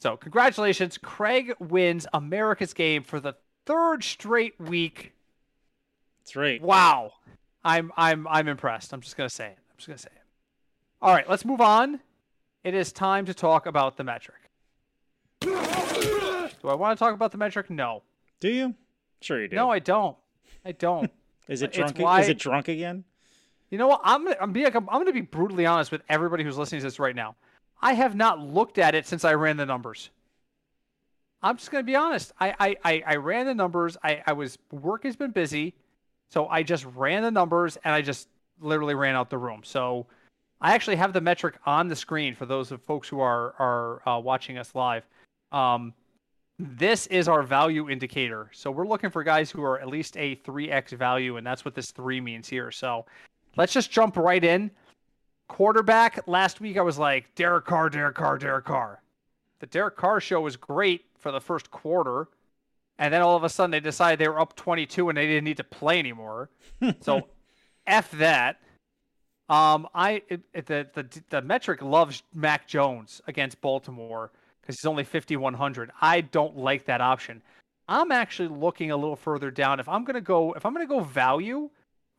So, 0.01 0.17
congratulations, 0.17 0.99
Craig 0.99 1.53
wins 1.59 2.07
America's 2.15 2.73
game 2.75 3.03
for 3.03 3.21
the 3.21 3.35
third 3.67 4.03
straight 4.05 4.59
week. 4.61 5.13
that's 6.21 6.37
right. 6.37 6.61
Wow, 6.63 7.13
I'm 7.65 7.93
I'm 7.97 8.27
I'm 8.29 8.49
impressed. 8.49 8.93
I'm 8.93 9.01
just 9.01 9.17
gonna 9.17 9.29
say 9.31 9.47
it. 9.47 9.59
I'm 9.59 9.77
just 9.77 9.89
gonna 9.89 9.99
say 9.99 10.11
it. 10.15 10.23
All 11.03 11.13
right, 11.13 11.29
let's 11.29 11.45
move 11.45 11.61
on. 11.61 12.01
It 12.63 12.75
is 12.75 12.93
time 12.93 13.27
to 13.27 13.35
talk 13.35 13.67
about 13.67 13.97
the 13.97 14.05
metric. 14.05 14.39
Do 15.41 16.69
I 16.71 16.75
want 16.75 16.99
to 16.99 17.05
talk 17.05 17.15
about 17.15 17.31
the 17.33 17.39
metric? 17.39 17.69
No. 17.71 18.03
Do 18.41 18.49
you? 18.49 18.75
Sure 19.21 19.41
you 19.41 19.49
do. 19.49 19.57
No, 19.57 19.71
I 19.71 19.79
don't. 19.79 20.17
I 20.65 20.73
don't. 20.73 21.11
is 21.49 21.63
it 21.63 21.73
drunk? 21.73 21.99
why- 21.99 22.21
Is 22.23 22.29
it 22.29 22.39
drunk 22.39 22.69
again? 22.69 23.05
You 23.71 23.79
know 23.79 23.89
what? 23.89 24.01
I'm 24.05 24.27
I'm 24.41 24.53
being 24.53 24.67
I'm 24.67 24.85
going 24.87 25.07
to 25.07 25.13
be 25.13 25.21
brutally 25.21 25.67
honest 25.67 25.91
with 25.91 26.03
everybody 26.09 26.45
who's 26.45 26.57
listening 26.57 26.81
to 26.81 26.87
this 26.87 26.99
right 26.99 27.15
now. 27.17 27.35
I 27.83 27.95
have 27.95 28.15
not 28.15 28.39
looked 28.41 28.79
at 28.79 28.95
it 28.95 29.07
since 29.07 29.25
I 29.25 29.35
ran 29.35 29.57
the 29.57 29.67
numbers. 29.67 30.11
I'm 31.43 31.57
just 31.57 31.71
going 31.71 31.83
to 31.83 31.87
be 31.87 31.97
honest. 31.97 32.33
I, 32.41 32.55
I 32.59 32.77
I 32.85 33.03
I 33.07 33.17
ran 33.17 33.47
the 33.47 33.55
numbers. 33.55 33.97
I 34.03 34.23
I 34.27 34.33
was 34.33 34.59
work 34.71 35.05
has 35.05 35.17
been 35.17 35.33
busy, 35.33 35.75
so 36.31 36.49
I 36.49 36.63
just 36.63 36.85
ran 36.95 37.23
the 37.23 37.31
numbers 37.31 37.79
and 37.85 37.95
I 37.95 38.03
just 38.03 38.29
literally 38.61 38.95
ran 38.95 39.15
out 39.15 39.31
the 39.31 39.39
room. 39.39 39.63
So 39.65 40.07
I 40.61 40.75
actually 40.75 40.97
have 40.97 41.13
the 41.13 41.21
metric 41.21 41.57
on 41.67 41.89
the 41.89 41.97
screen 41.97 42.35
for 42.35 42.47
those 42.47 42.73
of 42.73 42.83
folks 42.83 43.09
who 43.09 43.21
are 43.21 43.55
are 43.59 44.09
uh, 44.09 44.19
watching 44.19 44.59
us 44.59 44.75
live. 44.75 45.05
Um, 45.53 45.95
this 46.59 47.07
is 47.09 47.29
our 47.29 47.43
value 47.43 47.91
indicator. 47.91 48.49
So 48.53 48.71
we're 48.71 48.87
looking 48.87 49.11
for 49.11 49.25
guys 49.25 49.51
who 49.51 49.63
are 49.63 49.81
at 49.81 49.89
least 49.89 50.17
a 50.17 50.37
3x 50.37 50.91
value, 50.91 51.37
and 51.37 51.47
that's 51.47 51.65
what 51.65 51.75
this 51.75 51.91
three 51.91 52.21
means 52.21 52.49
here. 52.49 52.71
So 52.71 53.07
let's 53.57 53.73
just 53.73 53.91
jump 53.91 54.17
right 54.17 54.43
in. 54.43 54.71
Quarterback, 55.49 56.27
last 56.27 56.61
week 56.61 56.79
I 56.79 56.83
was 56.83 56.99
like, 56.99 57.35
Derek 57.35 57.67
Carr, 57.67 57.91
Derek 57.91 58.15
Carr, 58.15 58.39
Derek 58.39 58.65
Carr. 58.65 59.03
The 59.59 59.67
Derek 59.67 59.97
Carr 59.97 60.21
show 60.21 60.41
was 60.41 60.57
great 60.57 61.05
for 61.19 61.33
the 61.33 61.41
first 61.41 61.71
quarter. 61.71 62.29
And 62.99 63.13
then 63.13 63.23
all 63.23 63.37
of 63.37 63.43
a 63.45 63.49
sudden 63.49 63.71
they 63.73 63.81
decided 63.81 64.19
they 64.21 64.29
were 64.29 64.39
up 64.41 64.55
22 64.57 65.09
and 65.09 65.19
they 65.19 65.27
didn't 65.27 65.45
need 65.45 65.57
to 65.57 65.65
play 65.65 65.99
anymore. 65.99 66.51
So 67.01 67.29
F 67.87 68.11
that. 68.13 68.61
Um, 69.49 69.87
I 69.95 70.23
it, 70.29 70.41
it- 70.55 70.67
the, 70.67 70.87
the 70.95 71.23
the 71.31 71.43
metric 71.43 71.83
loves 71.83 72.23
Mac 72.35 72.67
Jones 72.67 73.21
against 73.27 73.61
Baltimore 73.61 74.31
because 74.63 74.77
he's 74.79 74.87
only 74.87 75.05
5100. 75.05 75.91
I 76.01 76.23
don't 76.23 76.57
like 76.57 76.87
that 76.87 77.01
option. 77.03 77.43
I'm 77.87 78.11
actually 78.11 78.49
looking 78.49 78.91
a 78.91 78.97
little 78.97 79.17
further 79.17 79.51
down. 79.51 79.81
If 79.81 79.89
I'm 79.89 80.05
gonna 80.05 80.23
go, 80.23 80.55
if 80.55 80.65
I'm 80.65 80.73
gonna 80.73 80.87
go 80.87 81.01
value, 81.01 81.69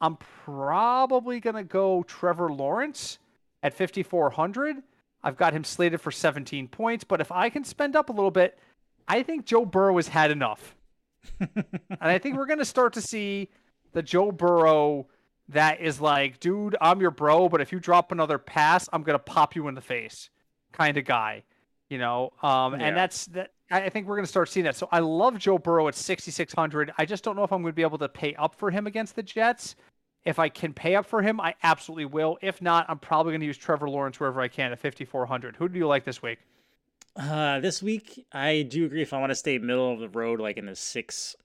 I'm 0.02 0.18
probably 0.46 1.40
gonna 1.40 1.64
go 1.64 2.04
Trevor 2.04 2.52
Lawrence 2.52 3.18
at 3.64 3.74
5400. 3.74 4.84
I've 5.24 5.38
got 5.38 5.54
him 5.54 5.64
slated 5.64 6.00
for 6.02 6.12
17 6.12 6.68
points, 6.68 7.04
but 7.04 7.20
if 7.20 7.32
I 7.32 7.50
can 7.50 7.64
spend 7.64 7.96
up 7.96 8.10
a 8.10 8.14
little 8.14 8.30
bit, 8.30 8.60
I 9.08 9.24
think 9.24 9.46
Joe 9.46 9.66
Burrow 9.66 9.96
has 9.98 10.08
had 10.08 10.32
enough. 10.32 10.76
and 11.40 11.66
I 12.02 12.18
think 12.18 12.38
we're 12.38 12.46
gonna 12.46 12.66
start 12.66 12.94
to 12.94 13.02
see 13.02 13.50
the 13.94 14.02
Joe 14.02 14.32
Burrow 14.32 15.08
that 15.50 15.80
is 15.82 16.02
like, 16.02 16.40
dude, 16.40 16.76
I'm 16.82 17.02
your 17.02 17.12
bro, 17.12 17.50
but 17.50 17.62
if 17.62 17.72
you 17.72 17.80
drop 17.80 18.12
another 18.12 18.38
pass, 18.38 18.90
I'm 18.94 19.04
gonna 19.04 19.20
pop 19.20 19.56
you 19.56 19.68
in 19.68 19.76
the 19.76 19.82
face, 19.82 20.30
kind 20.72 20.98
of 20.98 21.06
guy. 21.06 21.44
You 21.90 22.00
know, 22.00 22.34
um, 22.42 22.74
Yeah. 22.80 22.88
and 22.88 22.98
that's 22.98 23.28
that. 23.28 23.52
I 23.72 23.90
think 23.90 24.08
we're 24.08 24.16
gonna 24.16 24.28
start 24.28 24.50
seeing 24.50 24.64
that. 24.66 24.76
So 24.76 24.88
I 24.92 25.00
love 25.00 25.38
Joe 25.40 25.58
Burrow 25.58 25.88
at 25.88 25.96
6,600. 25.96 26.92
I 26.98 27.06
just 27.06 27.24
don't 27.24 27.36
know 27.36 27.44
if 27.44 27.52
I'm 27.52 27.62
gonna 27.62 27.74
be 27.74 27.82
able 27.84 27.98
to 28.00 28.10
pay 28.10 28.34
up 28.36 28.56
for 28.56 28.70
him 28.72 28.86
against 28.88 29.16
the 29.16 29.24
Jets. 29.24 29.76
If 30.24 30.40
I 30.40 30.50
can 30.50 30.74
pay 30.74 30.96
up 30.96 31.06
for 31.06 31.22
him, 31.22 31.40
I 31.40 31.54
absolutely 31.62 32.06
will. 32.06 32.38
If 32.42 32.62
not, 32.62 32.86
I'm 32.90 32.98
probably 33.00 33.34
gonna 33.34 33.46
use 33.46 33.58
Trevor 33.58 33.88
Lawrence 33.90 34.20
wherever 34.20 34.42
I 34.42 34.48
can 34.48 34.72
at 34.72 34.80
5,400. 34.80 35.56
Who 35.58 35.70
do 35.70 35.78
you 35.78 35.88
like 35.88 36.04
this 36.04 36.22
week? 36.24 36.40
Uh, 37.16 37.60
this 37.62 37.82
week, 37.82 38.26
I 38.34 38.64
do 38.64 38.86
agree. 38.86 39.02
If 39.02 39.14
I 39.14 39.20
want 39.20 39.32
to 39.32 39.36
stay 39.36 39.58
middle 39.58 39.92
of 39.94 40.00
the 40.00 40.10
road, 40.10 40.40
like 40.42 40.58
in 40.58 40.66
the 40.66 40.76
six, 40.76 41.36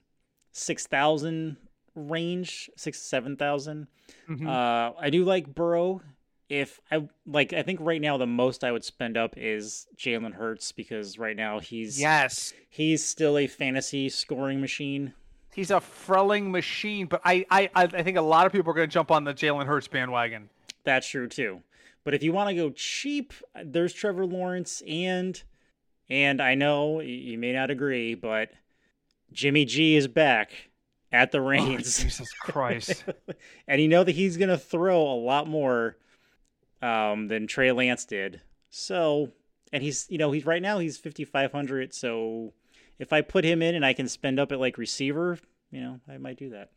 six 0.53 0.87
thousand 0.87 1.57
range, 1.95 2.71
six 2.77 3.01
seven 3.01 3.37
thousand, 3.37 3.87
Mhm. 4.29 4.47
uh, 4.49 4.93
I 4.99 5.11
do 5.11 5.25
like 5.25 5.55
Burrow. 5.55 6.03
If 6.49 6.81
I 6.91 7.09
like, 7.25 7.53
I 7.53 7.63
think 7.63 7.79
right 7.81 8.01
now 8.01 8.17
the 8.17 8.27
most 8.27 8.65
I 8.65 8.73
would 8.73 8.83
spend 8.83 9.17
up 9.17 9.35
is 9.37 9.87
Jalen 9.97 10.33
Hurts 10.35 10.73
because 10.73 11.17
right 11.19 11.37
now 11.37 11.61
he's 11.61 12.01
yes, 12.01 12.53
he's 12.69 13.05
still 13.05 13.39
a 13.39 13.47
fantasy 13.47 14.09
scoring 14.09 14.61
machine. 14.61 15.13
he's 15.55 15.71
a 15.71 15.75
frelling 15.81 16.51
machine, 16.51 17.07
but 17.07 17.21
I 17.25 17.47
I 17.49 17.71
I 17.75 18.03
think 18.03 18.17
a 18.17 18.23
lot 18.23 18.47
of 18.47 18.53
people 18.53 18.73
are 18.73 18.75
gonna 18.75 18.89
jump 18.89 19.13
on 19.13 19.23
the 19.23 19.33
Jalen 19.35 19.67
Hurts 19.67 19.87
bandwagon. 19.87 20.49
That's 20.83 21.07
true 21.09 21.29
too. 21.29 21.63
But 22.03 22.15
if 22.15 22.23
you 22.25 22.33
want 22.33 22.49
to 22.49 22.55
go 22.57 22.71
cheap, 22.71 23.33
there's 23.63 23.93
Trevor 23.93 24.27
Lawrence 24.27 24.83
and 24.89 25.41
and 26.11 26.41
I 26.41 26.55
know 26.55 27.01
you 27.01 27.39
may 27.39 27.53
not 27.53 27.71
agree, 27.71 28.15
but 28.15 28.51
Jimmy 29.33 29.65
G 29.65 29.97
is 29.97 30.09
back 30.09 30.51
at 31.13 31.31
the 31.33 31.39
Oh, 31.39 31.43
reins. 31.43 32.03
Jesus 32.03 32.33
Christ. 32.33 33.05
and 33.69 33.81
you 33.81 33.89
know 33.89 34.05
that 34.05 34.13
he's 34.13 34.37
gonna 34.37 34.59
throw 34.59 35.01
a 35.01 35.15
lot 35.15 35.47
more 35.49 35.97
um, 36.83 37.29
than 37.29 37.47
Trey 37.47 37.73
Lance 37.73 38.05
did. 38.05 38.41
So, 38.71 39.31
and 39.73 39.83
he's 39.83 40.07
you 40.09 40.19
know 40.19 40.33
he's 40.33 40.47
right 40.47 40.63
now 40.63 40.79
he's 40.79 40.97
fifty 40.99 41.25
five 41.25 41.53
hundred. 41.53 41.95
So, 41.95 42.53
if 42.99 43.13
I 43.13 43.21
put 43.21 43.45
him 43.45 43.63
in 43.63 43.75
and 43.75 43.85
I 43.85 43.93
can 43.93 44.09
spend 44.09 44.41
up 44.41 44.53
at 44.53 44.61
like 44.61 44.79
receiver, 44.79 45.39
you 45.71 45.81
know 45.81 46.01
I 46.09 46.19
might 46.19 46.39
do 46.39 46.51
that. 46.51 46.71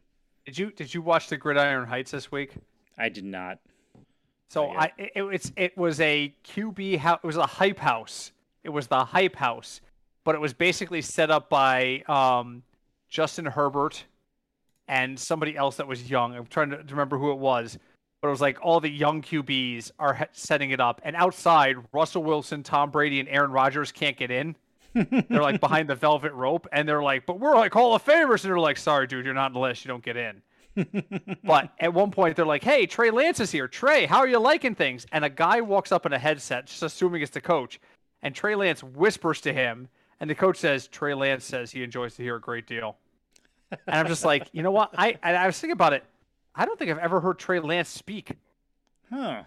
Did 0.45 0.57
you 0.57 0.71
did 0.71 0.93
you 0.93 1.01
watch 1.01 1.29
the 1.29 1.37
Gridiron 1.37 1.87
Heights 1.87 2.11
this 2.11 2.31
week? 2.31 2.51
I 2.97 3.09
did 3.09 3.23
not. 3.25 3.59
So 4.49 4.71
Not 4.71 4.83
I 4.83 4.91
it, 4.97 5.11
it's 5.15 5.51
it 5.55 5.77
was 5.77 5.99
a 6.01 6.35
QB 6.45 6.97
house. 6.97 7.19
It 7.23 7.27
was 7.27 7.37
a 7.37 7.45
hype 7.45 7.79
house. 7.79 8.31
It 8.63 8.69
was 8.69 8.87
the 8.87 9.03
hype 9.03 9.35
house, 9.35 9.81
but 10.23 10.35
it 10.35 10.41
was 10.41 10.53
basically 10.53 11.01
set 11.01 11.29
up 11.29 11.49
by 11.49 12.03
um, 12.07 12.63
Justin 13.09 13.45
Herbert 13.45 14.05
and 14.87 15.19
somebody 15.19 15.55
else 15.55 15.77
that 15.77 15.87
was 15.87 16.09
young. 16.09 16.35
I'm 16.35 16.47
trying 16.47 16.69
to 16.71 16.77
remember 16.89 17.17
who 17.17 17.31
it 17.31 17.37
was, 17.37 17.77
but 18.21 18.27
it 18.27 18.31
was 18.31 18.41
like 18.41 18.57
all 18.61 18.79
the 18.79 18.89
young 18.89 19.21
QBs 19.21 19.91
are 19.99 20.27
setting 20.31 20.71
it 20.71 20.79
up, 20.79 21.01
and 21.03 21.15
outside 21.15 21.75
Russell 21.91 22.23
Wilson, 22.23 22.63
Tom 22.63 22.89
Brady, 22.89 23.19
and 23.19 23.29
Aaron 23.29 23.51
Rodgers 23.51 23.91
can't 23.91 24.17
get 24.17 24.31
in. 24.31 24.55
they're 24.93 25.41
like 25.41 25.59
behind 25.59 25.89
the 25.89 25.95
velvet 25.95 26.31
rope, 26.33 26.67
and 26.71 26.87
they're 26.87 27.01
like, 27.01 27.25
"But 27.25 27.39
we're 27.39 27.55
like 27.55 27.73
Hall 27.73 27.95
of 27.95 28.05
Famers," 28.05 28.43
and 28.43 28.51
they're 28.51 28.59
like, 28.59 28.77
"Sorry, 28.77 29.07
dude, 29.07 29.25
you're 29.25 29.33
not 29.33 29.47
on 29.47 29.53
the 29.53 29.59
list. 29.59 29.83
You 29.83 29.89
don't 29.89 30.03
get 30.03 30.17
in." 30.17 30.41
but 31.43 31.71
at 31.79 31.93
one 31.93 32.11
point 32.11 32.35
they're 32.35 32.45
like, 32.45 32.63
"Hey, 32.63 32.85
Trey 32.85 33.09
Lance 33.09 33.39
is 33.39 33.51
here. 33.51 33.67
Trey, 33.67 34.05
how 34.05 34.19
are 34.19 34.27
you 34.27 34.39
liking 34.39 34.75
things?" 34.75 35.05
And 35.11 35.25
a 35.25 35.29
guy 35.29 35.61
walks 35.61 35.91
up 35.91 36.05
in 36.05 36.13
a 36.13 36.19
headset, 36.19 36.67
just 36.67 36.83
assuming 36.83 37.21
it's 37.23 37.31
the 37.31 37.41
coach, 37.41 37.79
and 38.23 38.33
Trey 38.33 38.55
Lance 38.55 38.81
whispers 38.83 39.39
to 39.41 39.53
him, 39.53 39.89
and 40.19 40.27
the 40.29 40.35
coach 40.35 40.57
says, 40.57 40.87
"Trey 40.87 41.13
Lance 41.13 41.45
says 41.45 41.71
he 41.71 41.83
enjoys 41.83 42.15
to 42.15 42.23
hear 42.23 42.37
a 42.37 42.41
great 42.41 42.65
deal." 42.65 42.97
And 43.71 43.81
I'm 43.95 44.07
just 44.07 44.25
like, 44.25 44.47
you 44.51 44.63
know 44.63 44.71
what? 44.71 44.91
I 44.97 45.17
I 45.21 45.45
was 45.45 45.59
thinking 45.59 45.73
about 45.73 45.93
it. 45.93 46.03
I 46.55 46.65
don't 46.65 46.77
think 46.79 46.89
I've 46.91 46.97
ever 46.99 47.19
heard 47.19 47.37
Trey 47.39 47.59
Lance 47.59 47.89
speak. 47.89 48.33
Huh. 49.11 49.43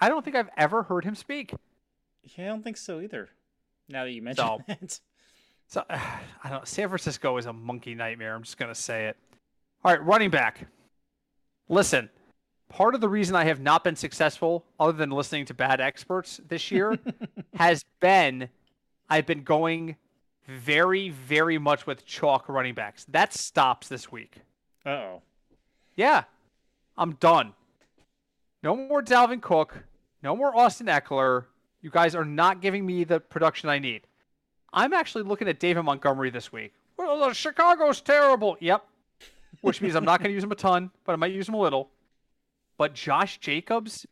I 0.00 0.08
don't 0.08 0.24
think 0.24 0.34
I've 0.36 0.50
ever 0.56 0.82
heard 0.84 1.04
him 1.04 1.14
speak. 1.14 1.54
Yeah, 2.36 2.44
I 2.46 2.48
don't 2.48 2.62
think 2.62 2.76
so 2.76 3.00
either. 3.00 3.28
Now 3.88 4.04
that 4.04 4.10
you 4.12 4.22
mention 4.22 4.44
So- 4.44 4.60
it. 4.68 5.00
So 5.68 5.84
I 5.90 6.48
don't. 6.50 6.66
San 6.66 6.88
Francisco 6.88 7.36
is 7.36 7.46
a 7.46 7.52
monkey 7.52 7.94
nightmare. 7.94 8.34
I'm 8.34 8.42
just 8.42 8.56
gonna 8.58 8.74
say 8.74 9.06
it. 9.06 9.16
All 9.84 9.92
right, 9.92 10.04
running 10.04 10.30
back. 10.30 10.66
Listen, 11.68 12.10
part 12.72 12.94
of 12.94 13.00
the 13.00 13.08
reason 13.08 13.36
I 13.36 13.44
have 13.44 13.60
not 13.60 13.84
been 13.84 13.96
successful, 13.96 14.64
other 14.80 14.92
than 14.92 15.10
listening 15.10 15.44
to 15.46 15.54
bad 15.54 15.80
experts 15.80 16.40
this 16.48 16.70
year, 16.70 16.98
has 17.54 17.84
been 18.00 18.48
I've 19.08 19.26
been 19.26 19.44
going 19.44 19.96
very, 20.48 21.10
very 21.10 21.58
much 21.58 21.86
with 21.86 22.04
chalk 22.06 22.48
running 22.48 22.74
backs. 22.74 23.04
That 23.08 23.32
stops 23.32 23.88
this 23.88 24.10
week. 24.10 24.38
Uh 24.84 24.90
oh. 24.90 25.22
Yeah, 25.94 26.24
I'm 26.96 27.12
done. 27.16 27.52
No 28.62 28.74
more 28.74 29.02
Dalvin 29.02 29.42
Cook. 29.42 29.84
No 30.22 30.34
more 30.34 30.56
Austin 30.56 30.86
Ekeler. 30.86 31.44
You 31.82 31.90
guys 31.90 32.14
are 32.14 32.24
not 32.24 32.62
giving 32.62 32.86
me 32.86 33.04
the 33.04 33.20
production 33.20 33.68
I 33.68 33.78
need. 33.78 34.02
I'm 34.72 34.94
actually 34.94 35.24
looking 35.24 35.48
at 35.48 35.60
David 35.60 35.82
Montgomery 35.82 36.30
this 36.30 36.50
week. 36.50 36.72
Well, 36.96 37.32
Chicago's 37.32 38.00
terrible. 38.00 38.56
Yep. 38.60 38.84
Which 39.60 39.82
means 39.82 39.94
I'm 39.94 40.04
not 40.04 40.20
going 40.20 40.30
to 40.30 40.34
use 40.34 40.42
him 40.42 40.52
a 40.52 40.56
ton, 40.56 40.90
but 41.04 41.12
I 41.12 41.16
might 41.16 41.32
use 41.32 41.48
him 41.48 41.54
a 41.54 41.60
little. 41.60 41.90
But 42.78 42.94
Josh 42.94 43.38
Jacobs 43.38 44.06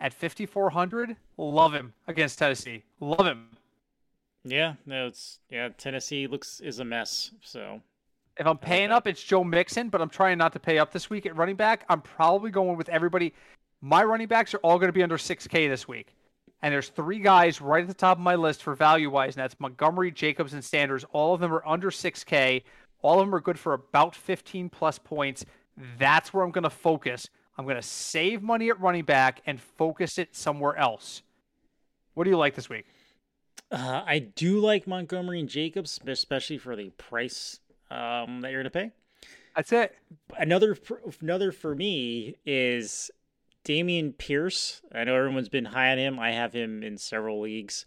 at 0.00 0.12
5,400, 0.12 1.16
love 1.36 1.72
him 1.72 1.92
against 2.06 2.38
Tennessee. 2.38 2.84
Love 3.00 3.26
him. 3.26 3.48
Yeah, 4.44 4.74
no, 4.86 5.06
it's 5.06 5.38
yeah. 5.50 5.68
Tennessee 5.76 6.26
looks 6.26 6.60
is 6.60 6.80
a 6.80 6.84
mess. 6.84 7.30
So 7.42 7.80
if 8.36 8.46
I'm 8.46 8.58
paying 8.58 8.90
up, 8.90 9.06
it's 9.06 9.22
Joe 9.22 9.44
Mixon, 9.44 9.88
but 9.88 10.00
I'm 10.00 10.08
trying 10.08 10.38
not 10.38 10.52
to 10.54 10.60
pay 10.60 10.78
up 10.78 10.92
this 10.92 11.10
week 11.10 11.26
at 11.26 11.36
running 11.36 11.56
back. 11.56 11.84
I'm 11.88 12.00
probably 12.00 12.50
going 12.50 12.76
with 12.76 12.88
everybody. 12.88 13.34
My 13.80 14.02
running 14.02 14.28
backs 14.28 14.54
are 14.54 14.58
all 14.58 14.78
going 14.78 14.88
to 14.88 14.92
be 14.92 15.02
under 15.02 15.18
6K 15.18 15.68
this 15.68 15.86
week. 15.86 16.14
And 16.62 16.72
there's 16.72 16.88
three 16.88 17.18
guys 17.18 17.60
right 17.60 17.82
at 17.82 17.88
the 17.88 17.94
top 17.94 18.18
of 18.18 18.22
my 18.22 18.36
list 18.36 18.62
for 18.62 18.74
value 18.74 19.10
wise, 19.10 19.34
and 19.34 19.42
that's 19.42 19.58
Montgomery, 19.58 20.12
Jacobs, 20.12 20.54
and 20.54 20.64
Sanders. 20.64 21.04
All 21.12 21.34
of 21.34 21.40
them 21.40 21.52
are 21.52 21.66
under 21.66 21.90
6K. 21.90 22.62
All 23.02 23.20
of 23.20 23.26
them 23.26 23.34
are 23.34 23.40
good 23.40 23.58
for 23.58 23.74
about 23.74 24.14
15 24.14 24.68
plus 24.68 24.98
points. 24.98 25.44
That's 25.98 26.32
where 26.32 26.44
I'm 26.44 26.52
going 26.52 26.62
to 26.62 26.70
focus. 26.70 27.28
I'm 27.56 27.64
going 27.64 27.76
to 27.76 27.82
save 27.82 28.42
money 28.42 28.70
at 28.70 28.80
running 28.80 29.04
back 29.04 29.42
and 29.46 29.60
focus 29.60 30.18
it 30.18 30.34
somewhere 30.34 30.76
else. 30.76 31.22
What 32.14 32.24
do 32.24 32.30
you 32.30 32.36
like 32.36 32.54
this 32.54 32.68
week? 32.68 32.86
Uh, 33.70 34.02
I 34.06 34.18
do 34.18 34.58
like 34.60 34.86
Montgomery 34.86 35.40
and 35.40 35.48
Jacobs, 35.48 35.98
especially 36.06 36.58
for 36.58 36.76
the 36.76 36.90
price 36.90 37.60
um, 37.90 38.40
that 38.40 38.52
you're 38.52 38.62
going 38.62 38.64
to 38.64 38.70
pay. 38.70 38.90
That's 39.54 39.72
it. 39.72 39.94
Another, 40.38 40.76
another 41.20 41.52
for 41.52 41.74
me 41.74 42.36
is 42.46 43.10
Dameon 43.64 44.16
Pierce. 44.16 44.80
I 44.94 45.04
know 45.04 45.14
everyone's 45.14 45.48
been 45.48 45.66
high 45.66 45.92
on 45.92 45.98
him. 45.98 46.18
I 46.18 46.32
have 46.32 46.52
him 46.52 46.82
in 46.82 46.96
several 46.98 47.40
leagues. 47.40 47.86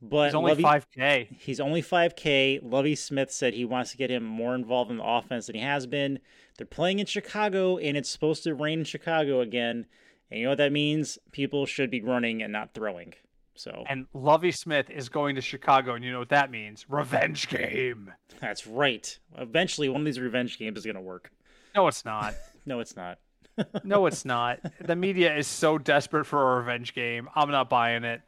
But 0.00 0.26
he's 0.26 0.34
only 0.34 0.60
five 0.60 0.88
K. 0.90 1.28
He's 1.38 1.60
only 1.60 1.82
five 1.82 2.16
K. 2.16 2.58
Lovie 2.60 2.96
Smith 2.96 3.30
said 3.30 3.54
he 3.54 3.64
wants 3.64 3.92
to 3.92 3.96
get 3.96 4.10
him 4.10 4.24
more 4.24 4.54
involved 4.54 4.90
in 4.90 4.96
the 4.96 5.04
offense 5.04 5.46
than 5.46 5.54
he 5.54 5.60
has 5.62 5.86
been. 5.86 6.18
They're 6.56 6.66
playing 6.66 6.98
in 6.98 7.06
Chicago, 7.06 7.78
and 7.78 7.96
it's 7.96 8.10
supposed 8.10 8.44
to 8.44 8.54
rain 8.54 8.80
in 8.80 8.84
Chicago 8.84 9.40
again. 9.40 9.86
And 10.30 10.40
you 10.40 10.44
know 10.44 10.50
what 10.50 10.58
that 10.58 10.72
means? 10.72 11.18
People 11.32 11.66
should 11.66 11.90
be 11.90 12.00
running 12.00 12.42
and 12.42 12.52
not 12.52 12.74
throwing. 12.74 13.14
So 13.54 13.84
and 13.86 14.06
Lovie 14.14 14.52
Smith 14.52 14.88
is 14.88 15.08
going 15.08 15.34
to 15.36 15.42
Chicago, 15.42 15.94
and 15.94 16.04
you 16.04 16.12
know 16.12 16.20
what 16.20 16.30
that 16.30 16.50
means? 16.50 16.86
Revenge 16.88 17.48
game. 17.48 18.12
That's 18.40 18.66
right. 18.66 19.18
Eventually, 19.36 19.88
one 19.88 20.00
of 20.00 20.04
these 20.06 20.20
revenge 20.20 20.58
games 20.58 20.78
is 20.78 20.84
going 20.84 20.96
to 20.96 21.02
work. 21.02 21.30
No, 21.74 21.86
it's 21.88 22.04
not. 22.04 22.34
no, 22.66 22.80
it's 22.80 22.96
not 22.96 23.18
no, 23.84 24.06
it's 24.06 24.24
not. 24.24 24.60
The 24.80 24.96
media 24.96 25.34
is 25.36 25.46
so 25.46 25.78
desperate 25.78 26.24
for 26.24 26.54
a 26.54 26.58
revenge 26.58 26.94
game. 26.94 27.28
I'm 27.34 27.50
not 27.50 27.68
buying 27.68 28.04
it. 28.04 28.22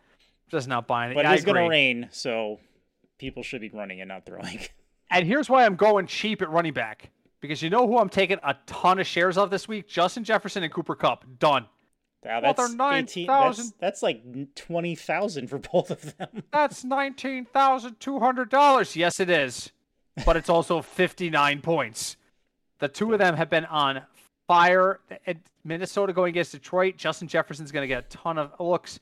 Just 0.50 0.68
not 0.68 0.86
buying 0.86 1.12
it. 1.12 1.14
But 1.14 1.24
yeah, 1.24 1.32
it's 1.32 1.44
going 1.44 1.62
to 1.62 1.68
rain, 1.68 2.08
so 2.10 2.60
people 3.18 3.42
should 3.42 3.60
be 3.60 3.70
running 3.70 4.00
and 4.00 4.08
not 4.08 4.26
throwing. 4.26 4.60
And 5.10 5.26
here's 5.26 5.48
why 5.48 5.64
I'm 5.64 5.76
going 5.76 6.08
cheap 6.08 6.42
at 6.42 6.50
running 6.50 6.72
back. 6.72 7.10
Because 7.44 7.60
you 7.60 7.68
know 7.68 7.86
who 7.86 7.98
I'm 7.98 8.08
taking 8.08 8.38
a 8.42 8.56
ton 8.64 8.98
of 8.98 9.06
shares 9.06 9.36
of 9.36 9.50
this 9.50 9.68
week? 9.68 9.86
Justin 9.86 10.24
Jefferson 10.24 10.62
and 10.62 10.72
Cooper 10.72 10.94
Kupp. 10.94 11.26
Done. 11.38 11.66
Wow, 12.24 12.40
that's 12.40 12.58
well, 12.58 12.74
9, 12.74 13.02
18, 13.02 13.26
that's, 13.26 13.70
that's 13.72 14.02
like 14.02 14.54
20,000 14.54 15.48
for 15.48 15.58
both 15.58 15.90
of 15.90 16.16
them. 16.16 16.42
That's 16.50 16.84
$19,200. 16.84 18.96
Yes, 18.96 19.20
it 19.20 19.28
is. 19.28 19.72
But 20.24 20.38
it's 20.38 20.48
also 20.48 20.80
59 20.82 21.60
points. 21.60 22.16
The 22.78 22.88
two 22.88 23.12
of 23.12 23.18
them 23.18 23.36
have 23.36 23.50
been 23.50 23.66
on 23.66 24.04
fire. 24.48 25.00
Minnesota 25.64 26.14
going 26.14 26.30
against 26.30 26.52
Detroit. 26.52 26.96
Justin 26.96 27.28
Jefferson's 27.28 27.72
going 27.72 27.82
to 27.82 27.88
get 27.88 28.06
a 28.06 28.08
ton 28.08 28.38
of 28.38 28.52
looks. 28.58 29.00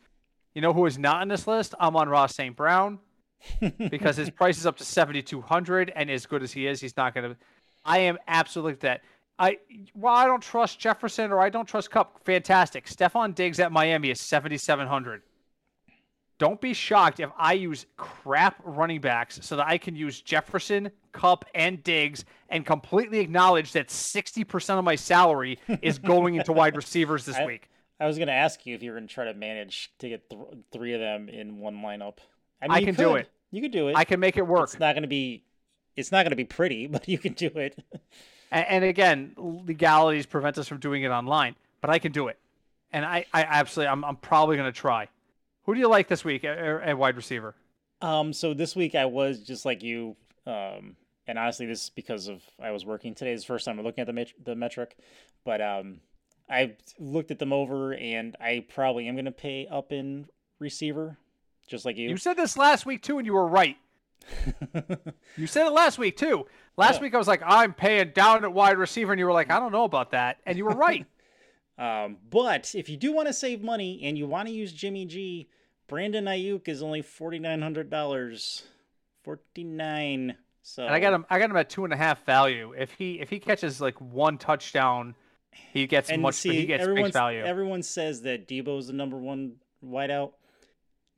You 0.52 0.62
know 0.62 0.72
who 0.72 0.84
is 0.86 0.98
not 0.98 1.20
on 1.20 1.28
this 1.28 1.46
list? 1.46 1.76
Amon-Ra 1.80 2.26
St. 2.26 2.56
Brown 2.56 2.98
because 3.88 4.16
his 4.16 4.30
price 4.30 4.58
is 4.58 4.66
up 4.66 4.78
to 4.78 4.84
7,200 4.84 5.92
and 5.94 6.10
as 6.10 6.26
good 6.26 6.42
as 6.42 6.50
he 6.50 6.66
is, 6.66 6.80
he's 6.80 6.96
not 6.96 7.14
going 7.14 7.30
to. 7.30 7.36
I 7.84 7.98
am 7.98 8.18
absolutely 8.28 8.74
that. 8.80 9.02
I 9.38 9.58
well, 9.94 10.14
I 10.14 10.26
don't 10.26 10.42
trust 10.42 10.78
Jefferson 10.78 11.32
or 11.32 11.40
I 11.40 11.50
don't 11.50 11.66
trust 11.66 11.90
Kupp. 11.90 12.24
Fantastic. 12.24 12.86
Stefon 12.86 13.34
Diggs 13.34 13.58
at 13.60 13.72
Miami 13.72 14.10
is 14.10 14.20
7,700 14.20 15.22
don't 16.42 16.60
be 16.60 16.74
shocked 16.74 17.20
if 17.20 17.30
I 17.38 17.52
use 17.52 17.86
crap 17.96 18.56
running 18.64 19.00
backs 19.00 19.38
so 19.42 19.54
that 19.54 19.68
I 19.68 19.78
can 19.78 19.94
use 19.94 20.20
Jefferson, 20.20 20.90
Kupp, 21.12 21.44
and 21.54 21.80
Diggs 21.84 22.24
and 22.48 22.66
completely 22.66 23.20
acknowledge 23.20 23.70
that 23.74 23.90
60% 23.90 24.76
of 24.76 24.84
my 24.84 24.96
salary 24.96 25.60
is 25.82 26.00
going 26.00 26.34
into 26.34 26.52
wide 26.52 26.74
receivers 26.74 27.24
this 27.24 27.36
I, 27.38 27.46
week. 27.46 27.70
I 28.00 28.08
was 28.08 28.18
going 28.18 28.26
to 28.26 28.34
ask 28.34 28.66
you 28.66 28.74
if 28.74 28.82
you 28.82 28.90
were 28.90 28.96
going 28.96 29.06
to 29.06 29.14
try 29.14 29.26
to 29.26 29.34
manage 29.34 29.92
to 30.00 30.08
get 30.08 30.28
th- 30.28 30.42
three 30.72 30.94
of 30.94 31.00
them 31.00 31.28
in 31.28 31.58
one 31.58 31.76
lineup. 31.76 32.18
I, 32.60 32.66
mean, 32.66 32.72
I 32.72 32.84
can 32.86 32.96
do 32.96 33.14
it. 33.14 33.30
You 33.52 33.62
can 33.62 33.70
do 33.70 33.86
it. 33.86 33.94
I 33.94 34.02
can 34.02 34.18
make 34.18 34.36
it 34.36 34.44
work. 34.44 34.64
It's 34.64 34.80
not 34.80 34.96
going 34.96 35.02
to 35.02 35.08
be 35.08 35.44
it's 35.96 36.12
not 36.12 36.24
going 36.24 36.30
to 36.30 36.36
be 36.36 36.44
pretty, 36.44 36.86
but 36.88 37.08
you 37.08 37.18
can 37.18 37.32
do 37.32 37.48
it. 37.54 37.82
and, 38.50 38.66
and 38.68 38.84
again, 38.84 39.34
legalities 39.36 40.26
prevent 40.26 40.58
us 40.58 40.68
from 40.68 40.78
doing 40.78 41.02
it 41.02 41.08
online, 41.08 41.56
but 41.80 41.90
I 41.90 41.98
can 41.98 42.12
do 42.12 42.28
it. 42.28 42.38
And 42.92 43.04
I, 43.04 43.24
I 43.32 43.42
absolutely, 43.44 43.88
I'm, 43.88 44.04
I'm 44.04 44.16
probably 44.16 44.56
going 44.56 44.70
to 44.70 44.78
try. 44.78 45.08
Who 45.64 45.74
do 45.74 45.80
you 45.80 45.88
like 45.88 46.08
this 46.08 46.24
week 46.24 46.44
at, 46.44 46.58
at 46.58 46.98
wide 46.98 47.16
receiver? 47.16 47.54
Um, 48.02 48.32
so 48.32 48.52
this 48.52 48.74
week 48.74 48.94
I 48.94 49.06
was 49.06 49.40
just 49.40 49.64
like 49.64 49.82
you, 49.82 50.16
um, 50.46 50.96
and 51.26 51.38
honestly, 51.38 51.66
this 51.66 51.84
is 51.84 51.90
because 51.90 52.26
of 52.26 52.42
I 52.60 52.72
was 52.72 52.84
working 52.84 53.14
today. 53.14 53.32
It's 53.32 53.44
the 53.44 53.46
first 53.46 53.64
time 53.64 53.78
I'm 53.78 53.84
looking 53.84 54.02
at 54.02 54.08
the 54.08 54.12
met- 54.12 54.44
the 54.44 54.56
metric, 54.56 54.96
but 55.44 55.60
um, 55.60 56.00
I 56.50 56.74
looked 56.98 57.30
at 57.30 57.38
them 57.38 57.52
over, 57.52 57.94
and 57.94 58.36
I 58.40 58.66
probably 58.68 59.06
am 59.06 59.14
going 59.14 59.26
to 59.26 59.30
pay 59.30 59.68
up 59.70 59.92
in 59.92 60.26
receiver, 60.58 61.16
just 61.68 61.84
like 61.84 61.96
you. 61.96 62.08
You 62.08 62.16
said 62.16 62.36
this 62.36 62.56
last 62.56 62.86
week 62.86 63.02
too, 63.02 63.18
and 63.18 63.26
you 63.26 63.34
were 63.34 63.46
right. 63.46 63.76
you 65.36 65.46
said 65.46 65.66
it 65.66 65.72
last 65.72 65.98
week 65.98 66.16
too. 66.16 66.46
Last 66.76 66.96
yeah. 66.96 67.02
week 67.02 67.14
I 67.14 67.18
was 67.18 67.28
like, 67.28 67.42
I'm 67.44 67.74
paying 67.74 68.10
down 68.10 68.44
at 68.44 68.52
wide 68.52 68.78
receiver, 68.78 69.12
and 69.12 69.18
you 69.18 69.26
were 69.26 69.32
like, 69.32 69.50
I 69.50 69.58
don't 69.58 69.72
know 69.72 69.84
about 69.84 70.12
that, 70.12 70.38
and 70.46 70.56
you 70.56 70.64
were 70.64 70.76
right. 70.76 71.06
Um, 71.78 72.18
but 72.30 72.74
if 72.74 72.90
you 72.90 72.98
do 72.98 73.12
want 73.12 73.28
to 73.28 73.32
save 73.32 73.62
money 73.62 74.02
and 74.04 74.16
you 74.16 74.26
want 74.26 74.46
to 74.46 74.54
use 74.54 74.72
Jimmy 74.72 75.06
G, 75.06 75.48
Brandon 75.88 76.26
Aiyuk 76.26 76.68
is 76.68 76.82
only 76.82 77.02
forty 77.02 77.38
nine 77.38 77.62
hundred 77.62 77.90
dollars. 77.90 78.62
Forty 79.24 79.64
nine. 79.64 80.36
So 80.62 80.84
and 80.84 80.94
I 80.94 81.00
got 81.00 81.12
him. 81.12 81.26
I 81.28 81.38
got 81.38 81.50
him 81.50 81.56
at 81.56 81.70
two 81.70 81.84
and 81.84 81.92
a 81.92 81.96
half 81.96 82.24
value. 82.24 82.74
If 82.76 82.92
he 82.92 83.20
if 83.20 83.30
he 83.30 83.40
catches 83.40 83.80
like 83.80 84.00
one 84.00 84.38
touchdown, 84.38 85.14
he 85.50 85.86
gets 85.86 86.14
much. 86.16 86.36
See, 86.36 86.54
he 86.54 86.66
gets 86.66 86.86
big 86.86 87.12
value. 87.12 87.40
Everyone 87.40 87.82
says 87.82 88.22
that 88.22 88.46
Deebo 88.46 88.78
is 88.78 88.86
the 88.86 88.92
number 88.92 89.16
one 89.16 89.56
wideout. 89.84 90.32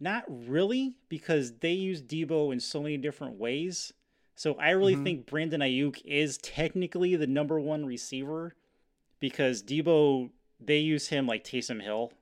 Not 0.00 0.24
really, 0.28 0.96
because 1.08 1.58
they 1.58 1.72
use 1.72 2.02
Deebo 2.02 2.52
in 2.52 2.60
so 2.60 2.82
many 2.82 2.96
different 2.96 3.38
ways. 3.38 3.92
So 4.36 4.54
I 4.54 4.70
really 4.70 4.94
mm-hmm. 4.94 5.04
think 5.04 5.26
Brandon 5.26 5.60
Aiyuk 5.60 6.02
is 6.04 6.38
technically 6.38 7.16
the 7.16 7.26
number 7.26 7.60
one 7.60 7.86
receiver 7.86 8.54
because 9.20 9.62
Deebo 9.62 10.30
they 10.60 10.78
use 10.78 11.08
him 11.08 11.26
like 11.26 11.44
Taysom 11.44 11.80
Hill. 11.80 12.12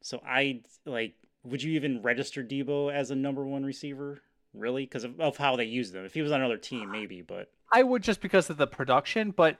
So 0.00 0.22
I 0.26 0.62
like 0.86 1.14
would 1.44 1.62
you 1.62 1.72
even 1.72 2.02
register 2.02 2.42
Deebo 2.42 2.92
as 2.92 3.10
a 3.10 3.16
number 3.16 3.44
one 3.44 3.64
receiver? 3.64 4.22
Really? 4.54 4.84
Because 4.84 5.04
of, 5.04 5.20
of 5.20 5.36
how 5.36 5.56
they 5.56 5.64
use 5.64 5.92
them. 5.92 6.04
If 6.04 6.14
he 6.14 6.22
was 6.22 6.32
on 6.32 6.40
another 6.40 6.56
team, 6.56 6.90
maybe, 6.92 7.22
but 7.22 7.50
I 7.72 7.82
would 7.82 8.02
just 8.02 8.20
because 8.20 8.50
of 8.50 8.56
the 8.56 8.66
production, 8.66 9.32
but 9.32 9.58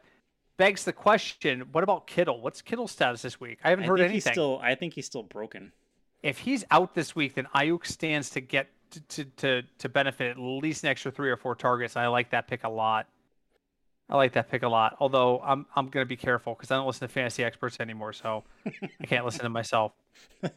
begs 0.57 0.85
the 0.85 0.93
question, 0.93 1.61
what 1.73 1.85
about 1.85 2.07
Kittle? 2.07 2.41
What's 2.41 2.63
Kittle's 2.63 2.93
status 2.93 3.23
this 3.23 3.41
week? 3.41 3.59
I 3.65 3.71
haven't 3.71 3.85
I 3.85 3.89
heard 3.89 4.01
anything. 4.01 4.33
Still, 4.33 4.61
I 4.63 4.75
think 4.75 4.95
he's 4.95 5.07
still 5.07 5.23
broken. 5.23 5.73
If 6.23 6.39
he's 6.39 6.65
out 6.71 6.95
this 6.95 7.15
week, 7.15 7.35
then 7.35 7.47
Aiyuk 7.55 7.87
stands 7.87 8.31
to 8.31 8.41
get 8.41 8.69
to, 8.91 9.01
to, 9.01 9.25
to, 9.25 9.63
to 9.79 9.89
benefit 9.89 10.31
at 10.31 10.39
least 10.39 10.83
an 10.83 10.91
extra 10.91 11.11
three 11.11 11.31
or 11.31 11.37
four 11.37 11.55
targets. 11.55 11.97
I 11.97 12.07
like 12.07 12.31
that 12.31 12.49
pick 12.49 12.65
a 12.65 12.69
lot. 12.69 13.07
I 14.11 14.17
like 14.17 14.33
that 14.33 14.51
pick 14.51 14.63
a 14.63 14.69
lot. 14.69 14.97
Although 15.01 15.41
I'm 15.41 15.67
I'm 15.77 15.89
gonna 15.89 16.07
be 16.07 16.17
careful 16.17 16.55
because 16.55 16.71
I 16.71 16.77
don't 16.77 16.87
listen 16.87 17.07
to 17.07 17.13
fantasy 17.13 17.45
experts 17.45 17.77
anymore, 17.79 18.13
so 18.15 18.43
I 18.67 19.07
can't 19.07 19.25
listen 19.25 19.43
to 19.43 19.51
myself. 19.51 19.93
All 20.43 20.51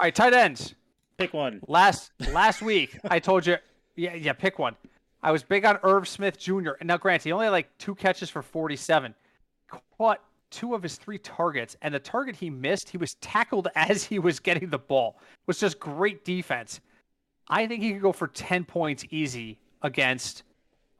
right, 0.00 0.14
tight 0.14 0.32
ends. 0.32 0.74
Pick 1.18 1.34
one. 1.34 1.60
Last 1.68 2.12
last 2.32 2.62
week 2.72 2.98
I 3.04 3.18
told 3.18 3.46
you, 3.46 3.56
yeah 3.94 4.14
yeah, 4.14 4.32
pick 4.32 4.58
one. 4.58 4.74
I 5.22 5.32
was 5.32 5.42
big 5.42 5.64
on 5.64 5.78
Irv 5.82 6.08
Smith 6.08 6.38
Jr. 6.38 6.70
And 6.80 6.86
now, 6.86 6.96
granted, 6.96 7.24
he 7.24 7.32
only 7.32 7.44
had 7.44 7.50
like 7.50 7.76
two 7.78 7.94
catches 7.94 8.30
for 8.30 8.42
47, 8.42 9.14
caught 9.98 10.20
two 10.50 10.74
of 10.74 10.82
his 10.82 10.96
three 10.96 11.18
targets, 11.18 11.76
and 11.82 11.94
the 11.94 11.98
target 11.98 12.36
he 12.36 12.50
missed, 12.50 12.88
he 12.88 12.98
was 12.98 13.14
tackled 13.20 13.68
as 13.74 14.04
he 14.04 14.18
was 14.18 14.40
getting 14.40 14.70
the 14.70 14.78
ball. 14.78 15.16
It 15.18 15.46
was 15.46 15.60
just 15.60 15.80
great 15.80 16.24
defense. 16.24 16.80
I 17.48 17.66
think 17.66 17.82
he 17.82 17.92
could 17.92 18.02
go 18.02 18.12
for 18.12 18.28
10 18.28 18.64
points 18.64 19.04
easy 19.10 19.58
against 19.82 20.44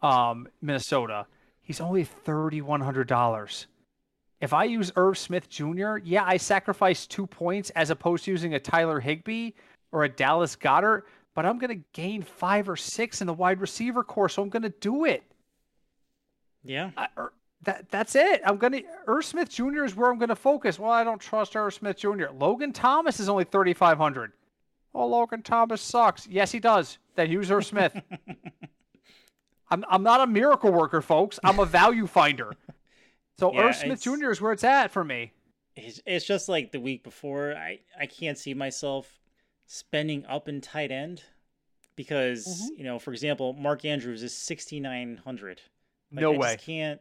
um, 0.03 0.49
Minnesota, 0.63 1.27
he's 1.63 1.81
only 1.81 2.05
$3,100. 2.05 3.67
If 4.41 4.53
I 4.53 4.65
use 4.65 4.91
Irv 4.97 5.19
Smith 5.19 5.49
Jr., 5.49 5.99
yeah, 6.03 6.25
I 6.25 6.39
sacrifice 6.39 7.07
two 7.07 7.27
points 7.27 7.71
as 7.71 7.91
opposed 7.91 8.25
to 8.25 8.31
using 8.31 8.55
a 8.55 8.61
Tyler 8.61 9.01
Higbee 9.01 9.51
or 9.93 10.05
a 10.05 10.09
Dallas 10.09 10.57
Goedert, 10.57 11.03
but 11.35 11.45
I'm 11.45 11.59
going 11.59 11.79
to 11.79 11.85
gain 11.93 12.23
five 12.23 12.69
or 12.69 12.77
six 12.77 13.21
in 13.21 13.27
the 13.27 13.35
wide 13.35 13.61
receiver 13.61 14.03
core, 14.03 14.29
so 14.29 14.43
I'm 14.43 14.49
going 14.49 14.63
to 14.63 14.71
do 14.81 15.05
it. 15.05 15.23
Yeah. 16.65 16.91
I, 16.97 17.09
that 17.63 17.91
that's 17.91 18.15
it. 18.15 18.41
I'm 18.45 18.57
gonna 18.57 18.81
Irv 19.07 19.25
Smith 19.25 19.51
Jr. 19.51 19.85
is 19.85 19.95
where 19.97 20.11
I'm 20.11 20.19
gonna 20.19 20.37
focus. 20.37 20.79
Well, 20.79 20.91
I 20.91 21.05
don't 21.05 21.21
trust 21.21 21.55
Irv 21.57 21.75
Smith 21.75 21.97
Jr. 21.99 22.27
Logan 22.33 22.73
Thomas 22.73 23.21
is 23.21 23.29
only 23.29 23.45
3,500. 23.45 24.33
Oh, 24.95 25.07
Logan 25.07 25.43
Thomas 25.43 25.81
sucks. 25.81 26.27
Yes, 26.27 26.51
he 26.51 26.59
does. 26.59 26.99
Then 27.15 27.31
use 27.31 27.51
Irv 27.51 27.65
Smith. 27.67 27.95
I'm 29.71 29.85
I'm 29.89 30.03
not 30.03 30.21
a 30.21 30.27
miracle 30.27 30.73
worker, 30.73 31.01
folks. 31.01 31.39
I'm 31.45 31.59
a 31.61 31.67
value 31.67 32.07
finder. 32.07 32.53
So 33.39 33.53
Yeah, 33.53 33.61
Irv 33.69 33.77
Smith 33.77 34.03
Jr. 34.03 34.31
is 34.31 34.41
where 34.41 34.53
it's 34.53 34.65
at 34.65 34.91
for 34.91 35.05
me. 35.05 35.33
It's, 35.77 36.01
it's 36.05 36.27
just 36.27 36.49
like 36.49 36.73
the 36.73 36.81
week 36.81 37.05
before. 37.05 37.55
I 37.55 37.81
I 37.99 38.07
can't 38.07 38.37
see 38.37 38.55
myself 38.55 39.19
spending 39.67 40.27
up 40.27 40.49
in 40.49 40.61
tight 40.61 40.91
end 40.91 41.23
because 41.95 42.47
Mm-hmm. 42.47 42.79
you 42.79 42.85
know, 42.85 42.99
for 42.99 43.13
example, 43.13 43.53
Mark 43.53 43.85
Andrews 43.85 44.23
is 44.23 44.37
sixty 44.37 44.81
nine 44.81 45.21
hundred. 45.25 45.61
No 46.11 46.35
I 46.35 46.39
way. 46.39 46.53
Just 46.55 46.67
can't. 46.67 47.01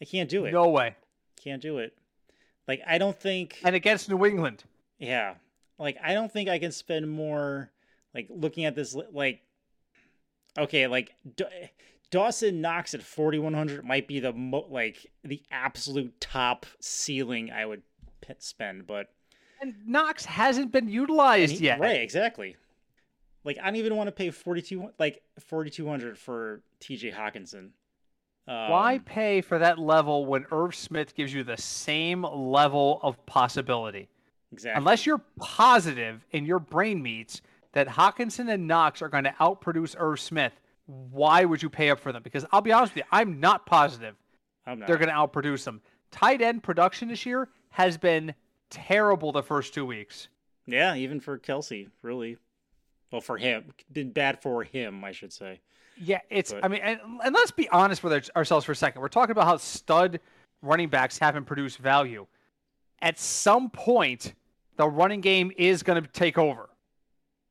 I 0.00 0.04
can't 0.04 0.28
do 0.28 0.44
it. 0.44 0.52
No 0.52 0.68
way. 0.68 0.96
Can't 1.42 1.62
do 1.62 1.78
it. 1.78 1.96
Like 2.68 2.80
I 2.86 2.98
don't 2.98 3.18
think. 3.18 3.58
And 3.64 3.74
against 3.76 4.08
New 4.08 4.24
England. 4.24 4.64
Yeah. 4.98 5.34
Like 5.78 5.96
I 6.02 6.14
don't 6.14 6.30
think 6.32 6.48
I 6.48 6.58
can 6.58 6.72
spend 6.72 7.10
more 7.10 7.70
like 8.14 8.26
looking 8.30 8.64
at 8.64 8.74
this 8.74 8.94
like 9.12 9.42
okay, 10.58 10.86
like 10.86 11.14
D- 11.36 11.44
Dawson 12.10 12.60
Knox 12.60 12.94
at 12.94 13.02
4100 13.02 13.84
might 13.84 14.06
be 14.06 14.20
the 14.20 14.32
mo- 14.32 14.66
like 14.70 15.10
the 15.24 15.42
absolute 15.50 16.20
top 16.20 16.66
ceiling 16.80 17.50
I 17.50 17.66
would 17.66 17.82
p- 18.20 18.34
spend, 18.38 18.86
but 18.86 19.08
And 19.60 19.74
Knox 19.86 20.24
hasn't 20.24 20.70
been 20.72 20.88
utilized 20.88 21.58
he- 21.58 21.64
yet. 21.66 21.80
right, 21.80 22.00
exactly. 22.00 22.56
Like 23.42 23.58
I 23.60 23.66
don't 23.66 23.76
even 23.76 23.96
want 23.96 24.06
to 24.08 24.12
pay 24.12 24.30
42 24.30 24.90
like 24.98 25.22
4200 25.40 26.16
for 26.16 26.62
TJ 26.80 27.12
Hockenson. 27.12 27.70
Um, 28.46 28.70
Why 28.70 29.00
pay 29.04 29.40
for 29.40 29.58
that 29.58 29.78
level 29.78 30.26
when 30.26 30.44
Irv 30.52 30.74
Smith 30.74 31.14
gives 31.14 31.32
you 31.32 31.44
the 31.44 31.56
same 31.56 32.22
level 32.22 33.00
of 33.02 33.24
possibility? 33.26 34.08
Exactly. 34.52 34.78
Unless 34.78 35.06
you're 35.06 35.22
positive 35.38 36.24
in 36.30 36.44
your 36.44 36.58
brain 36.58 37.02
meats 37.02 37.40
that 37.72 37.88
Hockenson 37.88 38.52
and 38.52 38.66
Knox 38.66 39.02
are 39.02 39.08
going 39.08 39.24
to 39.24 39.34
outproduce 39.40 39.96
Irv 39.98 40.20
Smith, 40.20 40.52
why 40.86 41.44
would 41.44 41.62
you 41.62 41.70
pay 41.70 41.90
up 41.90 41.98
for 41.98 42.12
them? 42.12 42.22
Because 42.22 42.44
I'll 42.52 42.60
be 42.60 42.72
honest 42.72 42.94
with 42.94 43.04
you, 43.04 43.08
I'm 43.10 43.40
not 43.40 43.66
positive 43.66 44.14
I'm 44.66 44.78
not. 44.78 44.86
they're 44.86 44.98
going 44.98 45.08
to 45.08 45.14
outproduce 45.14 45.64
them. 45.64 45.80
Tight 46.10 46.42
end 46.42 46.62
production 46.62 47.08
this 47.08 47.26
year 47.26 47.48
has 47.70 47.96
been 47.96 48.34
terrible 48.70 49.32
the 49.32 49.42
first 49.42 49.74
two 49.74 49.86
weeks. 49.86 50.28
Yeah, 50.66 50.94
even 50.94 51.20
for 51.20 51.38
Kelce, 51.38 51.88
really. 52.02 52.36
Well, 53.10 53.20
for 53.20 53.36
him, 53.36 53.72
been 53.92 54.10
bad 54.10 54.42
for 54.42 54.62
him, 54.64 55.04
I 55.04 55.12
should 55.12 55.32
say. 55.32 55.60
Yeah, 55.96 56.20
it's. 56.30 56.52
But- 56.52 56.64
I 56.64 56.68
mean, 56.68 56.80
and, 56.82 57.00
and 57.24 57.34
let's 57.34 57.50
be 57.50 57.68
honest 57.68 58.02
with 58.02 58.30
ourselves 58.36 58.66
for 58.66 58.72
a 58.72 58.76
second. 58.76 59.00
We're 59.00 59.08
talking 59.08 59.32
about 59.32 59.46
how 59.46 59.56
stud 59.56 60.20
running 60.62 60.88
backs 60.88 61.18
haven't 61.18 61.44
produced 61.44 61.78
value. 61.78 62.26
At 63.00 63.18
some 63.18 63.70
point, 63.70 64.34
the 64.76 64.88
running 64.88 65.20
game 65.20 65.52
is 65.56 65.82
going 65.82 66.02
to 66.02 66.08
take 66.08 66.38
over. 66.38 66.68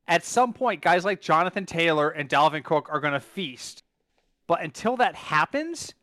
At 0.08 0.26
some 0.26 0.52
point, 0.52 0.82
guys 0.82 1.06
like 1.06 1.22
Jonathan 1.22 1.66
Taylor 1.66 2.10
and 2.10 2.28
Dalvin 2.28 2.64
Cook 2.64 2.90
are 2.92 3.00
going 3.00 3.14
to 3.14 3.20
feast. 3.20 3.84
But 4.48 4.62
until 4.62 4.98
that 4.98 5.16
happens, 5.16 5.94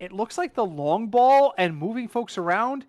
it 0.00 0.10
looks 0.10 0.36
like 0.36 0.54
the 0.54 0.64
long 0.64 1.08
ball 1.08 1.54
and 1.56 1.76
moving 1.76 2.08
folks 2.08 2.36
around, 2.36 2.86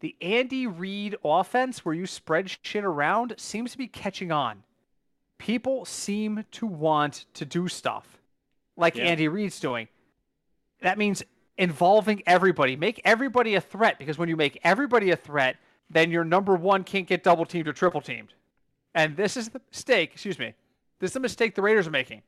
the 0.00 0.14
Andy 0.20 0.66
Reid 0.66 1.16
offense 1.24 1.84
where 1.84 1.94
you 1.94 2.06
spread 2.06 2.56
shit 2.62 2.84
around 2.84 3.34
seems 3.38 3.72
to 3.72 3.78
be 3.78 3.88
catching 3.88 4.30
on. 4.30 4.62
People 5.38 5.84
seem 5.84 6.44
to 6.52 6.66
want 6.66 7.26
to 7.34 7.44
do 7.44 7.66
stuff 7.66 8.20
like 8.76 8.96
Yeah. 8.96 9.04
Andy 9.04 9.28
Reid's 9.28 9.60
doing. 9.60 9.88
That 10.80 10.98
means 10.98 11.22
involving 11.56 12.22
everybody. 12.26 12.76
Make 12.76 13.00
everybody 13.04 13.54
a 13.54 13.60
threat 13.60 13.98
because 13.98 14.18
when 14.18 14.28
you 14.28 14.36
make 14.36 14.58
everybody 14.64 15.10
a 15.10 15.16
threat, 15.16 15.56
then 15.90 16.10
your 16.10 16.24
number 16.24 16.56
one 16.56 16.84
can't 16.84 17.06
get 17.06 17.22
double 17.22 17.44
teamed 17.44 17.68
or 17.68 17.72
triple 17.72 18.00
teamed. 18.00 18.34
And 18.94 19.16
this 19.16 19.36
is 19.36 19.50
the 19.50 19.60
mistake, 19.70 20.12
excuse 20.12 20.38
me. 20.38 20.54
This 20.98 21.10
is 21.10 21.14
the 21.14 21.20
mistake 21.20 21.54
the 21.54 21.62
Raiders 21.62 21.86
are 21.86 21.92
making. 21.92 22.22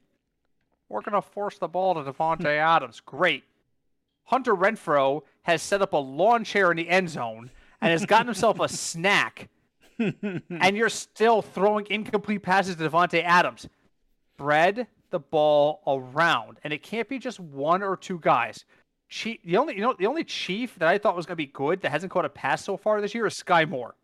We're 0.89 1.01
going 1.01 1.21
to 1.21 1.23
force 1.23 1.59
the 1.59 1.69
ball 1.69 1.95
to 1.95 2.01
Davante 2.01 2.43
hmm. 2.43 2.47
Adams. 2.47 3.01
Great. 3.01 3.45
Hunter 4.25 4.55
Renfrow 4.55 5.23
has 5.43 5.63
set 5.63 5.83
up 5.83 5.93
a 5.93 5.99
lawn 5.99 6.45
chair 6.45 6.71
in 6.71 6.77
the 6.77 6.89
end 6.89 7.11
zone 7.11 7.51
and 7.81 7.93
has 7.93 8.05
gotten 8.07 8.27
himself 8.27 8.61
a 8.61 8.69
snack. 8.69 9.49
and 9.99 10.77
you're 10.77 10.89
still 10.89 11.41
throwing 11.41 11.87
incomplete 11.89 12.43
passes 12.43 12.77
to 12.77 12.89
Davante 12.89 13.23
Adams. 13.23 13.69
Spread 14.35 14.87
the 15.17 15.21
ball 15.21 15.81
around, 15.87 16.59
and 16.63 16.75
it 16.75 16.83
can't 16.83 17.09
be 17.09 17.19
just 17.19 17.41
one 17.41 17.83
or 17.83 17.97
two 17.97 18.19
guys. 18.19 18.67
Chief, 19.09 19.39
the 19.43 19.57
only 19.57 19.75
you 19.75 19.81
know 19.81 19.95
the 19.99 20.07
only 20.07 20.25
chief 20.25 20.79
that 20.79 20.89
I 20.89 20.99
thought 20.99 21.17
was 21.17 21.25
going 21.25 21.35
to 21.35 21.37
be 21.37 21.47
good 21.47 21.81
that 21.81 21.91
hasn't 21.91 22.13
caught 22.13 22.27
a 22.27 22.29
pass 22.29 22.63
so 22.63 22.77
far 22.77 23.01
this 23.01 23.15
year 23.15 23.25
is 23.25 23.35
Sky 23.35 23.65
Moore. 23.65 23.95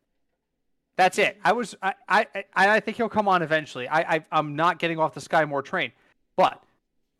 That's 0.96 1.18
it. 1.18 1.36
I 1.44 1.52
was 1.52 1.74
I 1.82 1.94
I 2.08 2.26
I, 2.54 2.80
think 2.80 2.96
he'll 2.96 3.10
come 3.10 3.28
on 3.28 3.42
eventually. 3.42 3.88
I, 3.88 4.16
I 4.16 4.24
I'm 4.32 4.56
not 4.56 4.78
getting 4.78 4.98
off 4.98 5.12
the 5.12 5.20
Sky 5.20 5.44
Moore 5.44 5.60
train, 5.60 5.92
but 6.34 6.62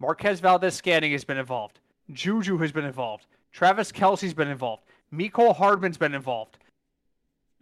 Marquez 0.01 0.41
Valdes-Scantling 0.41 1.13
has 1.13 1.25
been 1.25 1.39
involved. 1.39 1.81
Juju 2.11 2.57
has 2.59 2.73
been 2.73 2.87
involved. 2.87 3.27
Travis 3.53 3.93
Kelce's 3.93 4.33
been 4.33 4.49
involved. 4.49 4.85
Mecole 5.13 5.55
Hardman's 5.55 5.99
been 5.99 6.15
involved. 6.15 6.57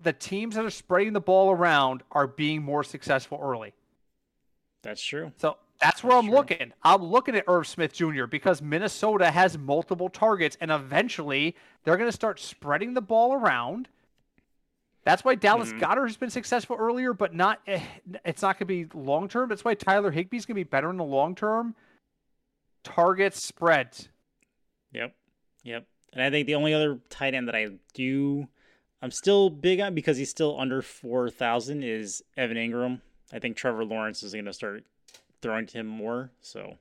The 0.00 0.12
teams 0.12 0.54
that 0.54 0.64
are 0.64 0.70
spreading 0.70 1.12
the 1.12 1.20
ball 1.20 1.50
around 1.50 2.04
are 2.12 2.28
being 2.28 2.62
more 2.62 2.84
successful 2.84 3.40
early. 3.42 3.72
That's 4.82 5.02
true. 5.02 5.32
So 5.38 5.56
that's 5.80 6.02
where 6.04 6.16
I'm 6.16 6.26
true. 6.26 6.34
looking. 6.34 6.72
I'm 6.82 7.02
looking 7.02 7.34
at 7.36 7.44
Irv 7.48 7.66
Smith 7.66 7.92
Jr. 7.92 8.26
because 8.26 8.60
Minnesota 8.62 9.30
has 9.30 9.56
multiple 9.58 10.08
targets, 10.08 10.56
and 10.60 10.70
eventually 10.70 11.56
they're 11.84 11.96
going 11.96 12.08
to 12.08 12.12
start 12.16 12.38
spreading 12.40 12.94
the 12.94 13.00
ball 13.02 13.34
around. 13.34 13.88
That's 15.04 15.24
why 15.24 15.34
Dallas 15.34 15.72
Mhm. 15.72 15.80
Goedert 15.80 16.06
has 16.08 16.16
been 16.18 16.28
successful 16.30 16.76
earlier, 16.78 17.14
but 17.14 17.34
not. 17.34 17.60
eh, 17.66 17.80
It's 18.24 18.42
not 18.42 18.58
going 18.58 18.66
to 18.68 18.86
be 18.86 18.98
long 18.98 19.28
term. 19.28 19.48
That's 19.48 19.64
why 19.64 19.74
Tyler 19.74 20.12
Higbee's 20.12 20.44
going 20.44 20.54
to 20.56 20.60
be 20.60 20.64
better 20.64 20.90
in 20.90 20.98
the 20.98 21.04
long 21.04 21.34
term. 21.34 21.74
Targets 22.84 23.42
spread. 23.44 24.08
Yep. 24.92 25.14
Yep. 25.64 25.86
And 26.12 26.22
I 26.22 26.30
think 26.30 26.46
the 26.46 26.54
only 26.54 26.74
other 26.74 26.98
tight 27.08 27.34
end 27.34 27.46
that 27.48 27.54
I 27.54 27.68
do, 27.94 28.48
I'm 29.00 29.10
still 29.10 29.48
big 29.50 29.80
on 29.80 29.94
because 29.94 30.16
he's 30.16 30.30
still 30.30 30.58
under 30.58 30.82
4,000 30.82 31.82
is 31.82 32.22
Evan 32.36 32.56
Engram. 32.56 33.00
I 33.32 33.38
think 33.38 33.56
Trevor 33.56 33.84
Lawrence 33.84 34.22
is 34.22 34.32
going 34.32 34.44
to 34.46 34.52
start 34.52 34.84
throwing 35.42 35.66
to 35.66 35.78
him 35.78 35.86
more. 35.86 36.30
So, 36.40 36.76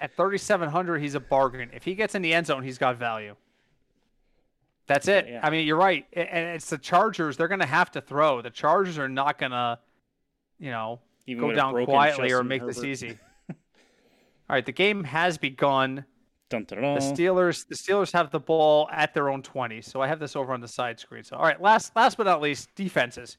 At 0.00 0.16
3,700, 0.16 0.98
he's 0.98 1.14
a 1.14 1.20
bargain. 1.20 1.70
If 1.72 1.84
he 1.84 1.94
gets 1.94 2.14
in 2.14 2.22
the 2.22 2.32
end 2.32 2.46
zone, 2.46 2.62
he's 2.62 2.78
got 2.78 2.96
value. 2.96 3.36
That's 4.86 5.06
it. 5.06 5.28
Yeah. 5.28 5.40
I 5.42 5.50
mean, 5.50 5.66
you're 5.66 5.76
right. 5.76 6.04
And 6.12 6.48
it's 6.48 6.68
the 6.68 6.78
Chargers. 6.78 7.36
They're 7.36 7.48
going 7.48 7.60
to 7.60 7.66
have 7.66 7.92
to 7.92 8.00
throw. 8.00 8.42
The 8.42 8.50
Chargers 8.50 8.98
are 8.98 9.08
not 9.08 9.38
going 9.38 9.52
to, 9.52 9.78
you 10.58 10.70
know, 10.70 10.98
even 11.26 11.40
go 11.42 11.52
down 11.52 11.84
quietly 11.84 12.32
or 12.32 12.42
Justin 12.42 12.48
make 12.48 12.66
this 12.66 12.82
easy. 12.82 13.18
All 13.50 13.56
right, 14.48 14.66
the 14.66 14.72
game 14.72 15.04
has 15.04 15.38
begun. 15.38 16.04
Dun, 16.48 16.64
dun, 16.64 16.80
The. 16.80 17.00
Steelers, 17.00 17.68
the 17.68 17.76
Steelers 17.76 18.12
have 18.12 18.32
the 18.32 18.40
ball 18.40 18.88
at 18.90 19.14
their 19.14 19.28
own 19.28 19.42
20. 19.42 19.80
So 19.80 20.00
I 20.00 20.08
have 20.08 20.18
this 20.18 20.34
over 20.34 20.52
on 20.52 20.60
the 20.60 20.66
side 20.66 20.98
screen. 20.98 21.22
So 21.22 21.36
all 21.36 21.44
right, 21.44 21.62
last 21.62 21.94
last 21.94 22.16
but 22.16 22.26
not 22.26 22.40
least, 22.40 22.74
defenses. 22.74 23.38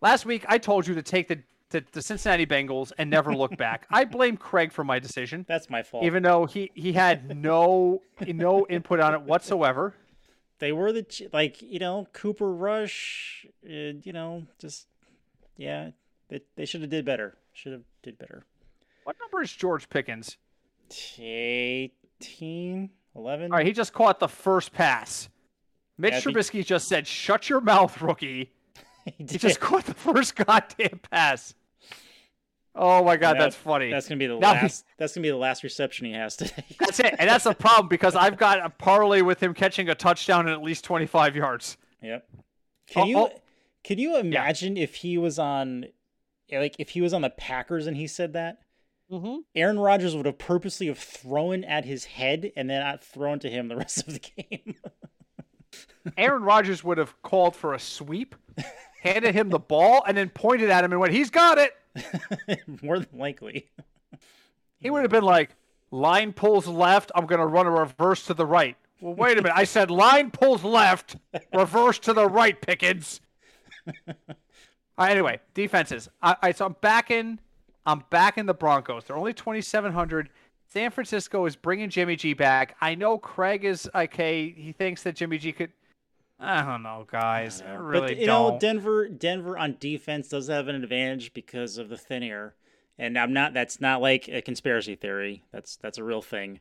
Last 0.00 0.24
week 0.24 0.46
I 0.48 0.56
told 0.56 0.86
you 0.86 0.94
to 0.94 1.02
take 1.02 1.28
the 1.28 1.40
the, 1.72 1.84
the 1.92 2.00
Cincinnati 2.00 2.46
Bengals 2.46 2.92
and 2.96 3.10
never 3.10 3.34
look 3.34 3.56
back. 3.56 3.86
I 3.90 4.04
blame 4.04 4.36
Craig 4.36 4.72
for 4.72 4.84
my 4.84 4.98
decision, 4.98 5.44
That's 5.48 5.68
my 5.68 5.82
fault. 5.82 6.04
even 6.04 6.22
though 6.22 6.46
he 6.46 6.70
he 6.74 6.92
had 6.92 7.36
no 7.36 8.02
no 8.26 8.66
input 8.68 9.00
on 9.00 9.14
it 9.14 9.22
whatsoever. 9.22 9.94
they 10.60 10.70
were 10.72 10.92
the 10.92 11.28
like 11.32 11.60
you 11.60 11.80
know 11.80 12.06
Cooper 12.12 12.52
Rush. 12.52 13.46
Uh, 13.64 13.98
you 14.02 14.12
know, 14.12 14.44
just 14.58 14.86
yeah, 15.56 15.90
they 16.28 16.42
they 16.56 16.64
should 16.64 16.82
have 16.82 16.90
did 16.90 17.04
better. 17.04 17.36
Should 17.52 17.72
have 17.72 17.82
did 18.02 18.16
better. 18.18 18.44
What 19.04 19.16
number 19.20 19.42
is 19.42 19.52
George 19.52 19.88
Pickens? 19.88 20.36
18, 21.18 22.90
11. 23.16 23.50
All 23.50 23.58
right, 23.58 23.66
he 23.66 23.72
just 23.72 23.92
caught 23.92 24.20
the 24.20 24.28
first 24.28 24.72
pass. 24.72 25.28
Mitch 25.98 26.12
Yeah, 26.14 26.20
Trubisky 26.20 26.64
just 26.64 26.88
said, 26.88 27.06
"Shut 27.06 27.48
your 27.48 27.60
mouth, 27.60 28.00
rookie." 28.00 28.52
he 29.04 29.12
He 29.18 29.38
just 29.38 29.60
caught 29.60 29.84
the 29.84 29.94
first 29.94 30.36
goddamn 30.36 31.00
pass. 31.10 31.54
Oh 32.74 33.04
my 33.04 33.16
god, 33.16 33.34
That- 33.34 33.40
that's 33.40 33.56
funny. 33.56 33.90
That's 33.90 34.08
gonna 34.08 34.18
be 34.18 34.26
the 34.26 34.38
Now 34.38 34.52
last. 34.52 34.86
That's 34.98 35.14
gonna 35.14 35.22
be 35.22 35.30
the 35.30 35.36
last 35.36 35.62
reception 35.62 36.06
he 36.06 36.12
has 36.12 36.36
today. 36.36 36.64
That's 36.80 37.00
it, 37.00 37.14
and 37.18 37.28
that's 37.28 37.44
the 37.44 37.54
problem 37.54 37.88
because 37.88 38.16
I've 38.16 38.36
got 38.38 38.64
a 38.64 38.70
parlay 38.70 39.20
with 39.20 39.42
him 39.42 39.52
catching 39.52 39.88
a 39.90 39.94
touchdown 39.94 40.46
in 40.48 40.52
at 40.54 40.62
least 40.62 40.82
twenty-five 40.84 41.36
yards. 41.36 41.76
Yep. 42.02 42.26
Can 42.88 43.02
Oh, 43.02 43.06
you 43.06 43.18
oh. 43.18 43.30
can 43.84 43.98
you 43.98 44.16
imagine 44.18 44.76
if 44.78 44.96
he 44.96 45.18
was 45.18 45.38
on 45.38 45.86
like 46.50 46.74
if 46.78 46.90
he 46.90 47.00
was 47.02 47.12
on 47.12 47.20
the 47.22 47.30
Packers 47.30 47.86
and 47.86 47.96
he 47.96 48.06
said 48.06 48.32
that? 48.32 48.58
Mm-hmm. 49.10 49.40
Aaron 49.54 49.78
Rodgers 49.78 50.16
would 50.16 50.24
have 50.24 50.38
purposely 50.38 50.86
have 50.86 50.98
thrown 50.98 51.64
at 51.64 51.84
his 51.84 52.06
head 52.06 52.50
and 52.56 52.70
then 52.70 52.80
not 52.82 53.04
thrown 53.04 53.38
to 53.40 53.50
him 53.50 53.68
the 53.68 53.76
rest 53.76 54.06
of 54.08 54.14
the 54.14 54.20
game. 54.20 54.76
Aaron 56.16 56.42
Rodgers 56.42 56.82
would 56.82 56.96
have 56.98 57.20
called 57.22 57.54
for 57.54 57.74
a 57.74 57.78
sweep, 57.78 58.34
handed 59.02 59.34
him 59.34 59.50
the 59.50 59.58
ball, 59.58 60.02
and 60.06 60.16
then 60.16 60.30
pointed 60.30 60.70
at 60.70 60.82
him 60.84 60.92
and 60.92 61.00
went, 61.00 61.12
"He's 61.12 61.30
got 61.30 61.58
it." 61.58 61.72
More 62.82 62.98
than 62.98 63.18
likely. 63.18 63.70
He 64.78 64.90
would 64.90 65.02
have 65.02 65.10
been 65.10 65.24
like, 65.24 65.54
"Line 65.90 66.32
pulls 66.32 66.66
left. 66.66 67.12
I'm 67.14 67.26
gonna 67.26 67.46
run 67.46 67.66
a 67.66 67.70
reverse 67.70 68.26
to 68.26 68.34
the 68.34 68.46
right." 68.46 68.76
well, 69.02 69.14
wait 69.14 69.36
a 69.36 69.42
minute. 69.42 69.56
I 69.56 69.64
said 69.64 69.90
line 69.90 70.30
pulls 70.30 70.64
left, 70.64 71.16
reverse 71.52 71.98
to 72.00 72.12
the 72.12 72.26
right, 72.26 72.58
Pickens. 72.58 73.20
All 74.08 75.06
right, 75.06 75.10
anyway, 75.10 75.40
defenses. 75.54 76.08
I, 76.22 76.36
I 76.40 76.52
so 76.52 76.66
I'm 76.66 76.76
backing. 76.80 77.40
I'm 77.84 78.04
backing 78.10 78.46
the 78.46 78.54
Broncos. 78.54 79.04
They're 79.04 79.16
only 79.16 79.34
2,700. 79.34 80.30
San 80.68 80.90
Francisco 80.90 81.44
is 81.46 81.56
bringing 81.56 81.90
Jimmy 81.90 82.14
G 82.14 82.32
back. 82.32 82.76
I 82.80 82.94
know 82.94 83.18
Craig 83.18 83.64
is 83.64 83.90
okay. 83.94 84.50
He 84.50 84.72
thinks 84.72 85.02
that 85.02 85.16
Jimmy 85.16 85.38
G 85.38 85.52
could. 85.52 85.72
I 86.42 86.62
don't 86.62 86.82
know, 86.82 87.06
guys. 87.10 87.62
I 87.62 87.74
really 87.74 88.08
but 88.08 88.16
you 88.18 88.26
don't. 88.26 88.54
know, 88.54 88.58
Denver, 88.58 89.08
Denver 89.08 89.56
on 89.56 89.76
defense 89.78 90.28
does 90.28 90.48
have 90.48 90.68
an 90.68 90.74
advantage 90.74 91.32
because 91.32 91.78
of 91.78 91.88
the 91.88 91.96
thin 91.96 92.22
air, 92.22 92.54
and 92.98 93.18
I'm 93.18 93.32
not. 93.32 93.54
That's 93.54 93.80
not 93.80 94.02
like 94.02 94.28
a 94.28 94.42
conspiracy 94.42 94.96
theory. 94.96 95.44
That's 95.52 95.76
that's 95.76 95.98
a 95.98 96.04
real 96.04 96.22
thing. 96.22 96.60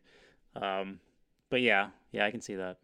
Um, 0.56 1.00
but 1.50 1.62
yeah, 1.62 1.90
yeah, 2.12 2.26
I 2.26 2.32
can 2.32 2.42
see 2.42 2.56
that. 2.56 2.78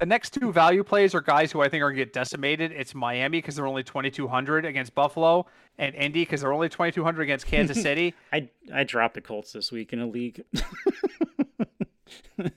The 0.00 0.06
next 0.06 0.34
two 0.34 0.52
value 0.52 0.84
plays 0.84 1.14
are 1.14 1.20
guys 1.20 1.52
who 1.52 1.60
I 1.62 1.68
think 1.68 1.82
are 1.82 1.86
going 1.86 1.98
to 1.98 2.04
get 2.04 2.12
decimated. 2.12 2.72
It's 2.72 2.94
Miami 2.94 3.38
because 3.38 3.56
they're 3.56 3.66
only 3.66 3.82
2,200 3.82 4.64
against 4.64 4.94
Buffalo, 4.94 5.46
and 5.78 5.94
Indy 5.94 6.22
because 6.22 6.42
they're 6.42 6.52
only 6.52 6.68
2,200 6.68 7.22
against 7.22 7.46
Kansas 7.48 7.80
City. 7.80 8.14
I 8.32 8.48
I 8.72 8.84
dropped 8.84 9.14
the 9.14 9.20
Colts 9.20 9.52
this 9.52 9.70
week 9.70 9.92
in 9.92 10.00
a 10.00 10.06
league. 10.06 10.44
I 12.38 12.50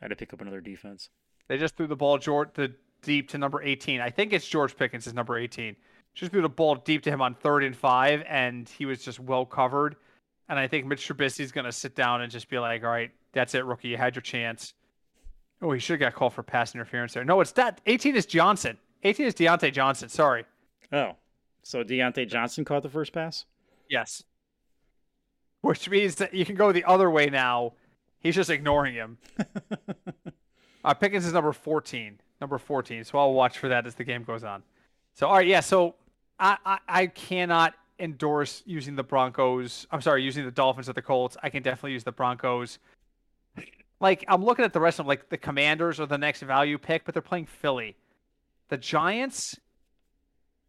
had 0.00 0.08
to 0.08 0.16
pick 0.16 0.32
up 0.32 0.40
another 0.40 0.60
defense. 0.60 1.10
They 1.48 1.58
just 1.58 1.76
threw 1.76 1.86
the 1.86 1.96
ball 1.96 2.18
short 2.18 2.54
to 2.54 2.72
deep 3.04 3.28
to 3.30 3.38
number 3.38 3.62
18. 3.62 4.00
I 4.00 4.10
think 4.10 4.32
it's 4.32 4.46
George 4.46 4.76
Pickens 4.76 5.06
is 5.06 5.14
number 5.14 5.38
18. 5.38 5.76
Just 6.14 6.32
threw 6.32 6.42
the 6.42 6.48
ball 6.48 6.76
deep 6.76 7.02
to 7.02 7.10
him 7.10 7.20
on 7.20 7.34
third 7.34 7.64
and 7.64 7.76
five, 7.76 8.22
and 8.28 8.68
he 8.68 8.86
was 8.86 9.02
just 9.02 9.18
well 9.18 9.44
covered. 9.44 9.96
And 10.48 10.58
I 10.58 10.68
think 10.68 10.86
Mitch 10.86 11.08
Trubisky's 11.08 11.52
going 11.52 11.64
to 11.64 11.72
sit 11.72 11.94
down 11.96 12.22
and 12.22 12.30
just 12.30 12.48
be 12.48 12.58
like, 12.58 12.84
"All 12.84 12.90
right, 12.90 13.10
that's 13.32 13.54
it, 13.54 13.64
rookie. 13.64 13.88
You 13.88 13.96
had 13.96 14.14
your 14.14 14.22
chance." 14.22 14.74
Oh, 15.60 15.72
he 15.72 15.80
should 15.80 16.00
have 16.00 16.12
got 16.12 16.18
called 16.18 16.34
for 16.34 16.42
pass 16.42 16.74
interference 16.74 17.14
there. 17.14 17.24
No, 17.24 17.40
it's 17.40 17.52
that 17.52 17.80
18 17.86 18.16
is 18.16 18.26
Johnson. 18.26 18.78
18 19.02 19.26
is 19.26 19.34
Diontae 19.34 19.72
Johnson. 19.72 20.08
Sorry. 20.08 20.44
Oh, 20.92 21.12
so 21.62 21.82
Diontae 21.82 22.28
Johnson 22.28 22.64
caught 22.64 22.82
the 22.82 22.88
first 22.88 23.12
pass. 23.12 23.46
Yes. 23.88 24.22
Which 25.62 25.88
means 25.88 26.16
that 26.16 26.34
you 26.34 26.44
can 26.44 26.56
go 26.56 26.72
the 26.72 26.84
other 26.84 27.10
way 27.10 27.26
now. 27.26 27.72
He's 28.20 28.34
just 28.34 28.50
ignoring 28.50 28.94
him. 28.94 29.18
uh, 30.84 30.94
Pickens 30.94 31.26
is 31.26 31.32
number 31.32 31.52
14. 31.52 32.20
Number 32.44 32.58
14. 32.58 33.04
So 33.04 33.16
I'll 33.16 33.32
watch 33.32 33.56
for 33.56 33.68
that 33.68 33.86
as 33.86 33.94
the 33.94 34.04
game 34.04 34.22
goes 34.22 34.44
on. 34.44 34.62
So, 35.14 35.28
all 35.28 35.36
right. 35.36 35.46
Yeah. 35.46 35.60
So 35.60 35.94
I, 36.38 36.58
I, 36.66 36.78
I 36.86 37.06
cannot 37.06 37.72
endorse 37.98 38.62
using 38.66 38.96
the 38.96 39.02
Broncos. 39.02 39.86
I'm 39.90 40.02
sorry, 40.02 40.22
using 40.22 40.44
the 40.44 40.50
Dolphins 40.50 40.90
or 40.90 40.92
the 40.92 41.00
Colts. 41.00 41.38
I 41.42 41.48
can 41.48 41.62
definitely 41.62 41.92
use 41.92 42.04
the 42.04 42.12
Broncos. 42.12 42.80
Like, 43.98 44.26
I'm 44.28 44.44
looking 44.44 44.62
at 44.62 44.74
the 44.74 44.80
rest 44.80 44.98
of 44.98 45.04
them, 45.04 45.08
like 45.08 45.30
the 45.30 45.38
Commanders 45.38 45.98
are 46.00 46.04
the 46.04 46.18
next 46.18 46.42
value 46.42 46.76
pick, 46.76 47.06
but 47.06 47.14
they're 47.14 47.22
playing 47.22 47.46
Philly. 47.46 47.96
The 48.68 48.76
Giants, 48.76 49.58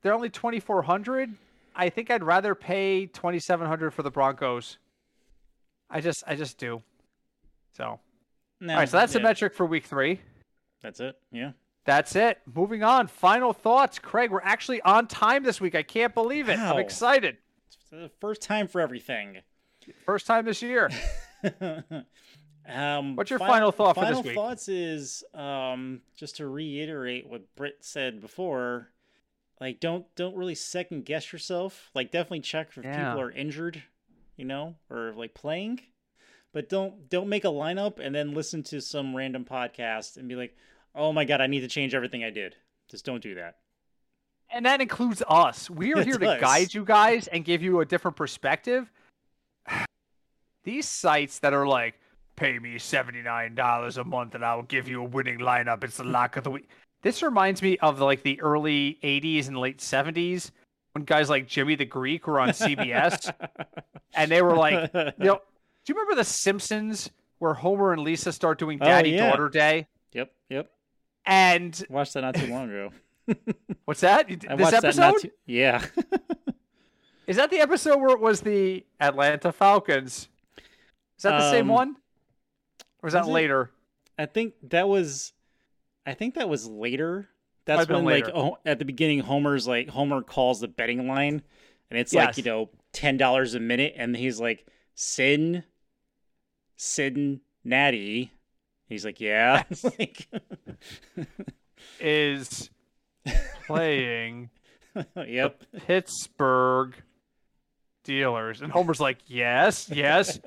they're 0.01 0.13
only 0.13 0.29
2,400. 0.29 1.33
I 1.75 1.89
think 1.89 2.09
I'd 2.09 2.23
rather 2.23 2.55
pay 2.55 3.05
2,700 3.07 3.91
for 3.93 4.01
the 4.01 4.11
Broncos. 4.11 4.77
I 5.89 5.99
just, 5.99 6.23
I 6.25 6.35
just 6.35 6.57
do. 6.57 6.81
So, 7.73 7.99
No, 8.61 8.75
all 8.75 8.79
right. 8.79 8.87
So 8.87 8.95
that's 8.95 9.13
yeah, 9.13 9.19
the 9.19 9.23
metric 9.23 9.53
for 9.53 9.65
week 9.65 9.83
three. 9.83 10.21
That's 10.81 10.99
it. 10.99 11.17
Yeah. 11.31 11.51
That's 11.85 12.15
it. 12.15 12.41
Moving 12.51 12.83
on. 12.83 13.07
Final 13.07 13.53
thoughts, 13.53 13.99
Craig. 13.99 14.31
We're 14.31 14.41
actually 14.41 14.81
on 14.81 15.07
time 15.07 15.43
this 15.43 15.61
week. 15.61 15.75
I 15.75 15.83
can't 15.83 16.13
believe 16.13 16.49
it. 16.49 16.57
Wow. 16.57 16.73
I'm 16.73 16.79
excited. 16.79 17.37
It's 17.67 17.77
the 17.91 18.09
first 18.19 18.41
time 18.41 18.67
for 18.67 18.81
everything. 18.81 19.37
First 20.05 20.25
time 20.25 20.45
this 20.45 20.63
year. 20.63 20.89
um, 22.67 23.15
What's 23.15 23.29
your 23.29 23.39
fin- 23.39 23.47
final 23.47 23.71
thought 23.71 23.95
for 23.95 24.05
this 24.05 24.17
final 24.19 24.33
thoughts 24.33 24.67
is 24.67 25.23
um, 25.33 26.01
just 26.15 26.37
to 26.37 26.47
reiterate 26.47 27.29
what 27.29 27.55
Britt 27.55 27.77
said 27.81 28.19
before. 28.19 28.89
Like, 29.61 29.79
don't 29.79 30.05
don't 30.15 30.35
really 30.35 30.55
second 30.55 31.05
guess 31.05 31.31
yourself. 31.31 31.91
Like, 31.93 32.11
definitely 32.11 32.41
check 32.41 32.69
if 32.75 32.83
Yeah. 32.83 33.09
people 33.11 33.21
are 33.21 33.31
injured, 33.31 33.83
you 34.35 34.45
know, 34.45 34.75
or 34.89 35.13
like 35.15 35.33
playing. 35.33 35.81
But 36.51 36.67
don't 36.69 37.09
don't 37.09 37.29
make 37.29 37.45
a 37.45 37.49
lineup 37.49 37.99
and 37.99 38.13
then 38.15 38.33
listen 38.33 38.63
to 38.63 38.81
some 38.81 39.15
random 39.15 39.45
podcast 39.45 40.17
and 40.17 40.27
be 40.27 40.35
like, 40.35 40.57
"Oh 40.95 41.13
my 41.13 41.25
god, 41.25 41.41
I 41.41 41.47
need 41.47 41.61
to 41.61 41.67
change 41.67 41.93
everything 41.93 42.23
I 42.23 42.29
did." 42.29 42.55
Just 42.89 43.05
don't 43.05 43.21
do 43.21 43.35
that. 43.35 43.57
And 44.49 44.65
that 44.65 44.81
includes 44.81 45.23
us. 45.27 45.69
We 45.69 45.93
are 45.93 46.03
here 46.03 46.17
to 46.17 46.37
guide 46.39 46.73
you 46.73 46.85
guys 46.85 47.27
and 47.27 47.43
give 47.43 47.61
you 47.61 47.79
a 47.81 47.85
different 47.85 48.15
perspective. 48.17 48.91
These 50.63 50.87
sites 50.87 51.39
that 51.39 51.53
are 51.53 51.67
like, 51.67 51.95
pay 52.35 52.57
me 52.59 52.75
$79 52.75 53.97
a 53.97 54.03
month 54.03 54.35
and 54.35 54.43
I'll 54.43 54.63
give 54.63 54.87
you 54.87 55.01
a 55.01 55.05
winning 55.05 55.39
lineup. 55.39 55.83
It's 55.83 55.97
the 55.97 56.03
lock 56.03 56.37
of 56.37 56.43
the 56.43 56.51
week. 56.51 56.69
This 57.01 57.21
reminds 57.21 57.61
me 57.61 57.77
of 57.79 57.99
like 58.01 58.23
the 58.23 58.39
early 58.41 58.97
80s 59.03 59.47
and 59.47 59.57
late 59.57 59.77
70s 59.77 60.51
when 60.93 61.03
guys 61.03 61.29
like 61.29 61.47
Jimmy 61.47 61.75
the 61.75 61.85
Greek 61.85 62.25
were 62.25 62.39
on 62.39 62.49
CBS 62.49 63.31
and 64.15 64.31
they 64.31 64.41
were 64.41 64.55
like, 64.55 64.91
you 64.93 65.11
know, 65.19 65.35
do 65.85 65.93
you 65.93 65.95
remember 65.95 66.15
The 66.15 66.23
Simpsons 66.23 67.09
where 67.39 67.53
Homer 67.53 67.93
and 67.93 68.01
Lisa 68.01 68.31
start 68.31 68.57
doing 68.57 68.79
Oh, 68.81 68.85
Daddy 68.85 69.11
yeah. 69.11 69.29
Daughter 69.29 69.49
Day? 69.49 69.87
Yep, 70.13 70.31
yep. 70.49 70.71
And 71.25 71.83
Watched 71.89 72.13
that 72.13 72.21
not 72.21 72.35
too 72.35 72.47
long 72.47 72.69
ago. 72.69 72.91
what's 73.85 74.01
that? 74.01 74.27
This 74.27 74.71
episode? 74.71 74.95
that 74.95 75.21
too. 75.21 75.31
Yeah. 75.45 75.83
Is 77.27 77.37
that 77.37 77.49
the 77.49 77.59
episode 77.59 77.97
where 77.99 78.11
it 78.11 78.19
was 78.19 78.41
the 78.41 78.85
Atlanta 78.99 79.51
Falcons? 79.51 80.27
Is 81.17 81.23
that 81.23 81.39
the 81.39 81.49
same 81.51 81.69
Um, 81.69 81.75
one? 81.75 81.95
Or 83.01 83.07
is 83.07 83.13
that 83.13 83.21
was 83.21 83.29
it? 83.29 83.33
later? 83.33 83.71
I 84.19 84.27
think 84.27 84.53
that 84.69 84.87
was, 84.87 85.33
I 86.05 86.13
think 86.13 86.35
that 86.35 86.47
was 86.47 86.67
later. 86.67 87.27
That's 87.65 87.89
when 87.89 88.05
like 88.05 88.29
oh, 88.31 88.57
at 88.63 88.77
the 88.77 88.85
beginning, 88.85 89.21
Homer's 89.21 89.67
like 89.67 89.89
Homer 89.89 90.21
calls 90.21 90.59
the 90.59 90.67
betting 90.67 91.07
line, 91.07 91.41
and 91.89 91.99
it's 91.99 92.13
like 92.13 92.37
you 92.37 92.43
know 92.43 92.69
ten 92.93 93.17
dollars 93.17 93.55
a 93.55 93.59
minute, 93.59 93.95
and 93.97 94.15
he's 94.15 94.39
like 94.39 94.67
Sin, 94.93 95.63
Sin 96.77 97.41
Natty. 97.63 98.31
He's 98.87 99.05
like 99.05 99.19
yeah, 99.19 99.63
like, 99.99 100.27
Is 101.99 102.69
playing 103.65 104.49
yep, 105.27 105.63
Pittsburgh 105.85 106.95
Steelers. 108.05 108.61
And 108.61 108.71
Homer's 108.71 108.99
like, 108.99 109.19
yes, 109.27 109.89
yes. 109.89 110.39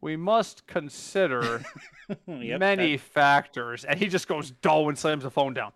We 0.00 0.16
must 0.16 0.66
consider 0.66 1.64
yep. 2.26 2.60
many 2.60 2.96
factors. 2.96 3.84
And 3.84 3.98
he 3.98 4.08
just 4.08 4.28
goes 4.28 4.50
dull 4.50 4.88
and 4.88 4.98
slams 4.98 5.24
the 5.24 5.30
phone 5.30 5.54
down. 5.54 5.72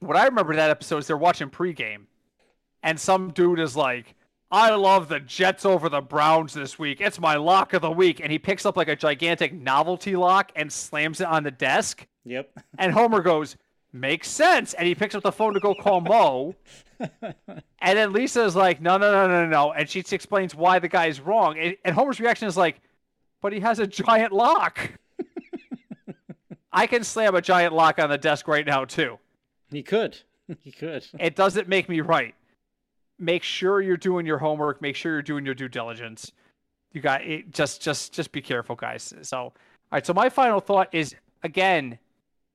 What 0.00 0.16
I 0.16 0.26
remember 0.26 0.54
that 0.56 0.70
episode 0.70 0.98
is 0.98 1.06
they're 1.06 1.16
watching 1.16 1.50
pregame, 1.50 2.06
and 2.84 3.00
some 3.00 3.32
dude 3.32 3.58
is 3.58 3.74
like, 3.74 4.14
I 4.50 4.74
love 4.74 5.08
the 5.08 5.20
Jets 5.20 5.66
over 5.66 5.88
the 5.88 6.00
Browns 6.00 6.54
this 6.54 6.78
week. 6.78 7.00
It's 7.00 7.20
my 7.20 7.36
lock 7.36 7.74
of 7.74 7.82
the 7.82 7.90
week. 7.90 8.20
And 8.20 8.32
he 8.32 8.38
picks 8.38 8.64
up 8.64 8.76
like 8.76 8.88
a 8.88 8.96
gigantic 8.96 9.52
novelty 9.52 10.16
lock 10.16 10.52
and 10.56 10.72
slams 10.72 11.20
it 11.20 11.26
on 11.26 11.42
the 11.42 11.50
desk. 11.50 12.06
yep. 12.24 12.50
And 12.78 12.92
Homer 12.92 13.20
goes, 13.20 13.56
Makes 13.92 14.28
sense. 14.28 14.74
And 14.74 14.86
he 14.86 14.94
picks 14.94 15.14
up 15.14 15.22
the 15.22 15.32
phone 15.32 15.54
to 15.54 15.60
go 15.60 15.74
call 15.74 16.00
Mo. 16.00 16.54
And 17.80 17.96
then 17.96 18.12
Lisa 18.12 18.44
is 18.44 18.56
like, 18.56 18.80
No, 18.80 18.96
no, 18.96 19.12
no, 19.12 19.28
no, 19.28 19.46
no. 19.46 19.72
And 19.72 19.88
she 19.88 20.00
explains 20.00 20.54
why 20.54 20.78
the 20.78 20.88
guy's 20.88 21.20
wrong. 21.20 21.58
And, 21.58 21.76
and 21.84 21.94
Homer's 21.94 22.18
reaction 22.18 22.48
is 22.48 22.56
like, 22.56 22.80
But 23.42 23.52
he 23.52 23.60
has 23.60 23.78
a 23.78 23.86
giant 23.86 24.32
lock. 24.32 24.92
I 26.72 26.86
can 26.86 27.04
slam 27.04 27.34
a 27.34 27.40
giant 27.40 27.74
lock 27.74 27.98
on 27.98 28.10
the 28.10 28.18
desk 28.18 28.48
right 28.48 28.66
now, 28.66 28.84
too. 28.84 29.18
He 29.70 29.82
could, 29.82 30.18
he 30.60 30.72
could. 30.72 31.06
It 31.18 31.36
doesn't 31.36 31.68
make 31.68 31.88
me 31.88 32.00
right. 32.00 32.34
Make 33.18 33.42
sure 33.42 33.80
you're 33.80 33.96
doing 33.96 34.26
your 34.26 34.38
homework. 34.38 34.80
Make 34.80 34.96
sure 34.96 35.12
you're 35.12 35.22
doing 35.22 35.44
your 35.44 35.54
due 35.54 35.68
diligence. 35.68 36.32
You 36.92 37.00
got 37.00 37.22
it. 37.22 37.50
Just, 37.50 37.82
just, 37.82 38.12
just 38.12 38.32
be 38.32 38.40
careful, 38.40 38.76
guys. 38.76 39.12
So, 39.22 39.38
all 39.38 39.52
right. 39.92 40.06
So 40.06 40.14
my 40.14 40.28
final 40.28 40.60
thought 40.60 40.88
is 40.92 41.14
again, 41.42 41.98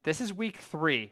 this 0.04 0.22
is 0.22 0.34
week 0.34 0.58
three. 0.58 1.12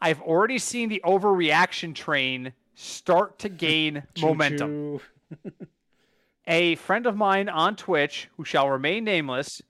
I've 0.00 0.20
already 0.22 0.58
seen 0.58 0.88
the 0.88 1.02
overreaction 1.04 1.94
train 1.94 2.52
start 2.74 3.38
to 3.40 3.48
gain 3.48 4.02
momentum. 4.20 5.00
A 6.46 6.74
friend 6.76 7.06
of 7.06 7.16
mine 7.16 7.48
on 7.48 7.76
Twitch, 7.76 8.28
who 8.36 8.44
shall 8.44 8.68
remain 8.68 9.04
nameless, 9.04 9.62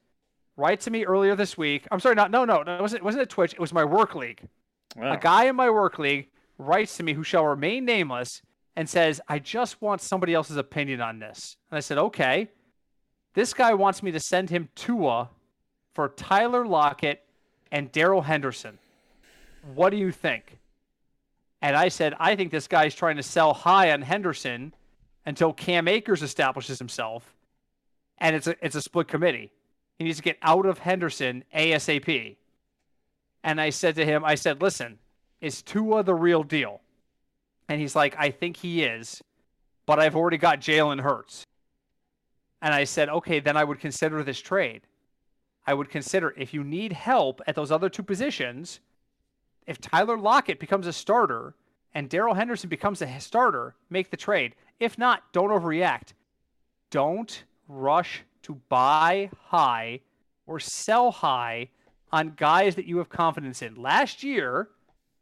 writes 0.57 0.85
to 0.85 0.91
me 0.91 1.05
earlier 1.05 1.35
this 1.35 1.59
week. 1.59 1.87
I'm 1.91 2.01
sorry, 2.01 2.15
not 2.15 2.31
no, 2.31 2.45
no, 2.45 2.63
no. 2.63 2.77
It 2.77 2.81
wasn't. 2.81 3.03
It 3.03 3.05
wasn't 3.05 3.23
a 3.25 3.27
Twitch. 3.27 3.53
It 3.53 3.61
was 3.61 3.73
my 3.73 3.85
work 3.85 4.15
league. 4.15 4.41
Wow. 4.97 5.13
A 5.13 5.17
guy 5.17 5.45
in 5.45 5.57
my 5.57 5.71
work 5.71 5.99
league 5.99 6.29
writes 6.59 6.97
to 6.97 7.03
me 7.03 7.13
who 7.13 7.25
shall 7.25 7.47
remain 7.47 7.85
nameless 7.85 8.43
and 8.77 8.89
says, 8.89 9.21
I 9.29 9.39
just 9.39 9.81
want 9.83 10.01
somebody 10.01 10.35
else's 10.35 10.57
opinion 10.57 11.01
on 11.01 11.19
this. 11.19 11.57
And 11.71 11.77
I 11.77 11.81
said, 11.81 11.99
okay. 11.99 12.49
This 13.35 13.55
guy 13.55 13.75
wants 13.75 14.03
me 14.03 14.11
to 14.13 14.21
send 14.21 14.51
him 14.51 14.69
Tua 14.75 15.29
for 15.95 16.09
Tyler 16.09 16.67
Lockett 16.67 17.23
and 17.71 17.93
Darrell 17.93 18.23
Henderson. 18.23 18.79
What 19.75 19.91
do 19.91 19.97
you 19.97 20.11
think? 20.11 20.59
And 21.63 21.77
I 21.77 21.89
said, 21.89 22.15
I 22.19 22.37
think 22.37 22.51
this 22.51 22.67
guy's 22.67 22.95
trying 22.95 23.17
to 23.17 23.23
sell 23.23 23.53
high 23.53 23.93
on 23.93 24.03
Henderson 24.03 24.75
until 25.27 25.53
Cam 25.53 25.87
Akers 25.87 26.23
establishes 26.23 26.79
himself. 26.79 27.35
And 28.19 28.35
it's 28.35 28.47
a 28.47 28.57
it's 28.65 28.77
a 28.77 28.83
split 28.83 29.09
committee. 29.09 29.53
He 29.99 30.05
needs 30.05 30.17
to 30.17 30.23
get 30.23 30.39
out 30.43 30.67
of 30.67 30.79
Henderson 30.79 31.45
ASAP. 31.55 32.37
And 33.45 33.61
I 33.61 33.71
said 33.71 33.95
to 33.97 34.05
him, 34.05 34.25
I 34.25 34.35
said, 34.35 34.63
listen, 34.63 34.99
is 35.41 35.63
Tua 35.63 36.03
the 36.03 36.15
real 36.15 36.43
deal? 36.43 36.81
And 37.71 37.81
he's 37.81 37.95
like, 37.95 38.17
I 38.19 38.31
think 38.31 38.57
he 38.57 38.83
is, 38.83 39.23
but 39.87 40.01
I've 40.01 40.17
already 40.17 40.39
got 40.39 40.61
Jalen 40.61 41.03
Hurts. 41.03 41.47
And 42.61 42.75
I 42.75 42.83
said, 42.83 43.09
okay, 43.09 43.39
then 43.39 43.57
I 43.57 43.63
would 43.63 43.79
consider 43.79 44.25
this 44.25 44.41
trade. 44.41 44.83
I 45.69 45.75
would 45.75 45.89
consider 45.89 46.35
if 46.37 46.53
you 46.53 46.65
need 46.65 46.93
help 46.93 47.41
at 47.47 47.55
those 47.55 47.71
other 47.71 47.89
two 47.89 48.03
positions, 48.03 48.81
if 49.69 49.81
Tyler 49.81 50.19
Lockett 50.19 50.59
becomes 50.59 50.89
a 50.89 50.93
starter 50.93 51.55
and 51.95 52.09
Darrell 52.09 52.35
Henderson 52.35 52.69
becomes 52.69 53.03
a 53.03 53.21
starter, 53.21 53.77
make 53.89 54.11
the 54.11 54.17
trade. 54.17 54.57
If 54.81 54.99
not, 54.99 55.33
don't 55.33 55.51
overreact. 55.51 56.15
Don't 56.91 57.45
rush 57.69 58.25
to 58.43 58.61
buy 58.69 59.31
high 59.45 60.01
or 60.45 60.59
sell 60.59 61.13
high 61.13 61.69
on 62.11 62.35
guys 62.37 62.75
that 62.75 62.87
you 62.87 62.99
have 62.99 63.11
confidence 63.11 63.63
in. 63.63 63.77
Last 63.77 64.25
year, 64.25 64.71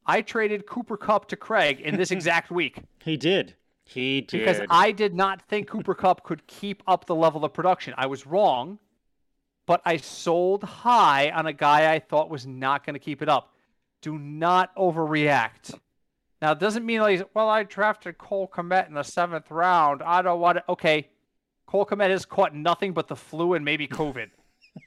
I 0.08 0.22
traded 0.22 0.66
Cooper 0.66 0.96
Kupp 0.96 1.28
to 1.28 1.36
Craig 1.36 1.80
in 1.80 1.96
this 1.96 2.10
exact 2.10 2.50
week. 2.50 2.80
He 3.04 3.16
did. 3.16 3.54
He 3.84 4.20
did. 4.20 4.40
Because 4.40 4.60
I 4.68 4.92
did 4.92 5.14
not 5.14 5.40
think 5.48 5.66
Cooper 5.68 5.94
Kupp 5.94 6.24
could 6.24 6.46
keep 6.46 6.82
up 6.86 7.06
the 7.06 7.14
level 7.14 7.42
of 7.42 7.54
production. 7.54 7.94
I 7.96 8.06
was 8.06 8.26
wrong, 8.26 8.78
but 9.64 9.80
I 9.86 9.96
sold 9.96 10.62
high 10.62 11.30
on 11.30 11.46
a 11.46 11.54
guy 11.54 11.90
I 11.90 12.00
thought 12.00 12.28
was 12.28 12.46
not 12.46 12.84
going 12.84 12.94
to 12.94 13.00
keep 13.00 13.22
it 13.22 13.30
up. 13.30 13.54
Do 14.02 14.18
not 14.18 14.76
overreact. 14.76 15.78
Now, 16.42 16.52
it 16.52 16.58
doesn't 16.58 16.84
mean 16.84 17.00
like, 17.00 17.30
well, 17.32 17.48
I 17.48 17.62
drafted 17.62 18.18
Cole 18.18 18.50
Kmet 18.54 18.88
in 18.88 18.94
the 18.94 19.04
seventh 19.04 19.50
round. 19.50 20.02
I 20.02 20.20
don't 20.20 20.40
want 20.40 20.58
to. 20.58 20.64
Okay, 20.68 21.08
Cole 21.66 21.86
Kmet 21.86 22.10
has 22.10 22.26
caught 22.26 22.54
nothing 22.54 22.92
but 22.92 23.08
the 23.08 23.16
flu 23.16 23.54
and 23.54 23.64
maybe 23.64 23.88
COVID. 23.88 24.28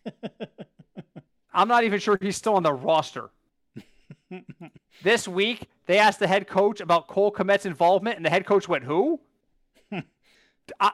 I'm 1.53 1.67
not 1.67 1.85
even 1.85 1.99
sure 1.99 2.19
he's 2.21 2.37
still 2.37 2.53
on 2.53 2.63
the 2.63 2.73
roster. 2.73 3.31
This 5.03 5.27
week, 5.27 5.67
they 5.85 5.97
asked 5.97 6.19
the 6.19 6.27
head 6.27 6.47
coach 6.47 6.79
about 6.81 7.07
Cole 7.07 7.31
Kmet's 7.31 7.65
involvement, 7.65 8.17
and 8.17 8.25
the 8.25 8.29
head 8.29 8.45
coach 8.45 8.67
went, 8.67 8.83
Who? 8.83 9.19
I, 10.79 10.91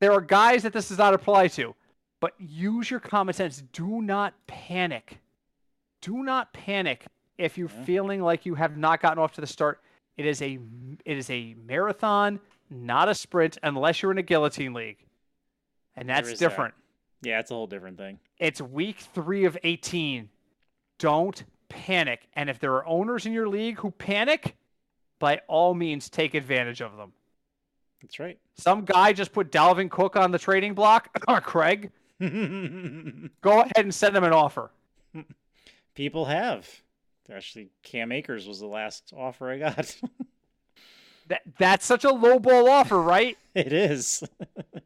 there 0.00 0.12
are 0.12 0.20
guys 0.20 0.62
that 0.62 0.72
this 0.72 0.88
does 0.88 0.98
not 0.98 1.14
apply 1.14 1.48
to, 1.48 1.74
but 2.20 2.32
use 2.38 2.90
your 2.90 3.00
common 3.00 3.34
sense. 3.34 3.62
Do 3.72 4.02
not 4.02 4.34
panic. 4.46 5.18
Do 6.00 6.22
not 6.22 6.52
panic 6.52 7.06
if 7.38 7.56
you're 7.58 7.70
Yeah. 7.70 7.84
feeling 7.84 8.22
like 8.22 8.46
you 8.46 8.54
have 8.54 8.76
not 8.76 9.00
gotten 9.00 9.18
off 9.22 9.32
to 9.34 9.40
the 9.40 9.46
start. 9.46 9.80
It 10.16 10.26
is 10.26 10.42
a 10.42 10.58
it 11.04 11.16
is 11.16 11.30
a 11.30 11.54
marathon, 11.66 12.40
not 12.68 13.08
a 13.08 13.14
sprint, 13.14 13.58
unless 13.62 14.02
you're 14.02 14.10
in 14.12 14.18
a 14.18 14.22
guillotine 14.22 14.74
league, 14.74 14.98
and 15.96 16.08
that's 16.08 16.28
is 16.28 16.38
that. 16.38 16.48
different. 16.48 16.74
Yeah, 17.22 17.38
it's 17.40 17.50
a 17.50 17.54
whole 17.54 17.66
different 17.66 17.98
thing. 17.98 18.18
It's 18.38 18.60
week 18.62 18.96
three 19.14 19.44
of 19.44 19.56
18. 19.62 20.28
Don't 20.98 21.44
panic. 21.70 22.28
And 22.34 22.50
if 22.50 22.58
there 22.58 22.74
are 22.74 22.86
owners 22.86 23.24
in 23.24 23.32
your 23.32 23.48
league 23.48 23.78
who 23.78 23.90
panic, 23.90 24.56
by 25.18 25.40
all 25.48 25.72
means, 25.72 26.10
take 26.10 26.34
advantage 26.34 26.82
of 26.82 26.98
them. 26.98 27.12
That's 28.02 28.18
right. 28.18 28.38
Some 28.56 28.84
guy 28.84 29.14
just 29.14 29.32
put 29.32 29.50
Dalvin 29.50 29.90
Cook 29.90 30.16
on 30.16 30.30
the 30.30 30.38
trading 30.38 30.74
block. 30.74 31.08
Ah, 31.28 31.40
Craig, 31.40 31.90
go 32.20 33.60
ahead 33.60 33.72
and 33.76 33.94
send 33.94 34.16
him 34.16 34.24
an 34.24 34.32
offer. 34.32 34.70
People 35.94 36.26
have. 36.26 36.68
Actually, 37.32 37.68
Cam 37.82 38.10
Akers 38.10 38.46
was 38.48 38.58
the 38.58 38.66
last 38.66 39.12
offer 39.16 39.50
I 39.50 39.58
got. 39.58 39.96
That, 41.28 41.42
that's 41.58 41.86
such 41.86 42.02
a 42.02 42.10
low 42.10 42.40
ball 42.40 42.68
offer, 42.68 43.00
right? 43.00 43.38
it 43.54 43.72
is. 43.72 44.24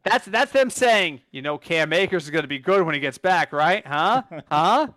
That's 0.02 0.26
that's 0.26 0.52
them 0.52 0.68
saying, 0.68 1.22
you 1.30 1.40
know, 1.40 1.56
Cam 1.56 1.90
Akers 1.94 2.24
is 2.24 2.30
going 2.30 2.42
to 2.42 2.48
be 2.48 2.58
good 2.58 2.82
when 2.84 2.94
he 2.94 3.00
gets 3.00 3.16
back, 3.16 3.50
right? 3.50 3.82
Huh? 3.86 4.24
Huh? 4.50 4.88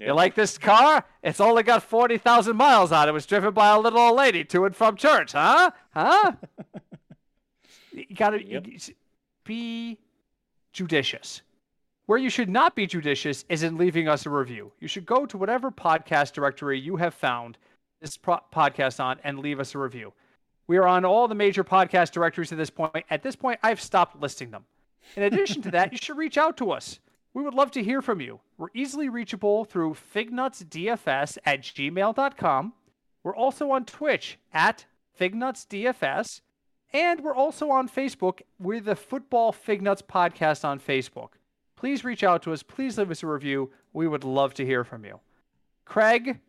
You 0.00 0.14
like 0.14 0.34
this 0.34 0.56
car? 0.56 1.04
It's 1.22 1.40
only 1.40 1.62
got 1.62 1.82
40,000 1.82 2.56
miles 2.56 2.90
on 2.90 3.06
it. 3.06 3.10
It 3.10 3.12
was 3.12 3.26
driven 3.26 3.52
by 3.52 3.68
a 3.68 3.78
little 3.78 3.98
old 3.98 4.16
lady 4.16 4.44
to 4.44 4.64
and 4.64 4.74
from 4.74 4.96
church, 4.96 5.32
huh? 5.32 5.70
Huh? 5.94 6.32
you 7.92 8.16
got 8.16 8.30
to 8.30 8.42
Yep. 8.42 8.66
be 9.44 9.98
judicious. 10.72 11.42
Where 12.06 12.18
you 12.18 12.30
should 12.30 12.48
not 12.48 12.74
be 12.74 12.86
judicious 12.86 13.44
is 13.48 13.62
in 13.62 13.76
leaving 13.76 14.08
us 14.08 14.26
a 14.26 14.30
review. 14.30 14.72
You 14.80 14.88
should 14.88 15.06
go 15.06 15.26
to 15.26 15.36
whatever 15.38 15.70
podcast 15.70 16.32
directory 16.32 16.80
you 16.80 16.96
have 16.96 17.14
found 17.14 17.58
this 18.00 18.16
pro- 18.16 18.40
podcast 18.52 18.98
on 19.04 19.18
and 19.22 19.38
leave 19.38 19.60
us 19.60 19.74
a 19.74 19.78
review. 19.78 20.12
We 20.66 20.78
are 20.78 20.86
on 20.86 21.04
all 21.04 21.28
the 21.28 21.34
major 21.34 21.62
podcast 21.62 22.12
directories 22.12 22.52
at 22.52 22.58
this 22.58 22.70
point. 22.70 23.04
At 23.10 23.22
this 23.22 23.36
point, 23.36 23.60
I've 23.62 23.80
stopped 23.80 24.20
listing 24.20 24.50
them. 24.50 24.64
In 25.16 25.24
addition 25.24 25.62
to 25.62 25.70
that, 25.72 25.92
you 25.92 25.98
should 25.98 26.16
reach 26.16 26.38
out 26.38 26.56
to 26.56 26.70
us. 26.70 27.00
We 27.32 27.42
would 27.42 27.54
love 27.54 27.70
to 27.72 27.82
hear 27.82 28.02
from 28.02 28.20
you. 28.20 28.40
We're 28.58 28.68
easily 28.74 29.08
reachable 29.08 29.64
through 29.64 29.96
fignutsdfs 30.14 31.38
at 31.44 31.62
gmail.com. 31.62 32.72
We're 33.22 33.36
also 33.36 33.70
on 33.70 33.84
Twitch 33.84 34.38
at 34.52 34.86
fignutsdfs. 35.18 36.40
And 36.92 37.20
we're 37.20 37.34
also 37.34 37.70
on 37.70 37.88
Facebook. 37.88 38.40
We're 38.58 38.80
the 38.80 38.96
Football 38.96 39.52
Fignuts 39.52 40.02
Podcast 40.02 40.64
on 40.64 40.80
Facebook. 40.80 41.30
Please 41.76 42.04
reach 42.04 42.24
out 42.24 42.42
to 42.42 42.52
us. 42.52 42.64
Please 42.64 42.98
leave 42.98 43.10
us 43.10 43.22
a 43.22 43.26
review. 43.28 43.70
We 43.92 44.08
would 44.08 44.24
love 44.24 44.54
to 44.54 44.66
hear 44.66 44.82
from 44.82 45.04
you. 45.04 45.20
Craig, 45.84 46.40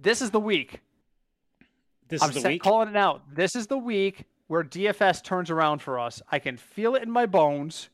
this 0.00 0.20
is 0.20 0.30
the 0.30 0.40
week. 0.40 0.80
This 2.08 2.22
I'm 2.22 2.30
is 2.30 2.42
the 2.42 2.48
week. 2.50 2.62
calling 2.62 2.90
it 2.90 2.96
out. 2.96 3.22
This 3.34 3.56
is 3.56 3.66
the 3.66 3.78
week 3.78 4.24
where 4.46 4.62
DFS 4.62 5.24
turns 5.24 5.50
around 5.50 5.80
for 5.80 5.98
us. 5.98 6.22
I 6.30 6.38
can 6.38 6.56
feel 6.56 6.94
it 6.94 7.02
in 7.02 7.10
my 7.10 7.26
bones. 7.26 7.88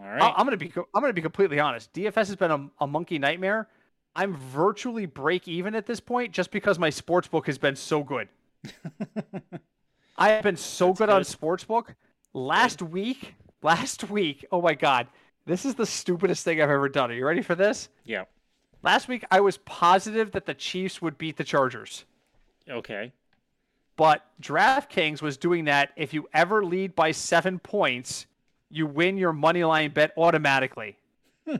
All 0.00 0.06
I, 0.22 0.30
I'm 0.36 0.46
gonna 0.46 0.56
be 0.56 0.68
co- 0.68 0.88
I'm 0.94 1.00
gonna 1.02 1.12
be 1.12 1.22
completely 1.22 1.60
honest. 1.60 1.92
DFS 1.92 2.14
has 2.14 2.36
been 2.36 2.50
a, 2.50 2.68
a 2.80 2.86
monkey 2.86 3.18
nightmare. 3.18 3.68
I'm 4.16 4.34
virtually 4.36 5.06
break 5.06 5.46
even 5.46 5.74
at 5.74 5.86
this 5.86 6.00
point 6.00 6.32
just 6.32 6.50
because 6.50 6.78
my 6.78 6.90
sports 6.90 7.28
book 7.28 7.46
has 7.46 7.58
been 7.58 7.76
so 7.76 8.02
good. 8.02 8.28
I 10.18 10.30
have 10.30 10.42
been 10.42 10.56
so 10.56 10.88
That's 10.88 10.98
good, 10.98 11.08
on 11.10 11.24
sports 11.24 11.64
book. 11.64 11.94
Last 12.32 12.82
week, 12.82 13.34
last 13.62 14.10
week, 14.10 14.44
oh 14.52 14.60
my 14.60 14.74
god, 14.74 15.06
this 15.46 15.64
is 15.64 15.74
the 15.74 15.86
stupidest 15.86 16.44
thing 16.44 16.60
I've 16.60 16.70
ever 16.70 16.88
done. 16.88 17.10
Are 17.10 17.14
you 17.14 17.26
ready 17.26 17.42
for 17.42 17.54
this? 17.54 17.88
yeah. 18.04 18.24
Last 18.82 19.08
week, 19.08 19.24
I 19.30 19.40
was 19.40 19.58
positive 19.58 20.30
that 20.32 20.46
the 20.46 20.54
Chiefs 20.54 21.02
would 21.02 21.18
beat 21.18 21.36
the 21.36 21.44
Chargers, 21.44 22.06
Okay. 22.66 23.12
but 23.96 24.24
DraftKings 24.40 25.20
was 25.20 25.36
doing 25.36 25.66
that. 25.66 25.90
If 25.96 26.14
you 26.14 26.30
ever 26.32 26.64
lead 26.64 26.94
by 26.94 27.10
seven 27.12 27.58
points, 27.58 28.24
you 28.70 28.86
win 28.86 29.16
your 29.16 29.32
money 29.32 29.64
line 29.64 29.90
bet 29.92 30.12
automatically. 30.16 30.96
They're 31.46 31.58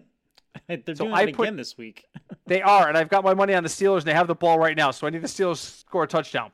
So 0.88 0.94
doing 1.04 1.12
I 1.12 1.26
that 1.26 1.34
put- 1.34 1.42
again 1.44 1.56
this 1.56 1.76
week. 1.76 2.04
They 2.46 2.62
are, 2.62 2.88
and 2.88 2.98
I've 2.98 3.08
got 3.08 3.22
my 3.22 3.32
money 3.34 3.54
on 3.54 3.62
the 3.62 3.68
Steelers, 3.68 3.98
and 3.98 4.06
they 4.06 4.14
have 4.14 4.26
the 4.26 4.34
ball 4.34 4.58
right 4.58 4.76
now. 4.76 4.90
So 4.90 5.06
I 5.06 5.10
need 5.10 5.22
the 5.22 5.28
Steelers 5.28 5.60
to 5.60 5.78
score 5.86 6.02
a 6.02 6.08
touchdown. 6.08 6.50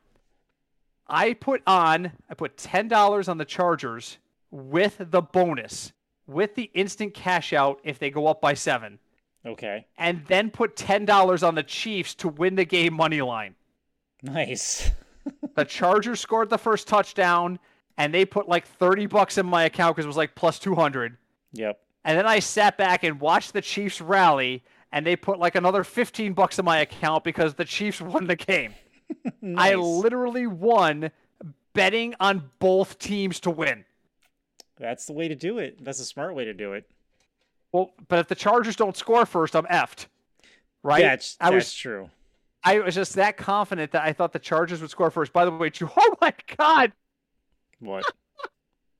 I 1.08 1.32
put 1.32 1.62
on, 1.66 2.12
I 2.28 2.34
put 2.34 2.58
ten 2.58 2.86
dollars 2.88 3.28
on 3.28 3.38
the 3.38 3.46
Chargers 3.46 4.18
with 4.50 4.96
the 4.98 5.22
bonus, 5.22 5.92
with 6.26 6.54
the 6.54 6.64
instant 6.74 7.14
cash 7.14 7.54
out 7.54 7.80
if 7.82 7.98
they 7.98 8.10
go 8.10 8.26
up 8.26 8.42
by 8.42 8.52
seven, 8.52 8.98
Okay. 9.46 9.86
and 9.96 10.22
then 10.26 10.50
put 10.50 10.76
ten 10.76 11.06
dollars 11.06 11.42
on 11.42 11.54
the 11.54 11.62
Chiefs 11.62 12.14
to 12.16 12.28
win 12.28 12.56
the 12.56 12.66
game 12.66 12.92
money 12.92 13.22
line. 13.22 13.54
Nice. 14.22 14.90
The 15.56 15.64
Chargers 15.64 16.20
scored 16.20 16.50
the 16.50 16.58
first 16.58 16.86
touchdown, 16.86 17.58
and 17.98 18.12
they 18.12 18.24
put 18.24 18.48
like 18.48 18.66
thirty 18.66 19.06
bucks 19.06 19.38
in 19.38 19.46
my 19.46 19.64
account 19.64 19.96
because 19.96 20.04
it 20.06 20.08
was 20.08 20.16
like 20.16 20.34
plus 20.34 20.58
two 20.58 20.74
hundred. 20.74 21.16
Yep. 21.52 21.80
And 22.04 22.16
then 22.16 22.26
I 22.26 22.38
sat 22.38 22.78
back 22.78 23.02
and 23.02 23.20
watched 23.20 23.52
the 23.52 23.60
Chiefs 23.60 24.00
rally, 24.00 24.62
and 24.92 25.04
they 25.04 25.16
put 25.16 25.40
like 25.40 25.56
another 25.56 25.82
15 25.82 26.34
bucks 26.34 26.56
in 26.56 26.64
my 26.64 26.78
account 26.78 27.24
because 27.24 27.54
the 27.54 27.64
Chiefs 27.64 28.00
won 28.00 28.28
the 28.28 28.36
game. 28.36 28.74
nice. 29.42 29.72
I 29.72 29.74
literally 29.74 30.46
won 30.46 31.10
betting 31.72 32.14
on 32.20 32.50
both 32.60 33.00
teams 33.00 33.40
to 33.40 33.50
win. 33.50 33.84
That's 34.78 35.06
the 35.06 35.14
way 35.14 35.26
to 35.26 35.34
do 35.34 35.58
it. 35.58 35.82
That's 35.84 35.98
a 35.98 36.04
smart 36.04 36.36
way 36.36 36.44
to 36.44 36.54
do 36.54 36.74
it. 36.74 36.88
Well, 37.72 37.90
but 38.08 38.20
if 38.20 38.28
the 38.28 38.34
Chargers 38.34 38.76
don't 38.76 38.96
score 38.96 39.26
first, 39.26 39.56
I'm 39.56 39.66
effed. 39.66 40.06
Right? 40.82 41.04
I 41.04 41.08
that's 41.08 41.36
was 41.40 41.74
true. 41.74 42.10
I 42.62 42.78
was 42.78 42.94
just 42.94 43.14
that 43.14 43.36
confident 43.36 43.92
that 43.92 44.04
I 44.04 44.12
thought 44.12 44.32
the 44.32 44.38
Chargers 44.38 44.80
would 44.80 44.90
score 44.90 45.10
first. 45.10 45.32
By 45.32 45.44
the 45.44 45.50
way, 45.50 45.72
oh 45.82 46.16
my 46.20 46.32
god. 46.56 46.92
What? 47.80 48.04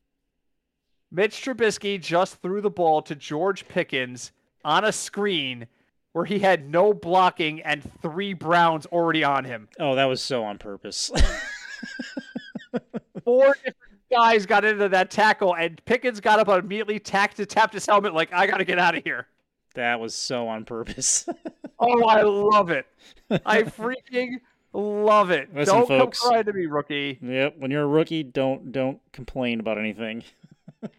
Mitch 1.11 1.43
Trubisky 1.43 2.01
just 2.01 2.41
threw 2.43 2.61
the 2.61 2.71
ball 2.71 3.03
to 3.03 3.15
George 3.15 3.67
Pickens 3.69 4.33
on 4.65 4.85
a 4.85 4.93
screen 4.93 5.67
where 6.13 6.25
he 6.25 6.39
had 6.39 6.71
no 6.71 6.93
blocking 6.93 7.61
and 7.63 7.83
three 8.03 8.33
Browns 8.33 8.87
already 8.87 9.23
on 9.23 9.45
him. 9.45 9.69
Oh, 9.79 9.95
that 9.95 10.07
was 10.07 10.21
so 10.21 10.45
on 10.45 10.59
purpose. 10.59 11.11
four 13.25 13.55
different 13.55 13.77
guys 14.11 14.47
got 14.47 14.65
into 14.65 14.89
that 14.89 15.11
tackle, 15.11 15.55
and 15.55 15.83
Pickens 15.85 16.21
got 16.21 16.39
up 16.39 16.49
and 16.49 16.65
immediately 16.65 16.99
tapped, 16.99 17.47
tapped 17.49 17.75
his 17.75 17.87
helmet 17.87 18.15
like, 18.15 18.33
I 18.33 18.47
got 18.47 18.59
to 18.59 18.65
get 18.65 18.79
out 18.79 18.97
of 18.97 19.05
here. 19.05 19.27
that 19.75 20.01
was 20.01 20.15
so 20.15 20.49
on 20.49 20.65
purpose. 20.65 21.29
Oh, 21.79 22.05
I 22.05 22.23
love 22.23 22.71
it. 22.71 22.87
I 23.45 23.65
freaking 23.65 24.37
love 24.77 25.31
it. 25.31 25.55
Listen, 25.55 25.75
Don't 25.75 25.89
folks. 25.89 26.21
come 26.21 26.31
crying 26.31 26.45
to 26.45 26.53
me, 26.53 26.67
rookie. 26.67 27.19
yep. 27.23 27.55
When 27.59 27.71
you're 27.71 27.83
a 27.85 27.87
rookie, 27.87 28.23
don't 28.23 28.73
don't 28.73 29.01
complain 29.13 29.61
about 29.61 29.79
anything. 29.79 30.23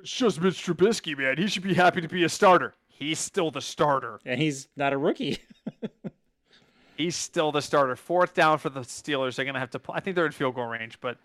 It's 0.00 0.12
just 0.12 0.38
Mitch 0.38 0.62
Trubisky, 0.66 1.16
man. 1.16 1.38
He 1.38 1.46
should 1.46 1.62
be 1.62 1.72
happy 1.72 2.02
to 2.02 2.08
be 2.08 2.24
a 2.24 2.28
starter. 2.28 2.74
He's 2.88 3.18
still 3.18 3.50
the 3.50 3.62
starter. 3.62 4.20
And 4.26 4.38
he's 4.38 4.68
not 4.76 4.92
a 4.92 4.98
rookie. 4.98 5.38
He's 6.96 7.16
still 7.16 7.50
the 7.50 7.62
starter. 7.62 7.96
Fourth 7.96 8.34
down 8.34 8.58
for 8.58 8.68
the 8.68 8.80
Steelers. 8.80 9.34
They're 9.34 9.46
gonna 9.46 9.58
have 9.58 9.70
to. 9.70 9.78
Play. 9.78 9.96
I 9.96 10.00
think 10.00 10.14
they're 10.14 10.26
in 10.26 10.32
field 10.32 10.56
goal 10.56 10.66
range, 10.66 10.98
but 11.00 11.16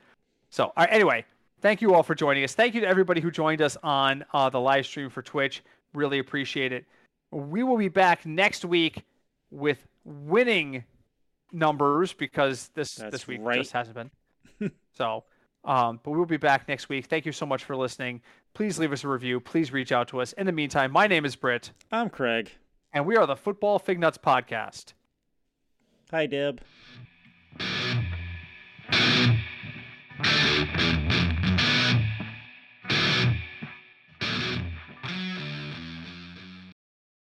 so 0.49 0.65
all 0.65 0.71
right, 0.77 0.89
anyway. 0.91 1.25
Thank 1.61 1.81
you 1.81 1.93
all 1.93 2.03
for 2.03 2.15
joining 2.15 2.45
us. 2.45 2.55
Thank 2.55 2.73
you 2.73 2.79
to 2.79 2.87
everybody 2.87 3.19
who 3.19 3.29
joined 3.29 3.61
us 3.61 3.75
on 3.83 4.23
uh, 4.33 4.49
the 4.49 4.61
live 4.61 4.85
stream 4.85 5.09
for 5.09 5.21
Twitch. 5.21 5.61
Really 5.93 6.19
appreciate 6.19 6.71
it. 6.71 6.85
We 7.31 7.63
will 7.63 7.77
be 7.77 7.89
back 7.89 8.25
next 8.25 8.63
week 8.63 9.03
with 9.51 9.85
winning 10.05 10.85
numbers 11.51 12.13
because 12.13 12.69
this 12.73 12.95
That's 12.95 13.11
this 13.11 13.27
week 13.27 13.39
right. 13.41 13.57
just 13.57 13.71
hasn't 13.71 13.95
been. 13.95 14.71
so, 14.97 15.23
um, 15.65 15.99
but 16.03 16.11
we 16.11 16.17
will 16.17 16.25
be 16.25 16.37
back 16.37 16.67
next 16.67 16.89
week. 16.89 17.05
Thank 17.05 17.25
you 17.25 17.31
so 17.31 17.45
much 17.45 17.63
for 17.63 17.75
listening. 17.75 18.21
Please 18.53 18.79
leave 18.79 18.91
us 18.91 19.03
a 19.03 19.07
review. 19.07 19.39
Please 19.39 19.71
reach 19.71 19.91
out 19.91 20.07
to 20.09 20.21
us. 20.21 20.33
In 20.33 20.45
the 20.45 20.51
meantime, 20.51 20.91
my 20.91 21.07
name 21.07 21.25
is 21.25 21.35
Britt. 21.35 21.71
I'm 21.91 22.09
Craig, 22.09 22.51
and 22.93 23.05
we 23.05 23.15
are 23.15 23.25
the 23.25 23.35
Football 23.35 23.79
Fig 23.79 23.99
Nuts 23.99 24.17
Podcast. 24.17 24.93
Hi, 26.11 26.25
Deb. 26.25 26.61